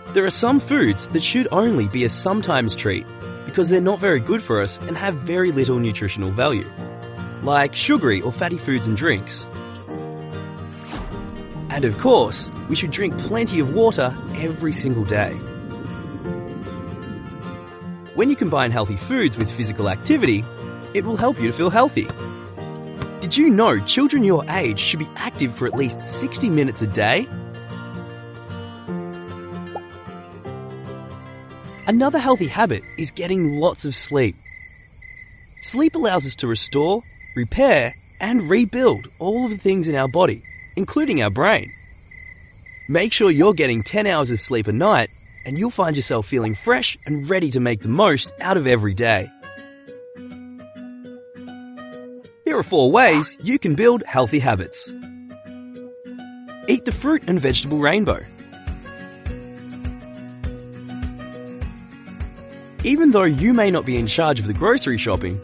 There 0.09 0.25
are 0.25 0.31
some 0.31 0.61
foods 0.61 1.07
that 1.09 1.23
should 1.23 1.49
only 1.53 1.89
be 1.89 2.05
a 2.05 2.09
sometimes 2.09 2.75
treat 2.75 3.07
because 3.47 3.69
they're 3.69 3.81
not 3.81 3.99
very 3.99 4.21
good 4.21 4.43
for 4.43 4.61
us 4.61 4.79
and 4.79 4.97
have 4.97 5.15
very 5.15 5.53
little 5.53 5.79
nutritional 5.79 6.31
value, 6.31 6.69
like 7.43 7.75
sugary 7.75 8.21
or 8.21 8.33
fatty 8.33 8.59
foods 8.59 8.87
and 8.87 8.97
drinks. 8.97 9.47
And 11.71 11.85
of 11.85 11.99
course, 11.99 12.51
we 12.69 12.77
should 12.77 12.91
drink 12.91 13.17
plenty 13.19 13.61
of 13.61 13.75
water 13.75 14.17
every 14.35 14.73
single 14.73 15.05
day. 15.05 15.33
When 18.15 18.29
you 18.29 18.37
combine 18.37 18.71
healthy 18.71 18.97
foods 18.97 19.39
with 19.39 19.51
physical 19.51 19.89
activity, 19.89 20.45
it 20.95 21.05
will 21.05 21.17
help 21.17 21.41
you 21.41 21.47
to 21.47 21.53
feel 21.53 21.71
healthy. 21.71 22.09
Did 23.21 23.37
you 23.37 23.49
know 23.49 23.79
children 23.79 24.25
your 24.25 24.45
age 24.51 24.81
should 24.81 24.99
be 24.99 25.09
active 25.17 25.55
for 25.55 25.67
at 25.67 25.75
least 25.75 26.03
60 26.03 26.51
minutes 26.51 26.83
a 26.83 26.87
day? 26.87 27.29
Another 31.91 32.21
healthy 32.21 32.47
habit 32.47 32.85
is 32.99 33.11
getting 33.11 33.59
lots 33.59 33.85
of 33.85 33.97
sleep. 33.97 34.37
Sleep 35.61 35.97
allows 35.97 36.25
us 36.25 36.37
to 36.37 36.47
restore, 36.47 37.03
repair, 37.35 37.97
and 38.21 38.49
rebuild 38.49 39.09
all 39.19 39.47
of 39.47 39.51
the 39.51 39.57
things 39.57 39.89
in 39.89 39.97
our 39.97 40.07
body, 40.07 40.45
including 40.77 41.21
our 41.21 41.31
brain. 41.31 41.73
Make 42.89 43.13
sure 43.13 43.29
you're 43.29 43.55
getting 43.55 43.83
10 43.83 44.07
hours 44.07 44.31
of 44.31 44.39
sleep 44.39 44.69
a 44.69 44.73
night, 44.73 45.11
and 45.45 45.59
you'll 45.59 45.71
find 45.71 45.97
yourself 45.97 46.29
feeling 46.29 46.55
fresh 46.55 46.97
and 47.07 47.29
ready 47.29 47.51
to 47.51 47.59
make 47.59 47.83
the 47.83 47.89
most 47.89 48.33
out 48.41 48.57
of 48.57 48.69
every 48.69 48.95
day. 48.95 49.29
Here 52.45 52.57
are 52.57 52.63
four 52.63 52.93
ways 52.93 53.37
you 53.43 53.59
can 53.59 53.75
build 53.75 54.05
healthy 54.07 54.39
habits. 54.39 54.89
Eat 56.69 56.85
the 56.85 56.97
fruit 56.97 57.25
and 57.27 57.41
vegetable 57.41 57.81
rainbow. 57.81 58.21
Even 62.83 63.11
though 63.11 63.25
you 63.25 63.53
may 63.53 63.71
not 63.71 63.85
be 63.85 63.99
in 63.99 64.07
charge 64.07 64.41
of 64.41 64.47
the 64.47 64.55
grocery 64.55 64.97
shopping, 64.97 65.39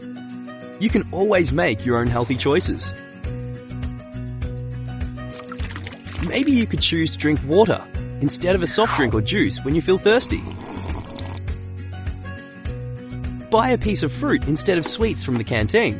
you 0.79 0.89
can 0.89 1.07
always 1.11 1.53
make 1.53 1.85
your 1.85 1.99
own 1.99 2.07
healthy 2.07 2.35
choices. 2.35 2.95
Maybe 6.27 6.51
you 6.51 6.65
could 6.65 6.81
choose 6.81 7.11
to 7.11 7.17
drink 7.19 7.39
water 7.45 7.85
instead 8.21 8.55
of 8.55 8.63
a 8.63 8.67
soft 8.67 8.97
drink 8.97 9.13
or 9.13 9.21
juice 9.21 9.63
when 9.63 9.75
you 9.75 9.83
feel 9.83 9.99
thirsty. 9.99 10.41
Buy 13.51 13.69
a 13.69 13.77
piece 13.77 14.01
of 14.01 14.11
fruit 14.11 14.47
instead 14.47 14.79
of 14.79 14.87
sweets 14.87 15.23
from 15.23 15.35
the 15.35 15.43
canteen. 15.43 15.99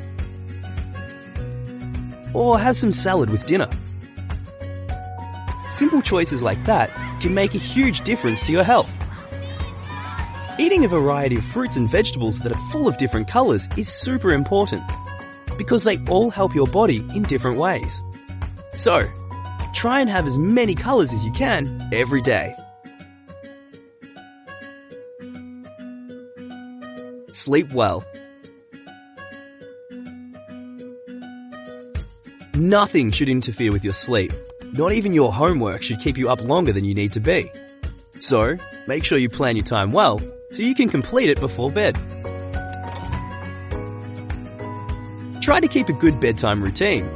Or 2.33 2.57
have 2.57 2.75
some 2.75 2.91
salad 2.91 3.29
with 3.29 3.45
dinner. 3.45 3.69
Simple 5.69 6.01
choices 6.01 6.41
like 6.41 6.63
that 6.65 6.89
can 7.21 7.35
make 7.35 7.53
a 7.53 7.59
huge 7.59 8.01
difference 8.01 8.41
to 8.43 8.51
your 8.51 8.63
health. 8.63 8.91
Eating 10.59 10.83
a 10.83 10.87
variety 10.87 11.37
of 11.37 11.45
fruits 11.45 11.77
and 11.77 11.87
vegetables 11.87 12.39
that 12.39 12.51
are 12.51 12.71
full 12.71 12.87
of 12.87 12.97
different 12.97 13.27
colours 13.27 13.69
is 13.77 13.87
super 13.87 14.33
important 14.33 14.81
because 15.55 15.83
they 15.83 15.99
all 16.09 16.31
help 16.31 16.55
your 16.55 16.65
body 16.65 16.97
in 17.13 17.21
different 17.21 17.59
ways. 17.59 18.01
So, 18.75 19.07
try 19.75 19.99
and 20.01 20.09
have 20.09 20.25
as 20.25 20.39
many 20.39 20.73
colours 20.73 21.13
as 21.13 21.23
you 21.23 21.31
can 21.31 21.87
every 21.93 22.23
day. 22.23 22.55
Sleep 27.33 27.71
well. 27.71 28.03
Nothing 32.55 33.11
should 33.11 33.29
interfere 33.29 33.71
with 33.71 33.83
your 33.83 33.93
sleep. 33.93 34.33
Not 34.73 34.93
even 34.93 35.13
your 35.13 35.31
homework 35.31 35.83
should 35.83 35.99
keep 35.99 36.17
you 36.17 36.29
up 36.29 36.41
longer 36.41 36.73
than 36.73 36.83
you 36.83 36.95
need 36.95 37.13
to 37.13 37.19
be. 37.19 37.51
So, 38.17 38.57
make 38.87 39.03
sure 39.03 39.19
you 39.19 39.29
plan 39.29 39.55
your 39.55 39.63
time 39.63 39.91
well 39.91 40.19
so 40.51 40.63
you 40.63 40.73
can 40.73 40.89
complete 40.89 41.29
it 41.29 41.39
before 41.39 41.71
bed. 41.71 41.95
Try 45.41 45.59
to 45.59 45.67
keep 45.67 45.89
a 45.89 45.93
good 45.93 46.19
bedtime 46.19 46.63
routine. 46.63 47.09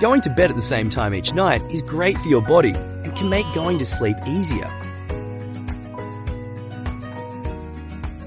Going 0.00 0.20
to 0.22 0.30
bed 0.30 0.50
at 0.50 0.56
the 0.56 0.62
same 0.62 0.90
time 0.90 1.14
each 1.14 1.32
night 1.32 1.62
is 1.70 1.80
great 1.82 2.18
for 2.18 2.28
your 2.28 2.42
body 2.42 2.70
and 2.70 3.14
can 3.14 3.30
make 3.30 3.46
going 3.54 3.78
to 3.78 3.86
sleep 3.86 4.16
easier. 4.26 4.70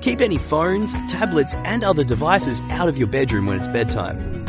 Keep 0.02 0.22
any 0.22 0.38
phones, 0.38 0.95
tablets, 1.11 1.56
and 1.65 1.84
other 1.84 2.03
devices 2.03 2.61
out 2.69 2.88
of 2.88 2.98
your 2.98 3.07
bedroom 3.07 3.45
when 3.45 3.57
it's 3.57 3.68
bedtime. 3.68 4.45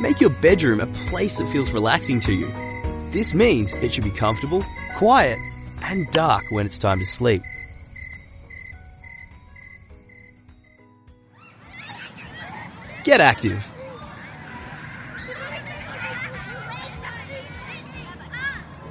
Make 0.00 0.20
your 0.20 0.30
bedroom 0.30 0.80
a 0.80 0.86
place 0.86 1.36
that 1.36 1.48
feels 1.48 1.70
relaxing 1.70 2.18
to 2.20 2.32
you. 2.32 2.50
This 3.10 3.34
means 3.34 3.74
it 3.74 3.92
should 3.92 4.04
be 4.04 4.10
comfortable, 4.10 4.64
quiet, 4.96 5.38
and 5.82 6.10
dark 6.10 6.44
when 6.50 6.64
it's 6.64 6.78
time 6.78 6.98
to 6.98 7.04
sleep. 7.04 7.42
Get 13.04 13.20
active. 13.20 13.66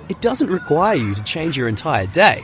It 0.09 0.19
doesn't 0.19 0.49
require 0.49 0.95
you 0.95 1.15
to 1.15 1.23
change 1.23 1.55
your 1.55 1.69
entire 1.69 2.05
day. 2.07 2.43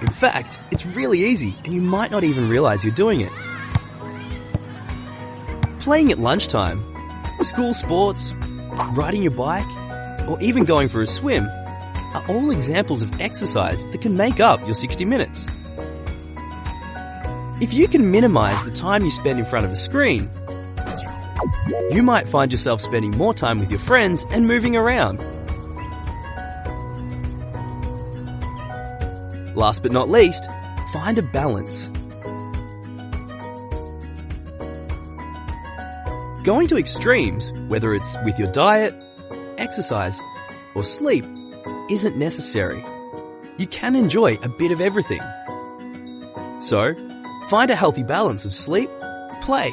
In 0.00 0.08
fact, 0.08 0.58
it's 0.72 0.84
really 0.84 1.24
easy 1.24 1.54
and 1.64 1.72
you 1.72 1.80
might 1.80 2.10
not 2.10 2.24
even 2.24 2.48
realize 2.48 2.84
you're 2.84 2.92
doing 2.92 3.20
it. 3.20 3.30
Playing 5.78 6.10
at 6.10 6.18
lunchtime, 6.18 6.84
school 7.42 7.74
sports, 7.74 8.32
riding 8.92 9.22
your 9.22 9.30
bike, 9.30 9.68
or 10.28 10.40
even 10.40 10.64
going 10.64 10.88
for 10.88 11.02
a 11.02 11.06
swim 11.06 11.44
are 11.46 12.24
all 12.28 12.50
examples 12.50 13.02
of 13.02 13.20
exercise 13.20 13.86
that 13.88 14.00
can 14.00 14.16
make 14.16 14.40
up 14.40 14.60
your 14.64 14.74
60 14.74 15.04
minutes. 15.04 15.46
If 17.60 17.72
you 17.72 17.86
can 17.86 18.10
minimize 18.10 18.64
the 18.64 18.72
time 18.72 19.04
you 19.04 19.10
spend 19.10 19.38
in 19.38 19.44
front 19.44 19.64
of 19.64 19.70
a 19.70 19.76
screen, 19.76 20.28
you 21.90 22.02
might 22.02 22.28
find 22.28 22.50
yourself 22.50 22.80
spending 22.80 23.10
more 23.12 23.34
time 23.34 23.60
with 23.60 23.70
your 23.70 23.80
friends 23.80 24.24
and 24.30 24.46
moving 24.46 24.76
around. 24.76 25.18
Last 29.54 29.82
but 29.82 29.92
not 29.92 30.08
least, 30.08 30.48
find 30.92 31.18
a 31.18 31.22
balance. 31.22 31.88
Going 36.44 36.66
to 36.68 36.76
extremes, 36.76 37.52
whether 37.68 37.94
it's 37.94 38.16
with 38.24 38.38
your 38.38 38.50
diet, 38.52 38.94
exercise, 39.56 40.20
or 40.74 40.84
sleep, 40.84 41.24
isn't 41.90 42.16
necessary. 42.16 42.84
You 43.56 43.66
can 43.66 43.94
enjoy 43.94 44.34
a 44.42 44.48
bit 44.48 44.72
of 44.72 44.80
everything. 44.80 45.22
So, 46.58 46.94
find 47.48 47.70
a 47.70 47.76
healthy 47.76 48.02
balance 48.02 48.44
of 48.44 48.52
sleep, 48.52 48.90
play, 49.40 49.70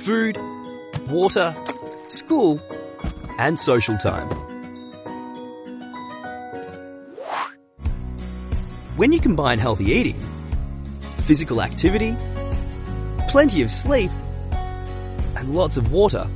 food, 0.00 0.36
water, 1.08 1.54
school, 2.08 2.60
and 3.38 3.58
social 3.58 3.96
time. 3.96 4.28
When 8.96 9.12
you 9.12 9.20
combine 9.20 9.58
healthy 9.58 9.86
eating, 9.86 10.20
physical 11.24 11.62
activity, 11.62 12.16
plenty 13.28 13.62
of 13.62 13.70
sleep, 13.70 14.10
and 15.36 15.54
lots 15.54 15.76
of 15.76 15.90
water, 15.90 16.28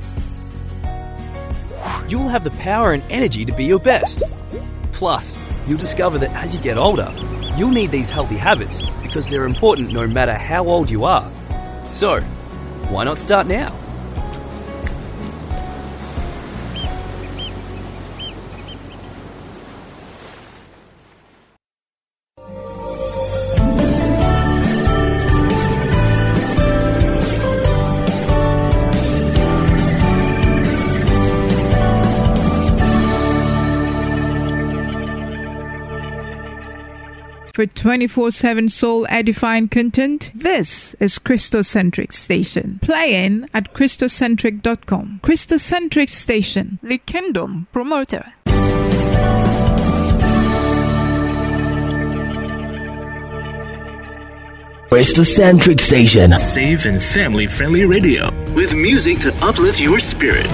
you 2.09 2.17
will 2.17 2.29
have 2.29 2.43
the 2.43 2.51
power 2.59 2.93
and 2.93 3.03
energy 3.09 3.45
to 3.45 3.53
be 3.53 3.65
your 3.65 3.79
best. 3.79 4.23
Plus, 4.91 5.37
you'll 5.67 5.77
discover 5.77 6.17
that 6.17 6.31
as 6.31 6.55
you 6.55 6.61
get 6.61 6.77
older, 6.77 7.13
you'll 7.55 7.69
need 7.69 7.91
these 7.91 8.09
healthy 8.09 8.37
habits 8.37 8.81
because 9.01 9.29
they're 9.29 9.45
important 9.45 9.93
no 9.93 10.07
matter 10.07 10.33
how 10.33 10.67
old 10.67 10.89
you 10.89 11.03
are. 11.03 11.31
So, 11.91 12.19
why 12.89 13.03
not 13.03 13.19
start 13.19 13.47
now? 13.47 13.86
For 37.57 37.65
24 37.65 38.29
7 38.29 38.69
soul 38.69 39.07
edifying 39.09 39.67
content, 39.67 40.29
this 40.35 40.93
is 40.99 41.17
Christocentric 41.17 42.13
Station. 42.13 42.77
Playing 42.83 43.49
at 43.51 43.73
Christocentric.com. 43.73 45.21
Christocentric 45.23 46.07
Station, 46.07 46.77
the 46.83 46.99
Kingdom 46.99 47.65
Promoter. 47.71 48.31
Christocentric 54.91 55.79
Station. 55.79 56.37
Safe 56.37 56.85
and 56.85 57.01
family 57.01 57.47
friendly 57.47 57.87
radio 57.87 58.29
with 58.53 58.75
music 58.75 59.17
to 59.21 59.33
uplift 59.43 59.79
your 59.79 59.99
spirit. 59.99 60.45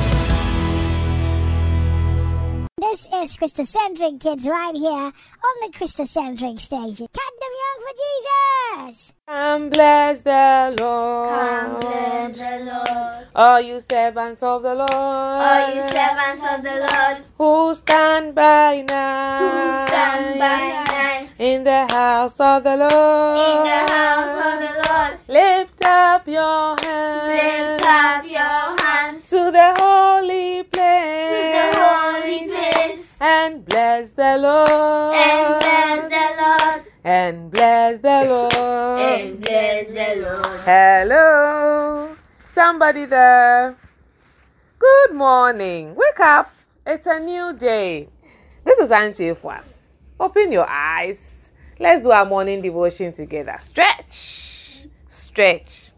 This 2.83 3.07
is 3.13 3.37
Christocentric 3.37 4.19
Kids 4.19 4.45
right 4.45 4.75
here 4.75 4.91
on 4.91 5.55
the 5.61 5.69
Christocentric 5.71 6.59
station. 6.59 7.07
Kingdom 7.17 7.53
Young 7.63 7.79
for 7.85 7.95
Jesus! 8.03 9.13
Come 9.25 9.69
bless 9.69 10.19
the 10.19 10.75
Lord. 10.77 11.29
Come 11.29 11.79
bless 11.79 12.37
the 12.37 12.59
Lord. 12.65 13.27
All 13.33 13.61
you 13.61 13.79
servants 13.79 14.43
of 14.43 14.63
the 14.63 14.75
Lord. 14.75 14.91
All 14.91 15.73
you 15.73 15.81
servants 15.87 16.43
of 16.51 16.61
the 16.61 16.75
Lord. 16.85 17.23
Who 17.37 17.73
stand 17.73 18.35
by 18.35 18.81
night. 18.81 19.39
Who 19.39 19.87
stand 19.87 20.39
by 20.39 20.83
night. 20.83 21.29
In 21.39 21.63
the 21.63 21.87
house 21.89 22.37
of 22.37 22.63
the 22.65 22.75
Lord. 22.75 23.37
In 23.47 23.63
the 23.63 23.93
house 23.93 24.39
of 24.45 24.59
the 24.59 24.73
Lord. 24.89 25.19
Lift 25.29 25.85
up 25.85 26.27
your 26.27 26.75
hands. 26.81 27.27
Lift 27.31 27.85
up 27.85 28.25
your 28.25 28.85
hands. 28.85 29.23
To 29.29 29.51
the 29.51 29.73
holy 29.79 30.63
place. 30.63 31.31
To 31.31 31.47
the 31.55 31.79
holy 31.79 32.47
place. 32.49 32.72
And 33.25 33.63
bless 33.63 34.09
the 34.09 34.37
Lord. 34.37 35.15
And 35.15 35.61
bless 35.61 36.09
the 36.11 36.27
Lord. 36.41 36.83
And 37.05 37.51
bless 37.51 38.01
the 38.01 38.21
Lord. 38.27 38.53
And 38.99 39.39
bless 39.39 39.87
the 39.87 40.21
Lord. 40.21 40.59
Hello. 40.65 42.17
Somebody 42.53 43.05
there. 43.05 43.77
Good 44.77 45.13
morning. 45.13 45.95
Wake 45.95 46.19
up. 46.19 46.53
It's 46.85 47.07
a 47.07 47.17
new 47.17 47.53
day. 47.53 48.09
This 48.65 48.77
is 48.79 48.91
Auntie 48.91 49.31
Efua. 49.31 49.61
Open 50.19 50.51
your 50.51 50.69
eyes. 50.69 51.21
Let's 51.79 52.03
do 52.03 52.11
our 52.11 52.25
morning 52.25 52.61
devotion 52.61 53.13
together. 53.13 53.55
Stretch, 53.61 54.85
stretch, 55.07 55.93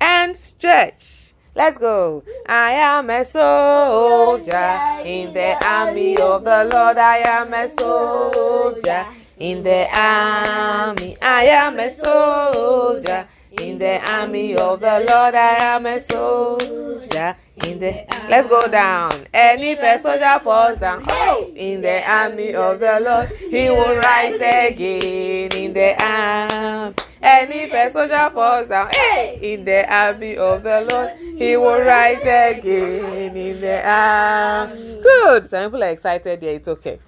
and 0.00 0.34
stretch. 0.34 1.11
Let's 1.54 1.76
go. 1.76 2.24
I 2.48 2.72
am 2.72 3.10
a 3.10 3.26
soldier 3.26 5.04
in 5.04 5.34
the 5.34 5.62
army 5.62 6.16
of 6.16 6.44
the 6.44 6.64
Lord. 6.64 6.96
I 6.96 7.18
am 7.18 7.52
a 7.52 7.68
soldier 7.68 9.06
in 9.36 9.62
the 9.62 9.86
army. 9.94 11.18
I 11.20 11.44
am 11.44 11.78
a 11.78 11.94
soldier 11.94 13.28
in 13.60 13.78
the 13.78 14.00
army 14.10 14.56
of 14.56 14.80
the 14.80 15.04
Lord. 15.06 15.34
I 15.34 15.76
am 15.76 15.84
a 15.84 16.00
soldier 16.00 17.36
in 17.56 17.78
the. 17.78 18.06
Let's 18.30 18.48
go 18.48 18.66
down. 18.68 19.26
Any 19.34 19.76
soldier 19.98 20.40
falls 20.42 20.78
down. 20.78 21.04
Oh, 21.06 21.52
in 21.54 21.82
the 21.82 22.02
army 22.10 22.54
of 22.54 22.80
the 22.80 22.98
Lord, 22.98 23.28
he 23.28 23.68
will 23.68 23.96
rise 23.96 24.36
again 24.36 25.52
in 25.52 25.74
the 25.74 26.02
army. 26.02 26.94
Any 27.22 27.70
soldier 27.90 28.30
falls 28.34 28.68
down. 28.68 28.90
Hey, 28.90 29.38
in 29.40 29.64
the 29.64 29.92
army 29.92 30.36
of 30.36 30.64
the 30.64 30.80
Lord, 30.90 31.10
he 31.38 31.56
will 31.56 31.80
rise 31.80 32.20
again 32.20 33.36
in 33.36 33.60
the 33.60 33.88
army. 33.88 35.00
Good. 35.02 35.48
Some 35.48 35.66
people 35.66 35.84
are 35.84 35.90
excited. 35.90 36.42
Yeah, 36.42 36.50
it's 36.50 36.68
okay. 36.68 36.98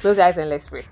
Close 0.00 0.16
your 0.16 0.26
eyes 0.26 0.36
and 0.36 0.50
let's 0.50 0.68
pray. 0.68 0.84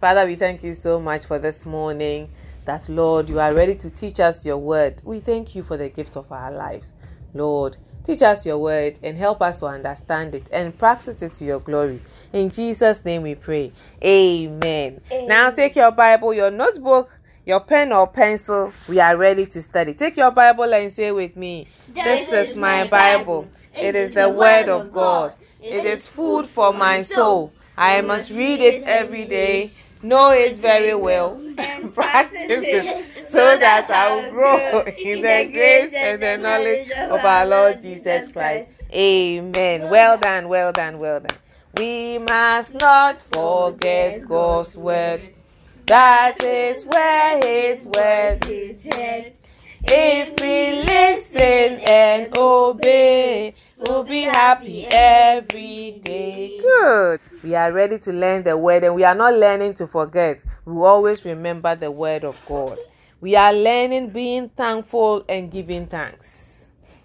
Father, 0.00 0.24
we 0.26 0.36
thank 0.36 0.62
you 0.62 0.74
so 0.74 1.00
much 1.00 1.24
for 1.26 1.38
this 1.38 1.66
morning. 1.66 2.28
That, 2.64 2.88
Lord, 2.88 3.28
you 3.28 3.38
are 3.38 3.54
ready 3.54 3.74
to 3.76 3.90
teach 3.90 4.18
us 4.18 4.44
your 4.44 4.58
word. 4.58 5.00
We 5.04 5.20
thank 5.20 5.54
you 5.54 5.62
for 5.62 5.76
the 5.76 5.88
gift 5.88 6.16
of 6.16 6.30
our 6.32 6.52
lives. 6.52 6.92
Lord, 7.32 7.76
teach 8.04 8.22
us 8.22 8.44
your 8.44 8.58
word 8.58 8.98
and 9.02 9.16
help 9.16 9.40
us 9.40 9.58
to 9.58 9.66
understand 9.66 10.34
it 10.34 10.48
and 10.52 10.76
practice 10.76 11.22
it 11.22 11.34
to 11.36 11.44
your 11.44 11.60
glory. 11.60 12.00
In 12.32 12.50
Jesus' 12.50 13.04
name 13.04 13.22
we 13.22 13.34
pray. 13.36 13.72
Amen. 14.02 15.00
Amen. 15.10 15.28
Now 15.28 15.50
take 15.50 15.76
your 15.76 15.92
Bible, 15.92 16.34
your 16.34 16.50
notebook, 16.50 17.10
your 17.46 17.60
pen 17.60 17.92
or 17.92 18.06
pencil. 18.06 18.72
We 18.88 19.00
are 19.00 19.16
ready 19.16 19.46
to 19.46 19.62
study. 19.62 19.94
Take 19.94 20.18
your 20.18 20.30
Bible 20.30 20.74
and 20.74 20.92
say 20.92 21.12
with 21.12 21.36
me, 21.36 21.68
This 21.94 22.30
is 22.50 22.56
my 22.56 22.86
Bible. 22.86 23.48
It 23.74 23.94
is 23.94 24.14
the 24.14 24.28
word 24.28 24.68
of 24.68 24.92
God. 24.92 25.32
It 25.62 25.86
is 25.86 26.06
food 26.06 26.48
for 26.48 26.74
my 26.74 27.00
soul. 27.02 27.52
I 27.78 28.02
must 28.02 28.30
read 28.30 28.60
it 28.60 28.82
every 28.82 29.24
day 29.24 29.72
know 30.02 30.30
it 30.30 30.56
very 30.56 30.94
well 30.94 31.40
and 31.58 31.94
practice 31.94 32.44
it 32.48 33.06
so 33.28 33.58
that 33.58 33.90
I 33.90 34.14
will 34.14 34.30
grow 34.30 34.80
in 34.98 35.22
the 35.22 35.50
grace 35.52 35.92
and 35.94 36.22
the 36.22 36.36
knowledge 36.36 36.90
of 36.90 37.24
our 37.24 37.46
Lord 37.46 37.80
Jesus 37.80 38.32
Christ. 38.32 38.70
Amen. 38.92 39.90
Well 39.90 40.16
done, 40.16 40.48
well 40.48 40.72
done, 40.72 40.98
well 40.98 41.20
done. 41.20 41.36
We 41.76 42.18
must 42.18 42.74
not 42.74 43.20
forget 43.20 44.26
God's 44.26 44.74
word. 44.76 45.28
That 45.86 46.42
is 46.42 46.84
where 46.84 47.38
His 47.38 47.84
word 47.86 48.44
is 48.50 48.82
hid. 48.82 49.34
If 49.84 50.40
we 50.40 50.82
listen 50.82 51.78
and 51.86 52.36
obey, 52.36 53.54
we'll 53.78 54.02
be 54.02 54.22
happy 54.22 54.84
every 54.88 56.00
day. 56.02 56.58
Good. 56.60 57.20
We 57.44 57.54
are 57.54 57.70
ready 57.70 58.00
to 58.00 58.12
learn 58.12 58.42
the 58.42 58.56
word 58.56 58.82
and 58.82 58.96
we 58.96 59.04
are 59.04 59.14
not 59.14 59.34
learning 59.34 59.74
to 59.74 59.86
forget. 59.86 60.42
We 60.64 60.74
always 60.74 61.24
remember 61.24 61.76
the 61.76 61.92
word 61.92 62.24
of 62.24 62.34
God. 62.48 62.78
We 63.20 63.36
are 63.36 63.52
learning 63.52 64.10
being 64.10 64.48
thankful 64.48 65.24
and 65.28 65.52
giving 65.52 65.86
thanks. 65.86 66.64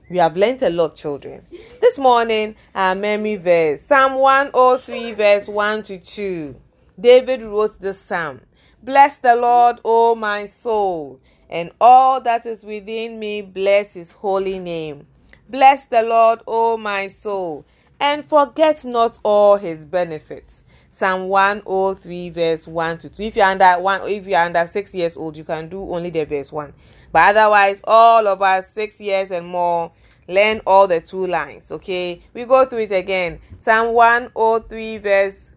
We 0.09 0.17
have 0.17 0.35
learnt 0.35 0.63
a 0.63 0.71
lot, 0.71 0.95
children. 0.95 1.45
This 1.79 1.99
morning, 1.99 2.55
our 2.73 2.95
memory 2.95 3.35
verse 3.35 3.83
Psalm 3.83 4.15
103, 4.15 5.13
verse 5.13 5.47
1 5.47 5.83
to 5.83 5.99
2. 5.99 6.55
David 6.99 7.43
wrote 7.43 7.79
this 7.79 7.99
psalm 7.99 8.41
Bless 8.83 9.17
the 9.17 9.35
Lord, 9.35 9.79
O 9.85 10.15
my 10.15 10.45
soul, 10.45 11.19
and 11.51 11.69
all 11.79 12.19
that 12.21 12.47
is 12.47 12.63
within 12.63 13.19
me, 13.19 13.43
bless 13.43 13.93
his 13.93 14.11
holy 14.11 14.57
name. 14.57 15.05
Bless 15.49 15.85
the 15.85 16.01
Lord, 16.01 16.39
O 16.47 16.77
my 16.77 17.05
soul, 17.05 17.63
and 17.99 18.27
forget 18.27 18.83
not 18.83 19.19
all 19.21 19.57
his 19.57 19.85
benefits. 19.85 20.63
Psalm 20.89 21.27
103, 21.27 22.29
verse 22.31 22.67
1 22.67 22.97
to 22.99 23.09
2. 23.09 23.23
If 23.23 23.35
you're 23.35 23.45
under 23.45 23.79
one, 23.79 24.01
if 24.09 24.25
you're 24.25 24.39
under 24.39 24.65
six 24.65 24.95
years 24.95 25.15
old, 25.15 25.37
you 25.37 25.43
can 25.43 25.69
do 25.69 25.81
only 25.81 26.09
the 26.09 26.23
verse 26.25 26.51
1. 26.51 26.73
But 27.11 27.35
otherwise, 27.35 27.81
all 27.83 28.27
of 28.27 28.41
us 28.41 28.67
six 28.67 28.99
years 28.99 29.29
and 29.29 29.45
more 29.45 29.91
learn 30.27 30.59
all 30.65 30.87
the 30.87 31.01
two 31.01 31.27
lines. 31.27 31.71
Okay, 31.71 32.21
we 32.33 32.45
go 32.45 32.65
through 32.65 32.79
it 32.79 32.91
again. 32.91 33.39
Psalm 33.59 33.93
103, 33.93 34.97
verse 34.97 35.50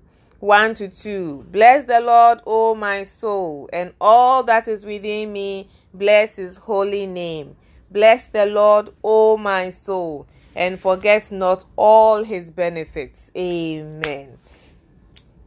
1 0.44 0.74
to 0.74 0.88
2. 0.88 1.46
Bless 1.50 1.86
the 1.86 2.00
Lord, 2.00 2.40
O 2.44 2.74
my 2.74 3.04
soul, 3.04 3.66
and 3.72 3.94
all 3.98 4.42
that 4.42 4.68
is 4.68 4.84
within 4.84 5.32
me, 5.32 5.70
bless 5.94 6.36
his 6.36 6.58
holy 6.58 7.06
name. 7.06 7.56
Bless 7.90 8.26
the 8.26 8.44
Lord, 8.44 8.90
O 9.02 9.38
my 9.38 9.70
soul, 9.70 10.26
and 10.54 10.78
forget 10.78 11.32
not 11.32 11.64
all 11.76 12.22
his 12.22 12.50
benefits. 12.50 13.30
Amen. 13.34 14.36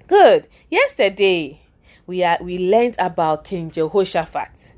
Good. 0.07 0.47
Yesterday, 0.71 1.61
we 2.07 2.23
are 2.23 2.39
we 2.41 2.57
learned 2.57 2.95
about 2.97 3.43
King 3.43 3.69
Jehoshaphat, 3.69 4.73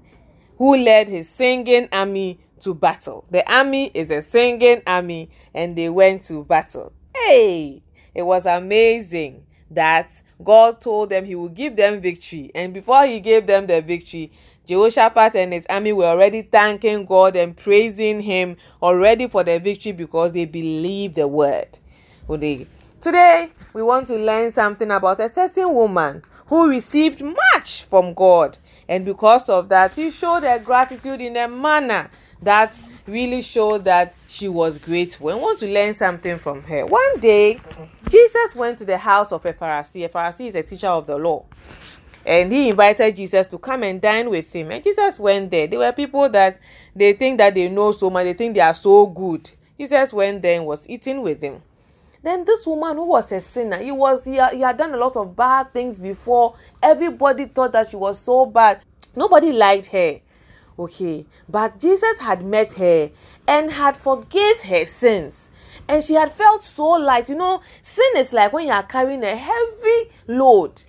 who 0.57 0.75
led 0.75 1.07
his 1.07 1.29
singing 1.29 1.87
army 1.93 2.41
to 2.59 2.73
battle. 2.73 3.23
The 3.31 3.49
army 3.49 3.89
is 3.93 4.11
a 4.11 4.21
singing 4.21 4.81
army, 4.85 5.29
and 5.53 5.77
they 5.77 5.87
went 5.87 6.25
to 6.25 6.43
battle. 6.43 6.91
Hey, 7.15 7.81
it 8.13 8.23
was 8.23 8.45
amazing 8.45 9.45
that 9.71 10.09
God 10.43 10.81
told 10.81 11.09
them 11.09 11.25
he 11.25 11.35
would 11.35 11.55
give 11.55 11.75
them 11.75 12.01
victory. 12.01 12.51
And 12.55 12.73
before 12.73 13.05
he 13.05 13.19
gave 13.19 13.45
them 13.47 13.67
the 13.67 13.81
victory, 13.81 14.31
Jehoshaphat 14.67 15.35
and 15.35 15.51
his 15.51 15.65
army 15.69 15.93
were 15.93 16.05
already 16.05 16.43
thanking 16.43 17.05
God 17.05 17.35
and 17.35 17.57
praising 17.57 18.21
him 18.21 18.55
already 18.81 19.27
for 19.27 19.43
the 19.43 19.59
victory 19.59 19.91
because 19.91 20.31
they 20.31 20.45
believed 20.45 21.15
the 21.15 21.27
word. 21.27 21.77
Today, 23.01 23.49
we 23.73 23.81
want 23.81 24.07
to 24.07 24.15
learn 24.15 24.51
something 24.51 24.91
about 24.91 25.19
a 25.19 25.29
certain 25.29 25.73
woman 25.73 26.21
who 26.47 26.69
received 26.69 27.21
much 27.21 27.85
from 27.89 28.13
God. 28.13 28.57
And 28.87 29.05
because 29.05 29.49
of 29.49 29.69
that, 29.69 29.95
she 29.95 30.11
showed 30.11 30.43
her 30.43 30.59
gratitude 30.59 31.21
in 31.21 31.37
a 31.37 31.47
manner 31.47 32.09
that 32.41 32.73
really 33.09 33.41
showed 33.41 33.85
that 33.85 34.15
she 34.27 34.47
was 34.47 34.77
grateful 34.77 35.29
and 35.29 35.41
want 35.41 35.59
to 35.59 35.67
learn 35.67 35.93
something 35.93 36.39
from 36.39 36.61
her. 36.63 36.85
One 36.85 37.19
day, 37.19 37.59
Jesus 38.09 38.55
went 38.55 38.77
to 38.79 38.85
the 38.85 38.97
house 38.97 39.31
of 39.31 39.45
a 39.45 39.53
Pharisee. 39.53 40.05
A 40.05 40.09
Pharisee 40.09 40.47
is 40.47 40.55
a 40.55 40.63
teacher 40.63 40.87
of 40.87 41.07
the 41.07 41.17
law. 41.17 41.45
And 42.25 42.51
he 42.51 42.69
invited 42.69 43.15
Jesus 43.15 43.47
to 43.47 43.57
come 43.57 43.83
and 43.83 43.99
dine 43.99 44.29
with 44.29 44.51
him. 44.51 44.71
And 44.71 44.83
Jesus 44.83 45.19
went 45.19 45.51
there. 45.51 45.67
There 45.67 45.79
were 45.79 45.91
people 45.91 46.29
that 46.29 46.59
they 46.95 47.13
think 47.13 47.37
that 47.39 47.55
they 47.55 47.69
know 47.69 47.91
so 47.91 48.09
much, 48.09 48.25
they 48.25 48.33
think 48.33 48.55
they 48.55 48.61
are 48.61 48.73
so 48.73 49.07
good. 49.07 49.49
Jesus 49.79 50.11
went 50.11 50.41
there 50.41 50.57
and 50.57 50.65
was 50.65 50.87
eating 50.87 51.21
with 51.21 51.41
him. 51.41 51.61
Then 52.21 52.43
this 52.43 52.65
woman 52.65 52.97
who 52.97 53.05
was 53.05 53.31
a 53.31 53.39
sinner, 53.39 53.77
he 53.77 53.91
was 53.91 54.25
he, 54.25 54.33
he 54.33 54.61
had 54.61 54.77
done 54.77 54.93
a 54.93 54.97
lot 54.97 55.15
of 55.15 55.35
bad 55.35 55.71
things 55.73 55.97
before. 55.97 56.55
Everybody 56.83 57.45
thought 57.45 57.71
that 57.71 57.87
she 57.87 57.95
was 57.95 58.19
so 58.19 58.45
bad. 58.45 58.81
Nobody 59.15 59.53
liked 59.53 59.87
her. 59.87 60.19
Okay, 60.79 61.25
but 61.49 61.77
Jesus 61.77 62.19
had 62.19 62.45
met 62.45 62.71
her 62.75 63.11
and 63.45 63.69
had 63.69 63.97
forgave 63.97 64.61
her 64.61 64.85
sins. 64.85 65.33
And 65.89 66.01
she 66.01 66.13
had 66.13 66.33
felt 66.33 66.63
so 66.63 66.91
light. 66.91 67.27
You 67.27 67.35
know, 67.35 67.61
sin 67.81 68.09
is 68.15 68.31
like 68.31 68.53
when 68.53 68.67
you 68.67 68.71
are 68.71 68.83
carrying 68.83 69.21
a 69.25 69.35
heavy 69.35 70.11
load 70.27 70.81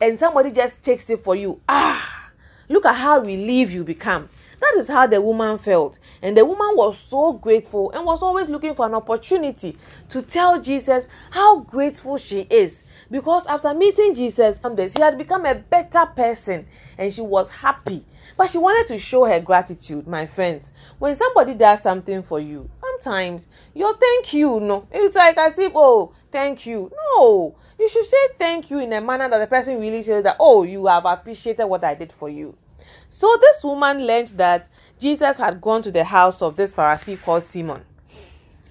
and 0.00 0.18
somebody 0.18 0.50
just 0.50 0.82
takes 0.82 1.10
it 1.10 1.22
for 1.22 1.36
you. 1.36 1.60
Ah, 1.68 2.30
look 2.70 2.86
at 2.86 2.94
how 2.94 3.20
relieved 3.20 3.70
you 3.70 3.84
become. 3.84 4.30
That 4.60 4.76
is 4.78 4.88
how 4.88 5.06
the 5.06 5.20
woman 5.20 5.58
felt. 5.58 5.98
And 6.22 6.34
the 6.34 6.46
woman 6.46 6.70
was 6.74 6.98
so 7.10 7.34
grateful 7.34 7.90
and 7.90 8.06
was 8.06 8.22
always 8.22 8.48
looking 8.48 8.74
for 8.74 8.86
an 8.86 8.94
opportunity 8.94 9.76
to 10.08 10.22
tell 10.22 10.58
Jesus 10.58 11.06
how 11.30 11.60
grateful 11.60 12.16
she 12.16 12.46
is. 12.48 12.82
Because 13.10 13.46
after 13.46 13.74
meeting 13.74 14.14
Jesus, 14.14 14.58
she 14.94 15.02
had 15.02 15.18
become 15.18 15.44
a 15.44 15.54
better 15.54 16.06
person 16.06 16.66
and 16.96 17.12
she 17.12 17.20
was 17.20 17.50
happy 17.50 18.06
but 18.36 18.50
she 18.50 18.58
wanted 18.58 18.86
to 18.88 18.98
show 18.98 19.24
her 19.24 19.40
gratitude, 19.40 20.06
my 20.06 20.26
friends. 20.26 20.72
When 20.98 21.14
somebody 21.14 21.54
does 21.54 21.82
something 21.82 22.22
for 22.22 22.40
you, 22.40 22.68
sometimes 22.80 23.48
your 23.74 23.96
thank 23.96 24.32
you, 24.32 24.60
no, 24.60 24.86
it's 24.90 25.14
like 25.14 25.38
as 25.38 25.58
if, 25.58 25.72
oh, 25.74 26.12
thank 26.32 26.66
you. 26.66 26.90
No, 27.16 27.56
you 27.78 27.88
should 27.88 28.06
say 28.06 28.16
thank 28.38 28.70
you 28.70 28.78
in 28.78 28.92
a 28.92 29.00
manner 29.00 29.28
that 29.28 29.38
the 29.38 29.46
person 29.46 29.80
really 29.80 30.02
says 30.02 30.24
that, 30.24 30.36
oh, 30.40 30.62
you 30.62 30.86
have 30.86 31.04
appreciated 31.04 31.66
what 31.66 31.84
I 31.84 31.94
did 31.94 32.12
for 32.12 32.28
you. 32.28 32.56
So 33.08 33.36
this 33.40 33.62
woman 33.62 34.06
learned 34.06 34.28
that 34.28 34.68
Jesus 34.98 35.36
had 35.36 35.60
gone 35.60 35.82
to 35.82 35.90
the 35.90 36.04
house 36.04 36.42
of 36.42 36.56
this 36.56 36.72
Pharisee 36.72 37.20
called 37.20 37.44
Simon. 37.44 37.82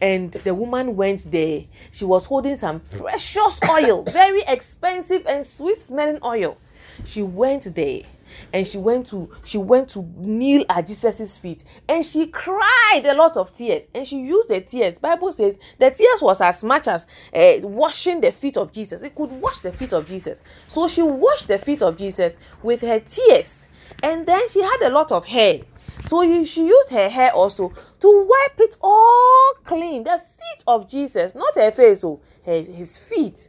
And 0.01 0.33
the 0.33 0.53
woman 0.53 0.97
went 0.97 1.31
there. 1.31 1.63
She 1.91 2.03
was 2.03 2.25
holding 2.25 2.57
some 2.57 2.81
precious 2.97 3.57
oil, 3.69 4.03
very 4.03 4.41
expensive 4.41 5.25
and 5.25 5.45
sweet 5.45 5.85
smelling 5.87 6.19
oil. 6.23 6.57
She 7.05 7.21
went 7.21 7.73
there 7.73 8.01
and 8.51 8.65
she 8.65 8.77
went 8.77 9.05
to 9.07 9.29
she 9.43 9.57
went 9.57 9.89
to 9.89 10.09
kneel 10.17 10.65
at 10.69 10.87
jesus's 10.87 11.37
feet. 11.37 11.63
And 11.87 12.05
she 12.05 12.27
cried 12.27 13.03
a 13.05 13.13
lot 13.13 13.37
of 13.37 13.55
tears. 13.55 13.83
And 13.93 14.07
she 14.07 14.19
used 14.19 14.49
the 14.49 14.61
tears. 14.61 14.97
Bible 14.97 15.31
says 15.31 15.57
the 15.79 15.91
tears 15.91 16.21
was 16.21 16.41
as 16.41 16.63
much 16.63 16.87
as 16.87 17.05
uh, 17.33 17.59
washing 17.61 18.21
the 18.21 18.31
feet 18.31 18.57
of 18.57 18.71
jesus. 18.71 19.01
It 19.01 19.15
could 19.15 19.31
wash 19.31 19.59
the 19.59 19.71
feet 19.71 19.93
of 19.93 20.07
jesus. 20.07 20.41
So 20.67 20.87
she 20.87 21.01
washed 21.01 21.47
the 21.47 21.59
feet 21.59 21.81
of 21.81 21.97
jesus 21.97 22.35
with 22.61 22.81
her 22.81 22.99
tears. 22.99 23.65
And 24.01 24.25
then 24.25 24.47
she 24.49 24.61
had 24.61 24.81
a 24.83 24.89
lot 24.89 25.11
of 25.11 25.25
hair. 25.25 25.61
So 26.07 26.23
she 26.43 26.65
used 26.65 26.89
her 26.89 27.09
hair 27.09 27.31
also 27.33 27.73
to 27.99 28.25
wipe 28.27 28.59
it 28.59 28.75
all 28.81 29.53
clean. 29.63 30.03
The 30.03 30.19
feet 30.19 30.63
of 30.67 30.89
jesus. 30.89 31.35
Not 31.35 31.55
her 31.55 31.71
face 31.71 32.03
oh. 32.03 32.19
Her, 32.45 32.61
his 32.61 32.97
feet 32.97 33.47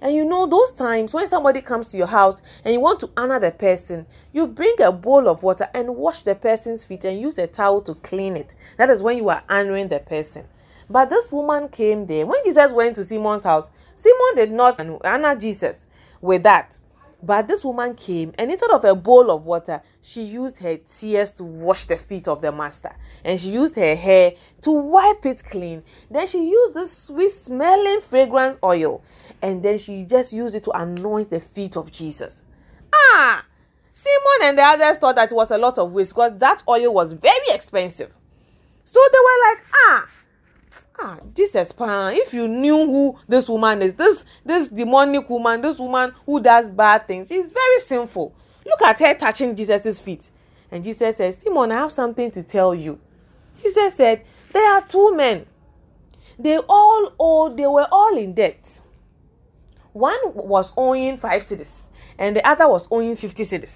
and 0.00 0.14
you 0.14 0.24
know, 0.24 0.46
those 0.46 0.70
times 0.72 1.12
when 1.12 1.28
somebody 1.28 1.60
comes 1.60 1.88
to 1.88 1.96
your 1.96 2.06
house 2.06 2.40
and 2.64 2.74
you 2.74 2.80
want 2.80 3.00
to 3.00 3.10
honor 3.16 3.40
the 3.40 3.50
person, 3.50 4.06
you 4.32 4.46
bring 4.46 4.74
a 4.80 4.92
bowl 4.92 5.28
of 5.28 5.42
water 5.42 5.68
and 5.74 5.96
wash 5.96 6.22
the 6.22 6.34
person's 6.34 6.84
feet 6.84 7.04
and 7.04 7.20
use 7.20 7.38
a 7.38 7.46
towel 7.46 7.80
to 7.82 7.94
clean 7.96 8.36
it. 8.36 8.54
That 8.76 8.90
is 8.90 9.02
when 9.02 9.16
you 9.16 9.28
are 9.28 9.42
honoring 9.48 9.88
the 9.88 10.00
person. 10.00 10.46
But 10.90 11.10
this 11.10 11.30
woman 11.30 11.68
came 11.68 12.06
there. 12.06 12.26
When 12.26 12.42
Jesus 12.44 12.72
went 12.72 12.96
to 12.96 13.04
Simon's 13.04 13.42
house, 13.42 13.68
Simon 13.96 14.36
did 14.36 14.52
not 14.52 14.80
honor 15.04 15.36
Jesus 15.36 15.86
with 16.20 16.44
that. 16.44 16.78
But 17.20 17.48
this 17.48 17.64
woman 17.64 17.94
came 17.94 18.32
and 18.38 18.50
instead 18.50 18.70
of 18.70 18.84
a 18.84 18.94
bowl 18.94 19.30
of 19.30 19.44
water, 19.44 19.82
she 20.00 20.22
used 20.22 20.58
her 20.58 20.76
tears 20.76 21.32
to 21.32 21.44
wash 21.44 21.86
the 21.86 21.96
feet 21.96 22.28
of 22.28 22.40
the 22.40 22.52
master. 22.52 22.94
And 23.24 23.40
she 23.40 23.50
used 23.50 23.74
her 23.74 23.96
hair 23.96 24.34
to 24.62 24.70
wipe 24.70 25.26
it 25.26 25.44
clean. 25.44 25.82
Then 26.10 26.28
she 26.28 26.48
used 26.48 26.74
this 26.74 26.96
sweet 26.96 27.32
smelling 27.32 28.02
fragrance 28.02 28.58
oil. 28.62 29.02
And 29.42 29.62
then 29.62 29.78
she 29.78 30.04
just 30.04 30.32
used 30.32 30.54
it 30.54 30.62
to 30.64 30.70
anoint 30.70 31.30
the 31.30 31.40
feet 31.40 31.76
of 31.76 31.90
Jesus. 31.90 32.42
Ah! 32.94 33.44
Simon 33.92 34.50
and 34.50 34.58
the 34.58 34.62
others 34.62 34.98
thought 34.98 35.16
that 35.16 35.32
it 35.32 35.34
was 35.34 35.50
a 35.50 35.58
lot 35.58 35.76
of 35.76 35.90
waste 35.90 36.10
because 36.10 36.38
that 36.38 36.62
oil 36.68 36.94
was 36.94 37.14
very 37.14 37.48
expensive. 37.50 38.14
So 38.84 39.00
they 39.12 39.18
were 39.18 39.50
like, 39.50 39.64
ah, 39.74 40.08
ah 41.00 41.18
jesus 41.34 41.70
pan 41.72 42.14
if 42.14 42.34
you 42.34 42.48
knew 42.48 42.86
who 42.86 43.18
this 43.28 43.48
woman 43.48 43.82
is 43.82 43.94
this 43.94 44.24
this 44.44 44.68
demonic 44.68 45.28
woman 45.30 45.60
this 45.60 45.78
woman 45.78 46.12
who 46.26 46.40
does 46.40 46.70
bad 46.70 47.06
things 47.06 47.28
she's 47.28 47.50
very 47.50 47.80
sinful. 47.80 48.34
Look 48.66 48.82
at 48.82 48.98
her 48.98 49.14
touching 49.14 49.54
jesus's 49.54 50.00
feet. 50.00 50.28
And 50.70 50.84
jesus 50.84 51.16
said 51.16 51.34
simon 51.34 51.72
i 51.72 51.76
have 51.76 51.92
something 51.92 52.30
to 52.32 52.42
tell 52.42 52.74
you. 52.74 52.98
Jesus 53.62 53.94
said 53.94 54.24
there 54.52 54.70
are 54.70 54.82
two 54.86 55.14
men. 55.14 55.46
They 56.38 56.58
all 56.58 57.12
owed 57.18 57.56
they 57.56 57.66
were 57.66 57.88
all 57.90 58.16
in 58.16 58.34
debt. 58.34 58.78
One 59.92 60.18
was 60.34 60.72
owing 60.76 61.18
five 61.18 61.46
cedis 61.46 61.72
and 62.18 62.36
the 62.36 62.46
other 62.46 62.68
was 62.68 62.88
owing 62.90 63.16
50 63.16 63.46
cedis. 63.46 63.74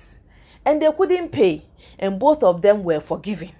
And 0.64 0.80
they 0.80 0.90
couldn't 0.92 1.30
pay 1.30 1.64
and 1.98 2.18
both 2.18 2.42
of 2.42 2.62
them 2.62 2.84
were 2.84 3.00
forgiven. 3.00 3.52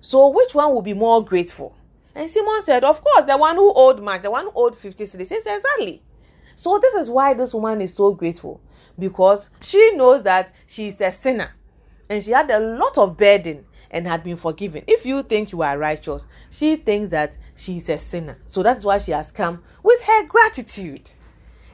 So 0.00 0.28
which 0.28 0.54
one 0.54 0.74
will 0.74 0.82
be 0.82 0.94
more 0.94 1.24
grateful 1.24 1.75
and 2.16 2.30
Simon 2.30 2.62
said, 2.64 2.82
Of 2.82 3.04
course, 3.04 3.26
the 3.26 3.36
one 3.36 3.56
who 3.56 3.72
owed 3.74 4.02
much, 4.02 4.22
the 4.22 4.30
one 4.30 4.46
who 4.46 4.52
owed 4.54 4.78
50 4.78 5.04
cedis. 5.04 5.28
He 5.28 5.40
said, 5.42 5.56
Exactly. 5.56 6.02
So 6.56 6.78
this 6.78 6.94
is 6.94 7.10
why 7.10 7.34
this 7.34 7.52
woman 7.52 7.82
is 7.82 7.92
so 7.92 8.12
grateful. 8.12 8.58
Because 8.98 9.50
she 9.60 9.92
knows 9.92 10.22
that 10.22 10.54
she 10.66 10.88
is 10.88 11.00
a 11.02 11.12
sinner. 11.12 11.52
And 12.08 12.24
she 12.24 12.30
had 12.30 12.50
a 12.50 12.58
lot 12.58 12.96
of 12.96 13.18
burden 13.18 13.66
and 13.90 14.06
had 14.06 14.24
been 14.24 14.38
forgiven. 14.38 14.82
If 14.86 15.04
you 15.04 15.24
think 15.24 15.52
you 15.52 15.60
are 15.60 15.76
righteous, 15.76 16.24
she 16.50 16.76
thinks 16.76 17.10
that 17.10 17.36
she 17.54 17.76
is 17.76 17.88
a 17.90 17.98
sinner. 17.98 18.38
So 18.46 18.62
that's 18.62 18.84
why 18.84 18.96
she 18.96 19.12
has 19.12 19.30
come 19.30 19.62
with 19.82 20.00
her 20.00 20.24
gratitude. 20.24 21.10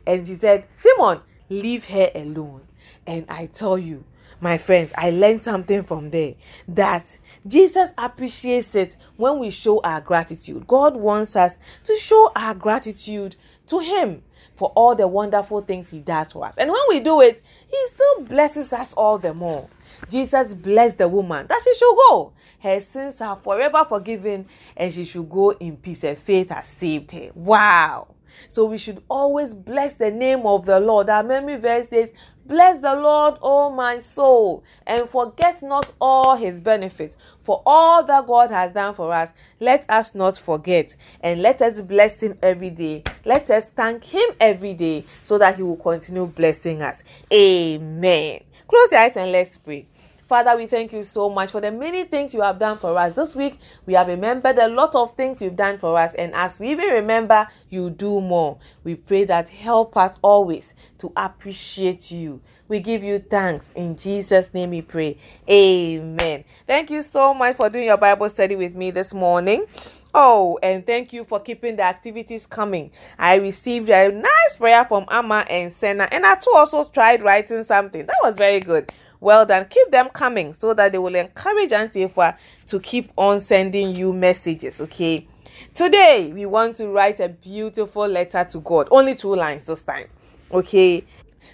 And 0.04 0.26
she 0.26 0.34
said, 0.34 0.64
Simon, 0.82 1.20
leave 1.50 1.84
her 1.84 2.10
alone. 2.16 2.62
And 3.06 3.26
I 3.28 3.46
tell 3.46 3.78
you, 3.78 4.02
my 4.42 4.58
friends, 4.58 4.92
I 4.98 5.10
learned 5.10 5.44
something 5.44 5.84
from 5.84 6.10
there 6.10 6.34
that 6.68 7.06
Jesus 7.46 7.90
appreciates 7.96 8.74
it 8.74 8.96
when 9.16 9.38
we 9.38 9.50
show 9.50 9.80
our 9.82 10.00
gratitude. 10.00 10.66
God 10.66 10.96
wants 10.96 11.36
us 11.36 11.52
to 11.84 11.96
show 11.96 12.32
our 12.34 12.52
gratitude 12.52 13.36
to 13.68 13.78
Him 13.78 14.22
for 14.56 14.72
all 14.74 14.96
the 14.96 15.06
wonderful 15.06 15.62
things 15.62 15.88
He 15.88 16.00
does 16.00 16.32
for 16.32 16.44
us. 16.44 16.56
And 16.58 16.70
when 16.70 16.80
we 16.88 16.98
do 16.98 17.20
it, 17.20 17.40
He 17.68 17.86
still 17.86 18.22
blesses 18.22 18.72
us 18.72 18.92
all 18.94 19.16
the 19.16 19.32
more. 19.32 19.68
Jesus 20.10 20.54
blessed 20.54 20.98
the 20.98 21.08
woman 21.08 21.46
that 21.46 21.60
she 21.62 21.74
should 21.76 21.96
go. 22.08 22.32
Her 22.58 22.80
sins 22.80 23.20
are 23.20 23.36
forever 23.36 23.84
forgiven 23.88 24.46
and 24.76 24.92
she 24.92 25.04
should 25.04 25.30
go 25.30 25.50
in 25.50 25.76
peace. 25.76 26.02
Her 26.02 26.16
faith 26.16 26.50
has 26.50 26.68
saved 26.68 27.12
her. 27.12 27.30
Wow. 27.34 28.08
So 28.48 28.64
we 28.64 28.78
should 28.78 29.02
always 29.08 29.54
bless 29.54 29.94
the 29.94 30.10
name 30.10 30.46
of 30.46 30.66
the 30.66 30.80
Lord. 30.80 31.08
Our 31.08 31.22
memory 31.22 31.56
verse 31.56 31.88
says, 31.88 32.10
Bless 32.44 32.78
the 32.78 32.94
Lord, 32.94 33.38
O 33.40 33.70
my 33.70 34.00
soul, 34.00 34.64
and 34.86 35.08
forget 35.08 35.62
not 35.62 35.92
all 36.00 36.36
his 36.36 36.60
benefits. 36.60 37.16
For 37.44 37.62
all 37.64 38.04
that 38.04 38.26
God 38.26 38.50
has 38.50 38.72
done 38.72 38.94
for 38.94 39.12
us, 39.12 39.30
let 39.60 39.88
us 39.88 40.14
not 40.14 40.38
forget. 40.38 40.94
And 41.20 41.40
let 41.40 41.62
us 41.62 41.80
bless 41.80 42.20
him 42.20 42.38
every 42.42 42.70
day. 42.70 43.04
Let 43.24 43.50
us 43.50 43.66
thank 43.76 44.04
him 44.04 44.28
every 44.40 44.74
day 44.74 45.04
so 45.22 45.38
that 45.38 45.56
he 45.56 45.62
will 45.62 45.76
continue 45.76 46.26
blessing 46.26 46.82
us. 46.82 47.02
Amen. 47.32 48.40
Close 48.66 48.90
your 48.90 49.00
eyes 49.00 49.16
and 49.16 49.32
let's 49.32 49.56
pray. 49.56 49.86
Father, 50.32 50.56
we 50.56 50.66
thank 50.66 50.94
you 50.94 51.02
so 51.02 51.28
much 51.28 51.50
for 51.50 51.60
the 51.60 51.70
many 51.70 52.04
things 52.04 52.32
you 52.32 52.40
have 52.40 52.58
done 52.58 52.78
for 52.78 52.96
us. 52.96 53.12
This 53.12 53.34
week, 53.36 53.58
we 53.84 53.92
have 53.92 54.08
remembered 54.08 54.58
a 54.58 54.66
lot 54.66 54.94
of 54.94 55.14
things 55.14 55.42
you've 55.42 55.56
done 55.56 55.78
for 55.78 55.98
us. 55.98 56.14
And 56.14 56.32
as 56.34 56.58
we 56.58 56.70
even 56.70 56.88
remember, 56.88 57.46
you 57.68 57.90
do 57.90 58.18
more. 58.18 58.58
We 58.82 58.94
pray 58.94 59.24
that 59.24 59.50
help 59.50 59.94
us 59.94 60.16
always 60.22 60.72
to 61.02 61.12
appreciate 61.16 62.10
you. 62.10 62.40
We 62.68 62.78
give 62.78 63.02
you 63.02 63.18
thanks. 63.18 63.66
In 63.74 63.96
Jesus' 63.96 64.54
name 64.54 64.70
we 64.70 64.82
pray. 64.82 65.18
Amen. 65.50 66.44
Thank 66.66 66.90
you 66.90 67.02
so 67.02 67.34
much 67.34 67.56
for 67.56 67.68
doing 67.68 67.86
your 67.86 67.96
Bible 67.96 68.28
study 68.30 68.54
with 68.54 68.74
me 68.76 68.92
this 68.92 69.12
morning. 69.12 69.66
Oh, 70.14 70.58
and 70.62 70.86
thank 70.86 71.12
you 71.12 71.24
for 71.24 71.40
keeping 71.40 71.74
the 71.74 71.82
activities 71.82 72.46
coming. 72.46 72.92
I 73.18 73.34
received 73.36 73.90
a 73.90 74.12
nice 74.12 74.56
prayer 74.56 74.84
from 74.84 75.06
Amma 75.10 75.44
and 75.50 75.74
Senna, 75.80 76.08
and 76.12 76.24
I 76.24 76.36
too 76.36 76.52
also 76.54 76.84
tried 76.84 77.22
writing 77.22 77.64
something. 77.64 78.06
That 78.06 78.16
was 78.22 78.36
very 78.36 78.60
good. 78.60 78.92
Well 79.20 79.44
done. 79.44 79.66
Keep 79.70 79.90
them 79.90 80.08
coming 80.08 80.54
so 80.54 80.72
that 80.74 80.92
they 80.92 80.98
will 80.98 81.14
encourage 81.14 81.72
Auntie 81.72 82.06
Efua 82.06 82.36
to 82.66 82.78
keep 82.78 83.10
on 83.16 83.40
sending 83.40 83.94
you 83.94 84.12
messages, 84.12 84.80
okay? 84.80 85.26
Today, 85.74 86.32
we 86.32 86.46
want 86.46 86.76
to 86.76 86.88
write 86.88 87.20
a 87.20 87.28
beautiful 87.28 88.06
letter 88.06 88.44
to 88.50 88.60
God. 88.60 88.88
Only 88.90 89.14
two 89.14 89.34
lines 89.34 89.64
this 89.64 89.82
time, 89.82 90.08
okay? 90.52 91.04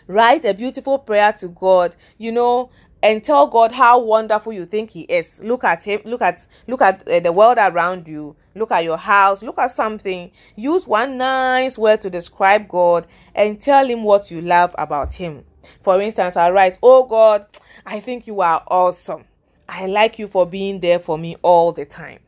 Write 0.07 0.45
a 0.45 0.55
beautiful 0.55 0.99
prayer 0.99 1.33
to 1.35 1.49
God, 1.49 1.95
you 2.17 2.33
know, 2.33 2.71
and 3.03 3.23
tell 3.23 3.47
God 3.47 3.73
how 3.73 3.99
wonderful 4.01 4.53
you 4.53 4.67
think 4.67 4.91
He 4.91 5.03
is. 5.03 5.43
Look 5.43 5.65
at 5.65 5.85
Him, 5.85 6.01
look 6.05 6.23
at 6.23 6.47
look 6.67 6.83
at 6.83 7.07
uh, 7.09 7.21
the 7.21 7.33
world 7.33 7.59
around 7.59 8.09
you, 8.09 8.35
look 8.55 8.71
at 8.71 8.85
your 8.85 8.97
house, 8.97 9.43
look 9.43 9.59
at 9.59 9.75
something. 9.75 10.31
Use 10.57 10.87
one 10.87 11.19
nice 11.19 11.79
word 11.79 12.01
to 12.03 12.11
describe 12.11 12.69
God 12.69 13.07
and 13.35 13.61
tell 13.61 13.87
Him 13.87 14.03
what 14.03 14.31
you 14.31 14.41
love 14.41 14.75
about 14.79 15.15
Him. 15.15 15.45
For 15.83 16.01
instance, 16.01 16.37
I 16.37 16.51
write, 16.51 16.79
Oh 16.83 17.05
God, 17.05 17.47
I 17.87 18.01
think 18.01 18.27
you 18.27 18.41
are 18.41 18.63
awesome. 18.67 19.25
I 19.69 19.87
like 19.87 20.19
you 20.19 20.29
for 20.29 20.47
being 20.47 20.81
there 20.81 20.99
for 20.99 21.19
me 21.19 21.37
all 21.43 21.73
the 21.73 21.85
time. 21.85 22.21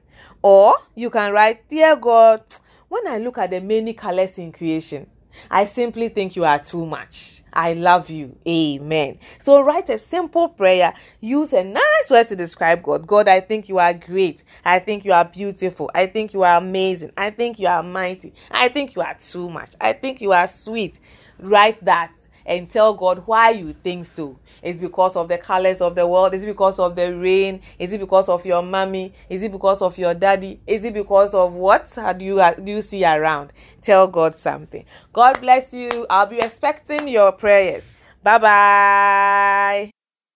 Or 0.42 0.76
you 0.94 1.10
can 1.10 1.32
write, 1.32 1.68
Dear 1.68 1.96
God, 1.96 2.42
when 2.88 3.06
I 3.06 3.18
look 3.18 3.38
at 3.38 3.50
the 3.50 3.60
many 3.60 3.92
colors 3.94 4.36
in 4.38 4.52
creation, 4.52 5.06
I 5.50 5.66
simply 5.66 6.08
think 6.08 6.36
you 6.36 6.44
are 6.44 6.58
too 6.58 6.86
much. 6.86 7.42
I 7.52 7.74
love 7.74 8.10
you. 8.10 8.36
Amen. 8.46 9.18
So 9.40 9.60
write 9.60 9.90
a 9.90 9.98
simple 9.98 10.48
prayer. 10.48 10.94
Use 11.20 11.52
a 11.52 11.64
nice 11.64 12.10
word 12.10 12.28
to 12.28 12.36
describe 12.36 12.82
God. 12.82 13.06
God, 13.06 13.28
I 13.28 13.40
think 13.40 13.68
you 13.68 13.78
are 13.78 13.92
great. 13.92 14.42
I 14.64 14.78
think 14.78 15.04
you 15.04 15.12
are 15.12 15.24
beautiful. 15.24 15.90
I 15.94 16.06
think 16.06 16.32
you 16.32 16.42
are 16.42 16.58
amazing. 16.58 17.12
I 17.16 17.30
think 17.30 17.58
you 17.58 17.66
are 17.66 17.82
mighty. 17.82 18.32
I 18.50 18.68
think 18.68 18.94
you 18.94 19.02
are 19.02 19.16
too 19.22 19.50
much. 19.50 19.70
I 19.80 19.92
think 19.92 20.20
you 20.20 20.32
are 20.32 20.48
sweet. 20.48 20.98
Write 21.40 21.84
that 21.84 22.12
and 22.46 22.70
tell 22.70 22.94
God 22.94 23.22
why 23.26 23.50
you 23.50 23.72
think 23.72 24.08
so. 24.14 24.38
Is 24.62 24.78
because 24.78 25.16
of 25.16 25.28
the 25.28 25.38
colors 25.38 25.80
of 25.80 25.94
the 25.94 26.06
world? 26.06 26.34
Is 26.34 26.44
it 26.44 26.46
because 26.46 26.78
of 26.78 26.96
the 26.96 27.16
rain? 27.16 27.60
Is 27.78 27.92
it 27.92 28.00
because 28.00 28.28
of 28.28 28.44
your 28.44 28.62
mommy? 28.62 29.14
Is 29.28 29.42
it 29.42 29.52
because 29.52 29.82
of 29.82 29.96
your 29.98 30.14
daddy? 30.14 30.60
Is 30.66 30.84
it 30.84 30.94
because 30.94 31.34
of 31.34 31.52
what 31.52 31.90
do 32.18 32.24
you 32.24 32.40
uh, 32.40 32.54
do 32.54 32.72
you 32.72 32.82
see 32.82 33.04
around? 33.04 33.52
Tell 33.82 34.06
God 34.08 34.38
something. 34.38 34.84
God 35.12 35.40
bless 35.40 35.72
you. 35.72 36.06
I'll 36.10 36.26
be 36.26 36.38
expecting 36.38 37.08
your 37.08 37.32
prayers. 37.32 37.84
Bye 38.22 38.38
bye. 38.38 39.90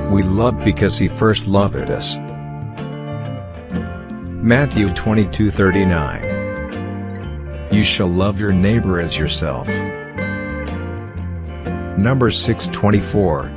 We 0.09 0.23
love 0.23 0.63
because 0.63 0.97
he 0.97 1.09
first 1.09 1.49
loved 1.49 1.91
us. 1.91 2.17
Matthew 4.47 4.87
22:39. 4.91 6.23
You 7.69 7.83
shall 7.83 8.07
love 8.07 8.39
your 8.39 8.53
neighbor 8.53 9.01
as 9.01 9.19
yourself. 9.19 9.67
Number 11.97 12.31
624. 12.31 13.51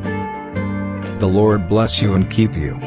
The 1.21 1.29
Lord 1.29 1.69
bless 1.69 2.03
you 2.03 2.15
and 2.15 2.29
keep 2.29 2.57
you. 2.57 2.81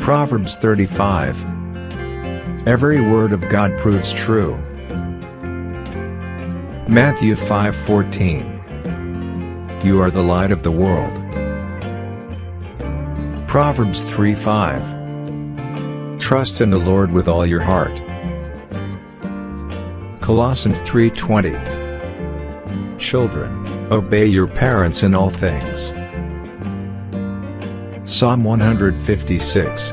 Proverbs 0.00 0.58
35. 0.58 1.36
Every 2.66 3.00
word 3.00 3.30
of 3.30 3.48
God 3.48 3.78
proves 3.78 4.12
true. 4.12 4.58
Matthew 6.88 7.36
5:14. 7.36 8.60
You 9.84 10.00
are 10.00 10.10
the 10.10 10.24
light 10.24 10.50
of 10.50 10.64
the 10.64 10.72
world. 10.72 11.14
Proverbs 13.46 14.02
3:5. 14.02 14.95
Trust 16.26 16.60
in 16.60 16.70
the 16.70 16.78
Lord 16.78 17.12
with 17.12 17.28
all 17.28 17.46
your 17.46 17.60
heart. 17.60 17.94
Colossians 20.20 20.80
3:20. 20.80 21.54
Children, 22.98 23.64
obey 23.92 24.26
your 24.26 24.48
parents 24.48 25.04
in 25.04 25.14
all 25.14 25.30
things. 25.30 25.94
Psalm 28.04 28.42
156. 28.42 29.92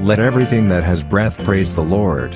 Let 0.00 0.20
everything 0.20 0.68
that 0.68 0.84
has 0.84 1.02
breath 1.02 1.44
praise 1.44 1.74
the 1.74 1.82
Lord. 1.82 2.32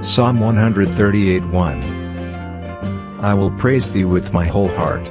Psalm 0.00 0.38
138:1 0.38 1.50
1. 1.50 1.82
I 3.20 3.34
will 3.34 3.50
praise 3.50 3.90
thee 3.90 4.04
with 4.04 4.32
my 4.32 4.44
whole 4.44 4.68
heart. 4.68 5.10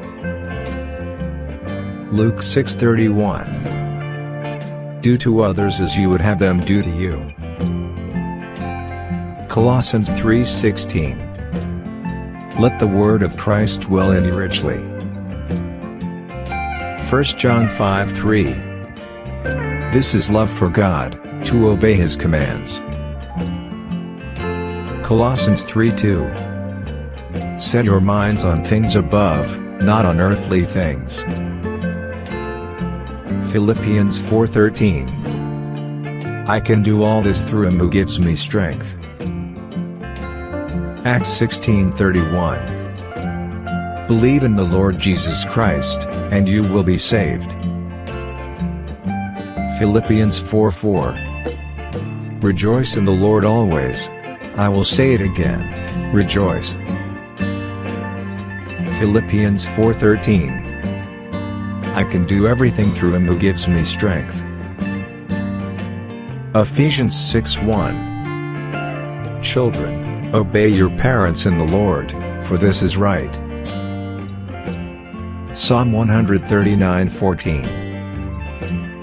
Luke 2.09 2.41
6:31 2.41 3.80
Do 5.01 5.17
to 5.17 5.41
others 5.41 5.81
as 5.81 5.97
you 5.97 6.09
would 6.11 6.21
have 6.21 6.37
them 6.37 6.59
do 6.59 6.83
to 6.83 6.89
you. 6.91 7.33
Colossians 9.47 10.13
3:16 10.13 11.17
Let 12.59 12.79
the 12.79 12.85
word 12.85 13.23
of 13.23 13.35
Christ 13.35 13.81
dwell 13.81 14.11
in 14.11 14.25
you 14.25 14.35
richly. 14.35 14.77
1 17.09 17.23
John 17.39 17.67
5:3 17.67 18.53
This 19.91 20.13
is 20.13 20.29
love 20.29 20.51
for 20.51 20.69
God, 20.69 21.19
to 21.45 21.69
obey 21.69 21.95
his 21.95 22.15
commands. 22.15 22.83
Colossians 25.01 25.63
3:2 25.63 26.29
Set 27.59 27.85
your 27.85 28.01
minds 28.01 28.45
on 28.45 28.63
things 28.63 28.95
above, 28.95 29.59
not 29.81 30.05
on 30.05 30.19
earthly 30.19 30.63
things. 30.63 31.25
Philippians 33.51 34.17
4:13 34.17 36.47
I 36.47 36.61
can 36.61 36.81
do 36.81 37.03
all 37.03 37.21
this 37.21 37.43
through 37.43 37.67
him 37.67 37.77
who 37.77 37.89
gives 37.89 38.17
me 38.17 38.33
strength. 38.33 38.97
Acts 41.03 41.27
16:31 41.27 44.07
Believe 44.07 44.43
in 44.43 44.55
the 44.55 44.63
Lord 44.63 44.99
Jesus 44.99 45.43
Christ, 45.43 46.07
and 46.31 46.47
you 46.47 46.63
will 46.63 46.83
be 46.83 46.97
saved. 46.97 47.51
Philippians 49.77 50.39
4:4 50.39 51.17
Rejoice 52.41 52.95
in 52.95 53.03
the 53.03 53.11
Lord 53.11 53.43
always. 53.43 54.09
I 54.55 54.69
will 54.69 54.85
say 54.85 55.13
it 55.13 55.19
again. 55.19 55.67
Rejoice. 56.13 56.77
Philippians 58.97 59.65
4:13 59.65 60.60
I 61.93 62.05
can 62.05 62.25
do 62.25 62.47
everything 62.47 62.93
through 62.93 63.15
him 63.15 63.27
who 63.27 63.37
gives 63.37 63.67
me 63.67 63.83
strength. 63.83 64.45
Ephesians 66.55 67.13
6:1 67.15 69.43
Children, 69.43 70.33
obey 70.33 70.69
your 70.69 70.89
parents 70.89 71.45
in 71.45 71.57
the 71.57 71.65
Lord, 71.65 72.11
for 72.45 72.57
this 72.57 72.81
is 72.81 72.95
right. 72.95 73.35
Psalm 75.53 75.91
139:14 75.91 77.65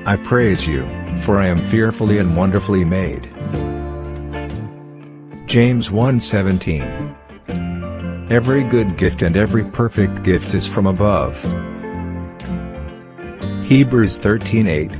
I 0.06 0.16
praise 0.16 0.66
you, 0.66 0.88
for 1.18 1.38
I 1.38 1.46
am 1.46 1.58
fearfully 1.58 2.16
and 2.16 2.34
wonderfully 2.34 2.84
made. 2.84 3.30
James 5.46 5.90
1:17 5.90 7.14
Every 8.30 8.62
good 8.62 8.96
gift 8.96 9.20
and 9.20 9.36
every 9.36 9.64
perfect 9.64 10.22
gift 10.22 10.54
is 10.54 10.66
from 10.66 10.86
above. 10.86 11.44
Hebrews 13.68 14.18
13:8 14.18 14.96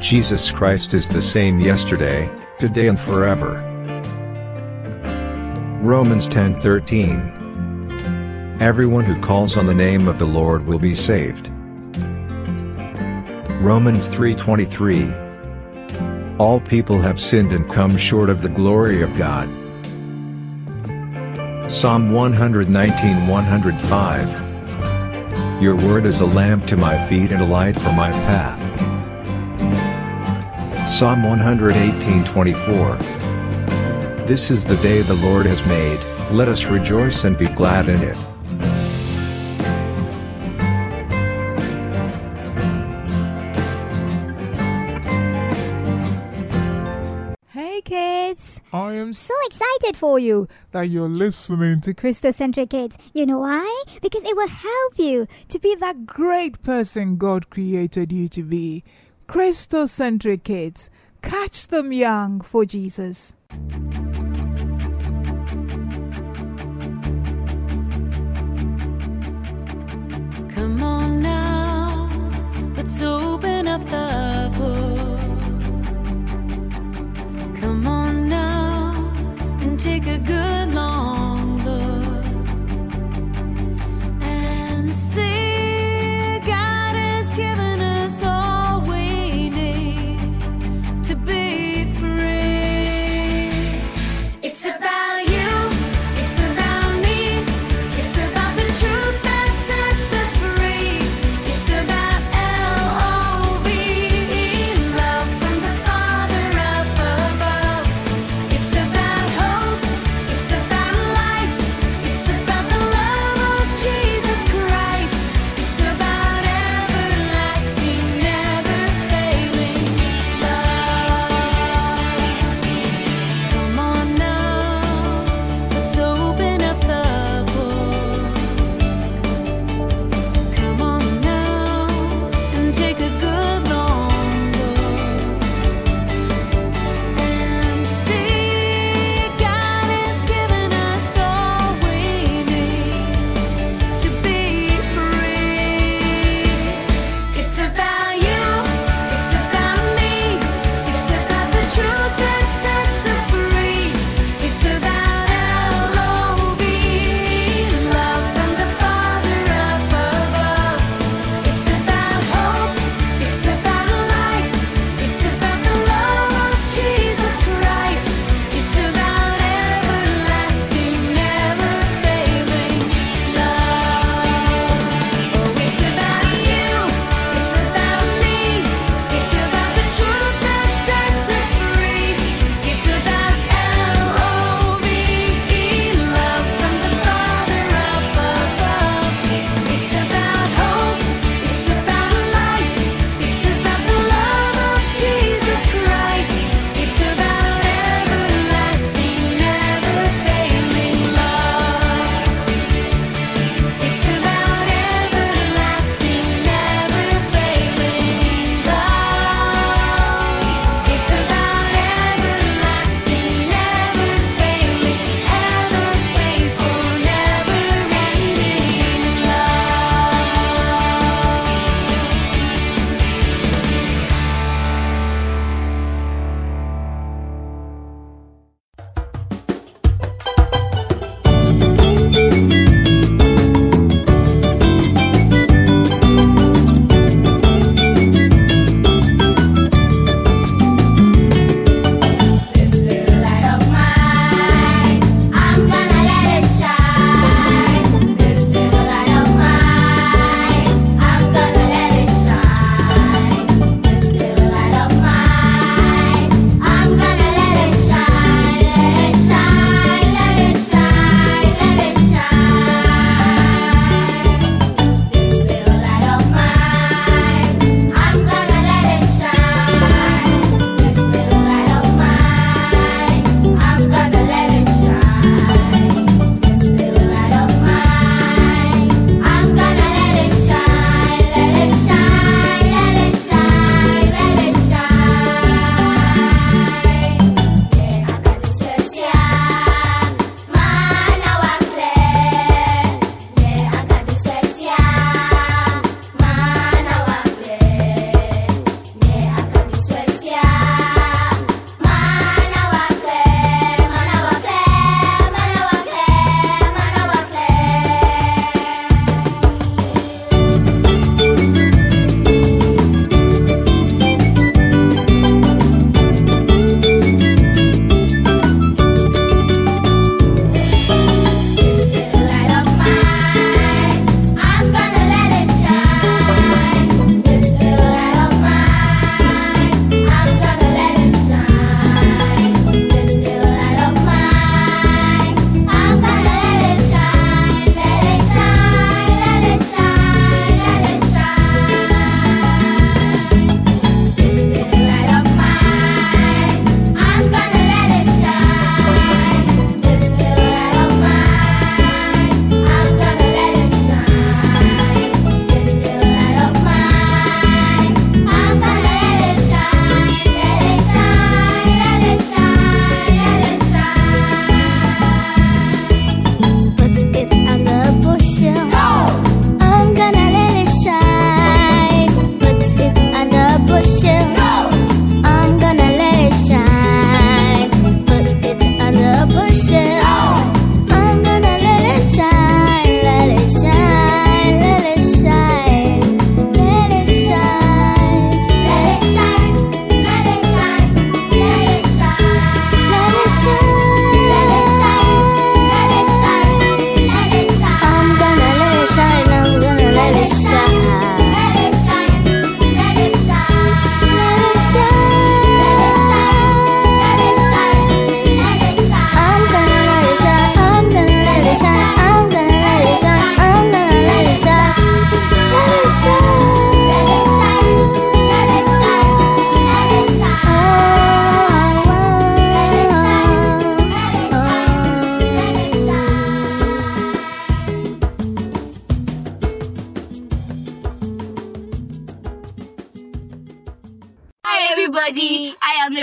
Jesus 0.00 0.52
Christ 0.52 0.94
is 0.94 1.08
the 1.08 1.20
same 1.20 1.58
yesterday, 1.58 2.30
today 2.56 2.86
and 2.86 3.00
forever. 3.00 3.60
Romans 5.82 6.28
10:13 6.28 7.32
Everyone 8.60 9.04
who 9.04 9.20
calls 9.20 9.56
on 9.56 9.66
the 9.66 9.74
name 9.74 10.06
of 10.06 10.20
the 10.20 10.24
Lord 10.24 10.64
will 10.64 10.78
be 10.78 10.94
saved. 10.94 11.50
Romans 13.60 14.08
3:23 14.08 15.12
All 16.38 16.60
people 16.60 17.00
have 17.00 17.18
sinned 17.18 17.52
and 17.52 17.68
come 17.68 17.96
short 17.96 18.30
of 18.30 18.40
the 18.40 18.50
glory 18.50 19.02
of 19.02 19.16
God. 19.16 19.50
Psalm 21.66 22.12
119 22.12 23.26
105 23.26 24.41
Your 25.62 25.76
word 25.76 26.06
is 26.06 26.20
a 26.20 26.26
lamp 26.26 26.66
to 26.66 26.76
my 26.76 26.98
feet 27.06 27.30
and 27.30 27.40
a 27.40 27.46
light 27.46 27.80
for 27.80 27.92
my 27.92 28.10
path. 28.10 28.58
Psalm 30.90 31.22
118 31.22 32.24
24 32.24 32.96
This 34.26 34.50
is 34.50 34.66
the 34.66 34.74
day 34.78 35.02
the 35.02 35.14
Lord 35.14 35.46
has 35.46 35.64
made, 35.64 36.00
let 36.32 36.48
us 36.48 36.64
rejoice 36.64 37.22
and 37.22 37.38
be 37.38 37.46
glad 37.46 37.88
in 37.88 38.02
it. 38.02 38.16
Hey 47.50 47.80
kids! 47.82 48.60
I 48.72 48.94
am 48.94 49.12
so 49.12 49.34
excited 49.46 49.61
for 49.96 50.18
you 50.18 50.48
that 50.72 50.88
you're 50.88 51.08
listening 51.08 51.80
to 51.82 51.94
Christocentric 51.94 52.70
Kids. 52.70 52.98
You 53.12 53.26
know 53.26 53.40
why? 53.40 53.84
Because 54.00 54.24
it 54.24 54.36
will 54.36 54.48
help 54.48 54.98
you 54.98 55.26
to 55.48 55.58
be 55.58 55.74
that 55.76 56.06
great 56.06 56.62
person 56.62 57.16
God 57.16 57.50
created 57.50 58.12
you 58.12 58.28
to 58.28 58.42
be. 58.42 58.84
Christocentric 59.28 60.44
Kids. 60.44 60.90
Catch 61.22 61.68
them 61.68 61.92
young 61.92 62.40
for 62.40 62.64
Jesus. 62.64 63.36
Come 70.54 70.82
on 70.82 71.22
now, 71.22 72.08
let's 72.76 73.00
open 73.00 73.68
up 73.68 73.84
the 73.86 74.52
book. 74.58 75.12
Come 77.60 77.86
on 77.86 78.28
now 78.28 78.42
and 78.42 78.51
take 79.82 80.06
a 80.06 80.16
good 80.16 80.74
long 80.74 81.21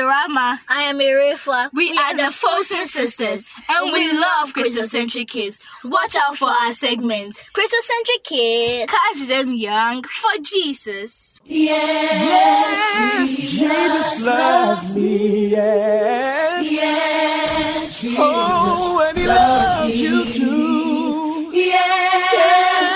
I 0.09 0.23
am 0.23 0.29
Irama. 0.31 0.59
I 0.69 0.81
am 0.83 0.99
Irifa. 0.99 1.69
We, 1.73 1.89
are 1.91 2.15
the 2.15 2.31
Fosun 2.31 2.85
Sisters, 2.85 3.53
and 3.69 3.91
we 3.91 4.11
love 4.11 4.53
Christocentric 4.53 5.27
kids. 5.27 5.67
Watch 5.83 6.15
out 6.27 6.35
for 6.37 6.49
our 6.49 6.73
segments. 6.73 7.49
Christocentric 7.51 8.23
kids. 8.23 8.91
Catch 8.91 9.27
them 9.27 9.53
young 9.53 10.03
for 10.03 10.41
Jesus. 10.41 11.39
Yes, 11.45 12.11
yes 12.11 13.37
Jesus 13.37 14.25
loves 14.25 14.95
me, 14.95 15.47
yes. 15.49 16.71
Yes, 16.71 18.01
Jesus 18.01 18.19
Oh, 18.21 19.05
and 19.07 19.17
he 19.17 19.25
loves 19.27 19.79
loves 19.79 19.93
me. 19.93 19.95
you 20.01 20.25
too. 20.33 21.51
Yes, 21.53 22.91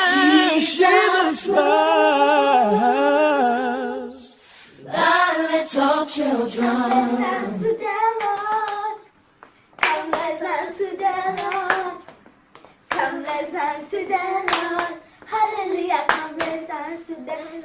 Jesus 0.77 1.47
loves. 1.47 2.92
Little 5.75 6.05
children. 6.05 6.67
Come 6.67 7.59
to 7.59 7.71
the 7.81 7.97
Lord. 8.21 8.97
Come 9.77 10.11
Lord. 14.53 14.93
Hallelujah, 15.25 16.05
come. 16.09 16.33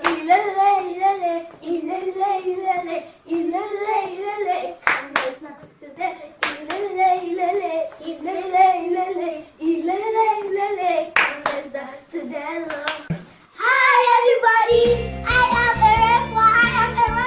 Ilele, 0.09 0.71
ilele, 0.89 1.35
ilele, 1.63 2.31
ilele, 2.47 2.97
ilele, 3.27 3.99
ilele. 4.17 4.59
Come 4.87 5.15
Ilele, 6.71 7.09
ilele, 7.29 7.75
ilele, 8.01 8.67
ilele, 8.81 9.31
ilele, 9.61 10.27
ilele. 10.47 10.93
Come. 12.11 12.69
Hi 13.61 13.99
everybody, 14.17 14.83
I 15.27 15.45
am 15.61 15.79
Erefa, 15.91 16.47
I 16.47 17.05
am. 17.09 17.18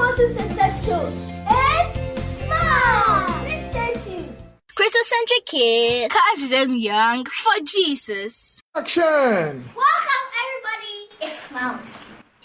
Welcome 0.00 0.16
to 0.16 0.32
the 0.32 0.40
Fosun 0.40 0.56
Sisters 0.56 0.76
Show. 0.86 1.04
It's 1.50 2.24
Smile. 2.38 3.44
Please 3.44 3.64
stay 3.70 3.92
tuned. 4.04 4.32
Christocentric 4.74 5.44
kids. 5.46 6.14
Catch 6.14 6.42
them 6.48 6.70
young 6.74 7.24
for 7.26 7.56
Jesus. 7.64 8.62
Action! 8.74 9.02
Welcome 9.04 10.26
everybody. 10.42 10.96
It's 11.20 11.38
Smiles. 11.42 11.80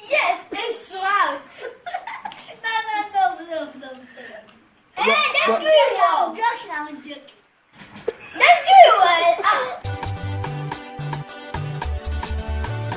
Yes, 0.10 0.38
it's 0.52 0.88
Smiles. 0.90 1.42
no, 2.64 2.74
no, 2.90 2.98
no, 3.14 3.24
no, 3.40 3.60
no, 3.66 3.80
no. 3.80 3.92
Hey, 4.98 5.10
What- 5.12 5.34
don't 5.46 5.52
what- 5.54 5.62
do 5.62 5.68
it 5.70 5.94
now. 5.98 6.34
Joke 6.36 6.64
now, 6.68 6.86
joke. 7.08 7.30
Don't 8.34 8.62
do 8.68 8.82
it. 9.16 9.36
Ah. 9.46 9.64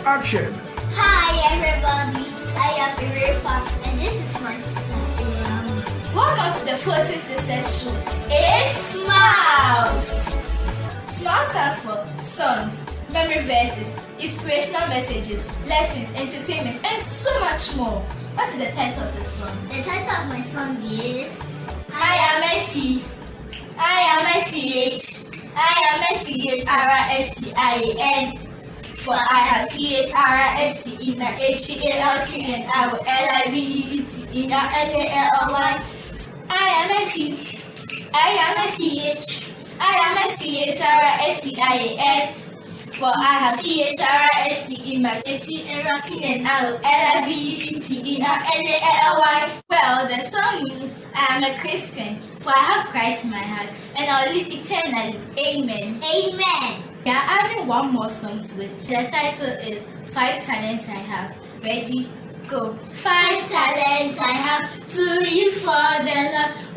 Action! 0.05 0.51
Hi 0.93 1.37
everybody, 1.53 2.25
I 2.57 2.71
am 2.81 2.97
Irifa 2.97 3.61
and 3.87 4.01
this 4.01 4.17
is 4.25 4.41
my 4.43 4.55
sister 4.55 4.95
Iram. 5.21 5.85
Welcome 6.15 6.53
to 6.59 6.65
the 6.65 6.77
Fosun 6.81 7.19
Sisters 7.21 7.83
Show. 7.85 7.93
It's 8.31 8.97
Smiles. 8.97 10.25
SMAL 11.05 11.45
stands 11.45 11.79
for 11.81 12.07
songs, 12.23 12.81
memory 13.13 13.43
verses, 13.45 13.93
inspirational 14.19 14.89
messages, 14.89 15.45
lessons, 15.67 16.09
entertainment, 16.15 16.81
and 16.85 17.03
so 17.03 17.39
much 17.41 17.77
more. 17.77 18.01
What 18.35 18.49
is 18.49 18.57
the 18.59 18.71
title 18.73 19.03
of 19.05 19.13
the 19.15 19.25
song? 19.25 19.69
The 19.69 19.83
title 19.83 20.23
of 20.23 20.29
my 20.29 20.41
song 20.41 20.79
is 20.83 21.39
I 21.93 22.17
am 22.33 22.43
Messi. 22.43 23.03
I 23.77 24.01
am 24.17 24.25
S-C-H. 24.43 25.25
I 25.55 25.83
am 25.93 26.03
S-C-H-R-I-S-T-I-A-N. 26.17 28.48
For 28.99 29.15
I 29.15 29.39
have 29.47 29.71
in 31.01 31.19
my 31.19 31.37
H-E-L-T 31.41 32.53
and 32.53 32.65
I 32.75 32.89
will 32.89 33.01
L-I-V-E-T 33.07 34.45
in 34.45 34.53
our 34.53 34.69
N-A-L-Y. 34.75 35.83
I 36.51 36.69
am 36.69 36.91
Messi. 36.91 37.37
I 38.13 38.31
am 38.31 38.57
S-C-H. 38.69 39.55
I 39.81 39.95
am 40.03 40.17
S-C-H-R-I-S-T-I-A-N. 40.31 42.35
For 42.93 43.13
I 43.15 43.39
have 43.39 43.61
C-H-R-I-S-T 43.61 44.95
in 44.95 45.03
my 45.03 45.23
H-E-L-T 45.25 46.25
and 46.25 46.47
I 46.47 46.71
will 46.71 46.81
L-I-V-E-T 46.83 48.17
in 48.17 48.23
our 48.23 48.39
N-A-L-Y. 48.57 49.61
Well, 49.71 50.09
the 50.09 50.25
song 50.25 50.65
means 50.65 50.99
I 51.15 51.37
am 51.37 51.45
a 51.45 51.57
Christian, 51.61 52.19
for 52.39 52.51
I 52.51 52.59
have 52.59 52.89
Christ 52.91 53.25
in 53.25 53.31
my 53.31 53.39
heart, 53.39 53.71
and 53.97 54.11
I'll 54.11 54.29
live 54.35 54.49
eternally. 54.49 55.21
Amen. 55.39 56.03
Amen. 56.03 56.88
We 57.05 57.11
are 57.11 57.15
adding 57.15 57.67
one 57.67 57.93
more 57.93 58.11
song 58.11 58.41
to 58.43 58.63
it. 58.63 58.71
The 58.87 59.09
title 59.11 59.47
is 59.47 59.87
Five 60.05 60.43
Talents 60.45 60.89
I 60.89 60.97
Have. 60.97 61.37
Ready? 61.65 62.09
Go. 62.49 62.73
Five 62.89 63.47
talents 63.47 64.19
I 64.19 64.33
have 64.33 64.89
to 64.95 65.29
use 65.29 65.61
for 65.61 65.85
the 66.01 66.17
Lord. 66.33 66.69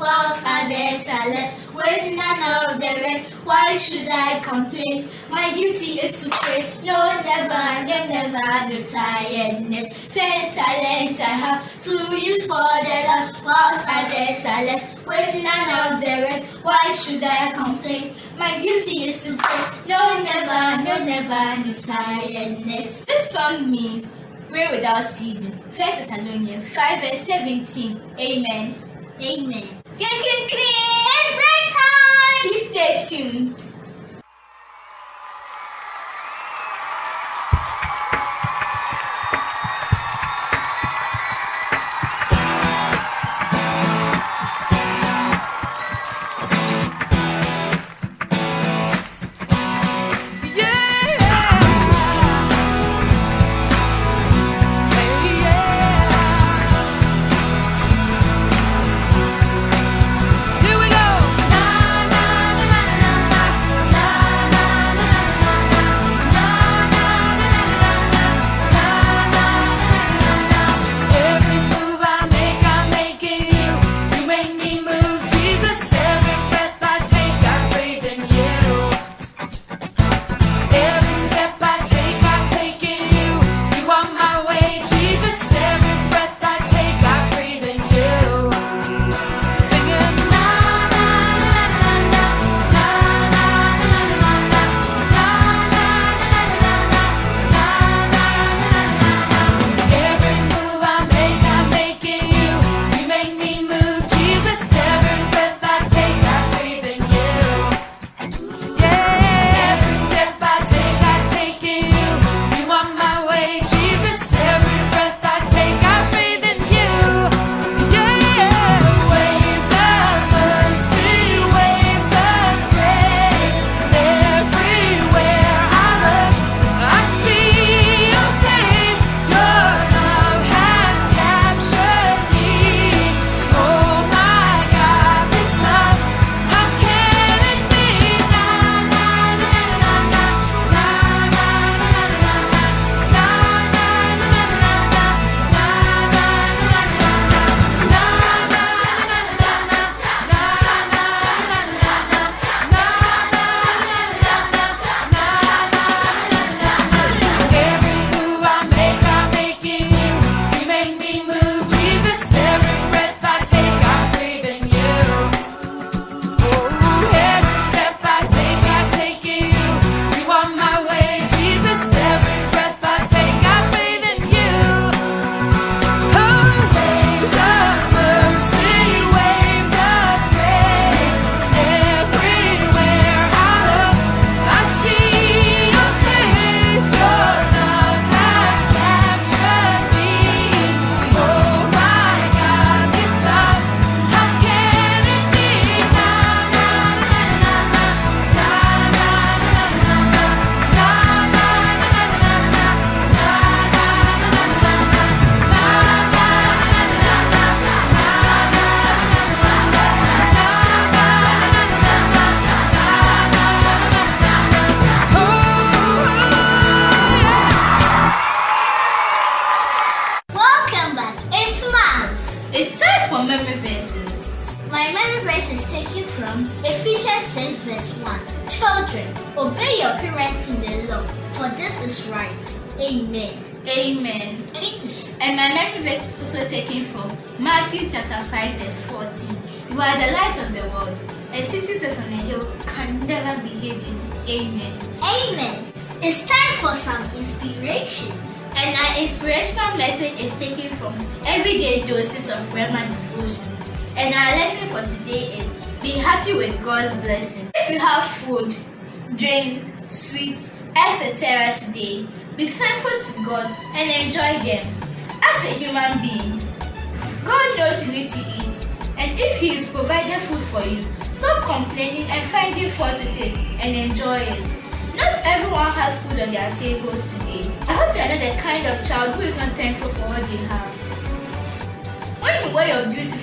Others 0.44 1.08
are 1.08 1.30
left 1.30 1.74
with 1.74 2.04
none 2.14 2.44
of 2.68 2.80
the 2.80 3.02
rest. 3.02 3.32
Why 3.46 3.78
should 3.78 4.08
I 4.12 4.42
complain? 4.44 5.08
My 5.30 5.54
duty 5.54 6.02
is 6.02 6.24
to 6.24 6.30
pray. 6.30 6.70
No, 6.84 6.98
never, 7.24 7.88
no, 7.88 7.98
never, 8.12 8.70
no 8.70 8.84
tiredness. 8.84 10.14
Ten 10.14 10.52
talents 10.54 11.20
I 11.22 11.36
have 11.40 11.84
to 11.84 11.92
use 12.20 12.46
for 12.46 12.68
the 12.84 12.98
Lord. 13.08 13.80
Others 13.88 14.46
are 14.46 14.66
left 14.66 15.08
with 15.08 15.36
none 15.42 15.94
of 15.94 16.02
the 16.02 16.28
rest. 16.28 16.46
Why 16.64 16.84
should 16.94 17.24
I 17.24 17.52
complain? 17.54 18.16
My 18.38 18.60
duty 18.60 19.06
is 19.08 19.24
to 19.24 19.38
pray. 19.38 19.88
No, 19.88 20.22
never, 20.22 20.84
no, 20.84 21.06
never, 21.06 21.66
no 21.66 21.74
tiredness. 21.76 23.06
This 23.06 23.32
song 23.32 23.72
means 23.72 24.12
pray 24.52 24.68
without 24.70 25.04
ceasing. 25.06 25.58
First 25.70 26.10
Thessalonians 26.10 26.68
5 26.76 27.02
verse 27.02 27.22
17. 27.22 28.02
Amen. 28.20 28.76
Amen. 29.24 29.64
Clean, 29.96 30.18
clean, 30.24 30.50
clean. 30.50 30.76
It's 31.08 31.32
break 31.40 31.64
time. 31.72 32.36
Please 32.44 32.70
stay 32.70 33.06
tuned. 33.08 33.71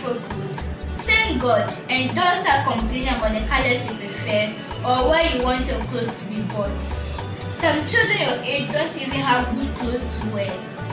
Your 0.09 0.21
beautiful 0.21 0.37
clothes, 0.37 0.61
thank 1.05 1.41
God 1.41 1.73
and 1.89 2.15
don't 2.15 2.45
start 2.45 2.67
complaining 2.67 3.09
about 3.09 3.33
the 3.33 3.47
colors 3.47 3.91
you 3.91 3.97
prefer 3.99 4.53
or 4.85 5.11
where 5.11 5.37
you 5.37 5.43
want 5.45 5.67
your 5.67 5.81
clothes 5.81 6.15
to 6.15 6.25
be 6.27 6.43
bought. 6.55 6.71
Some 7.55 7.85
children 7.87 8.19
your 8.19 8.39
age 8.45 8.71
don't 8.73 8.97
even 8.97 9.21
have 9.21 9.49
good 9.55 9.75
clothes 9.77 10.19
to 10.21 10.29
wear. 10.31 10.51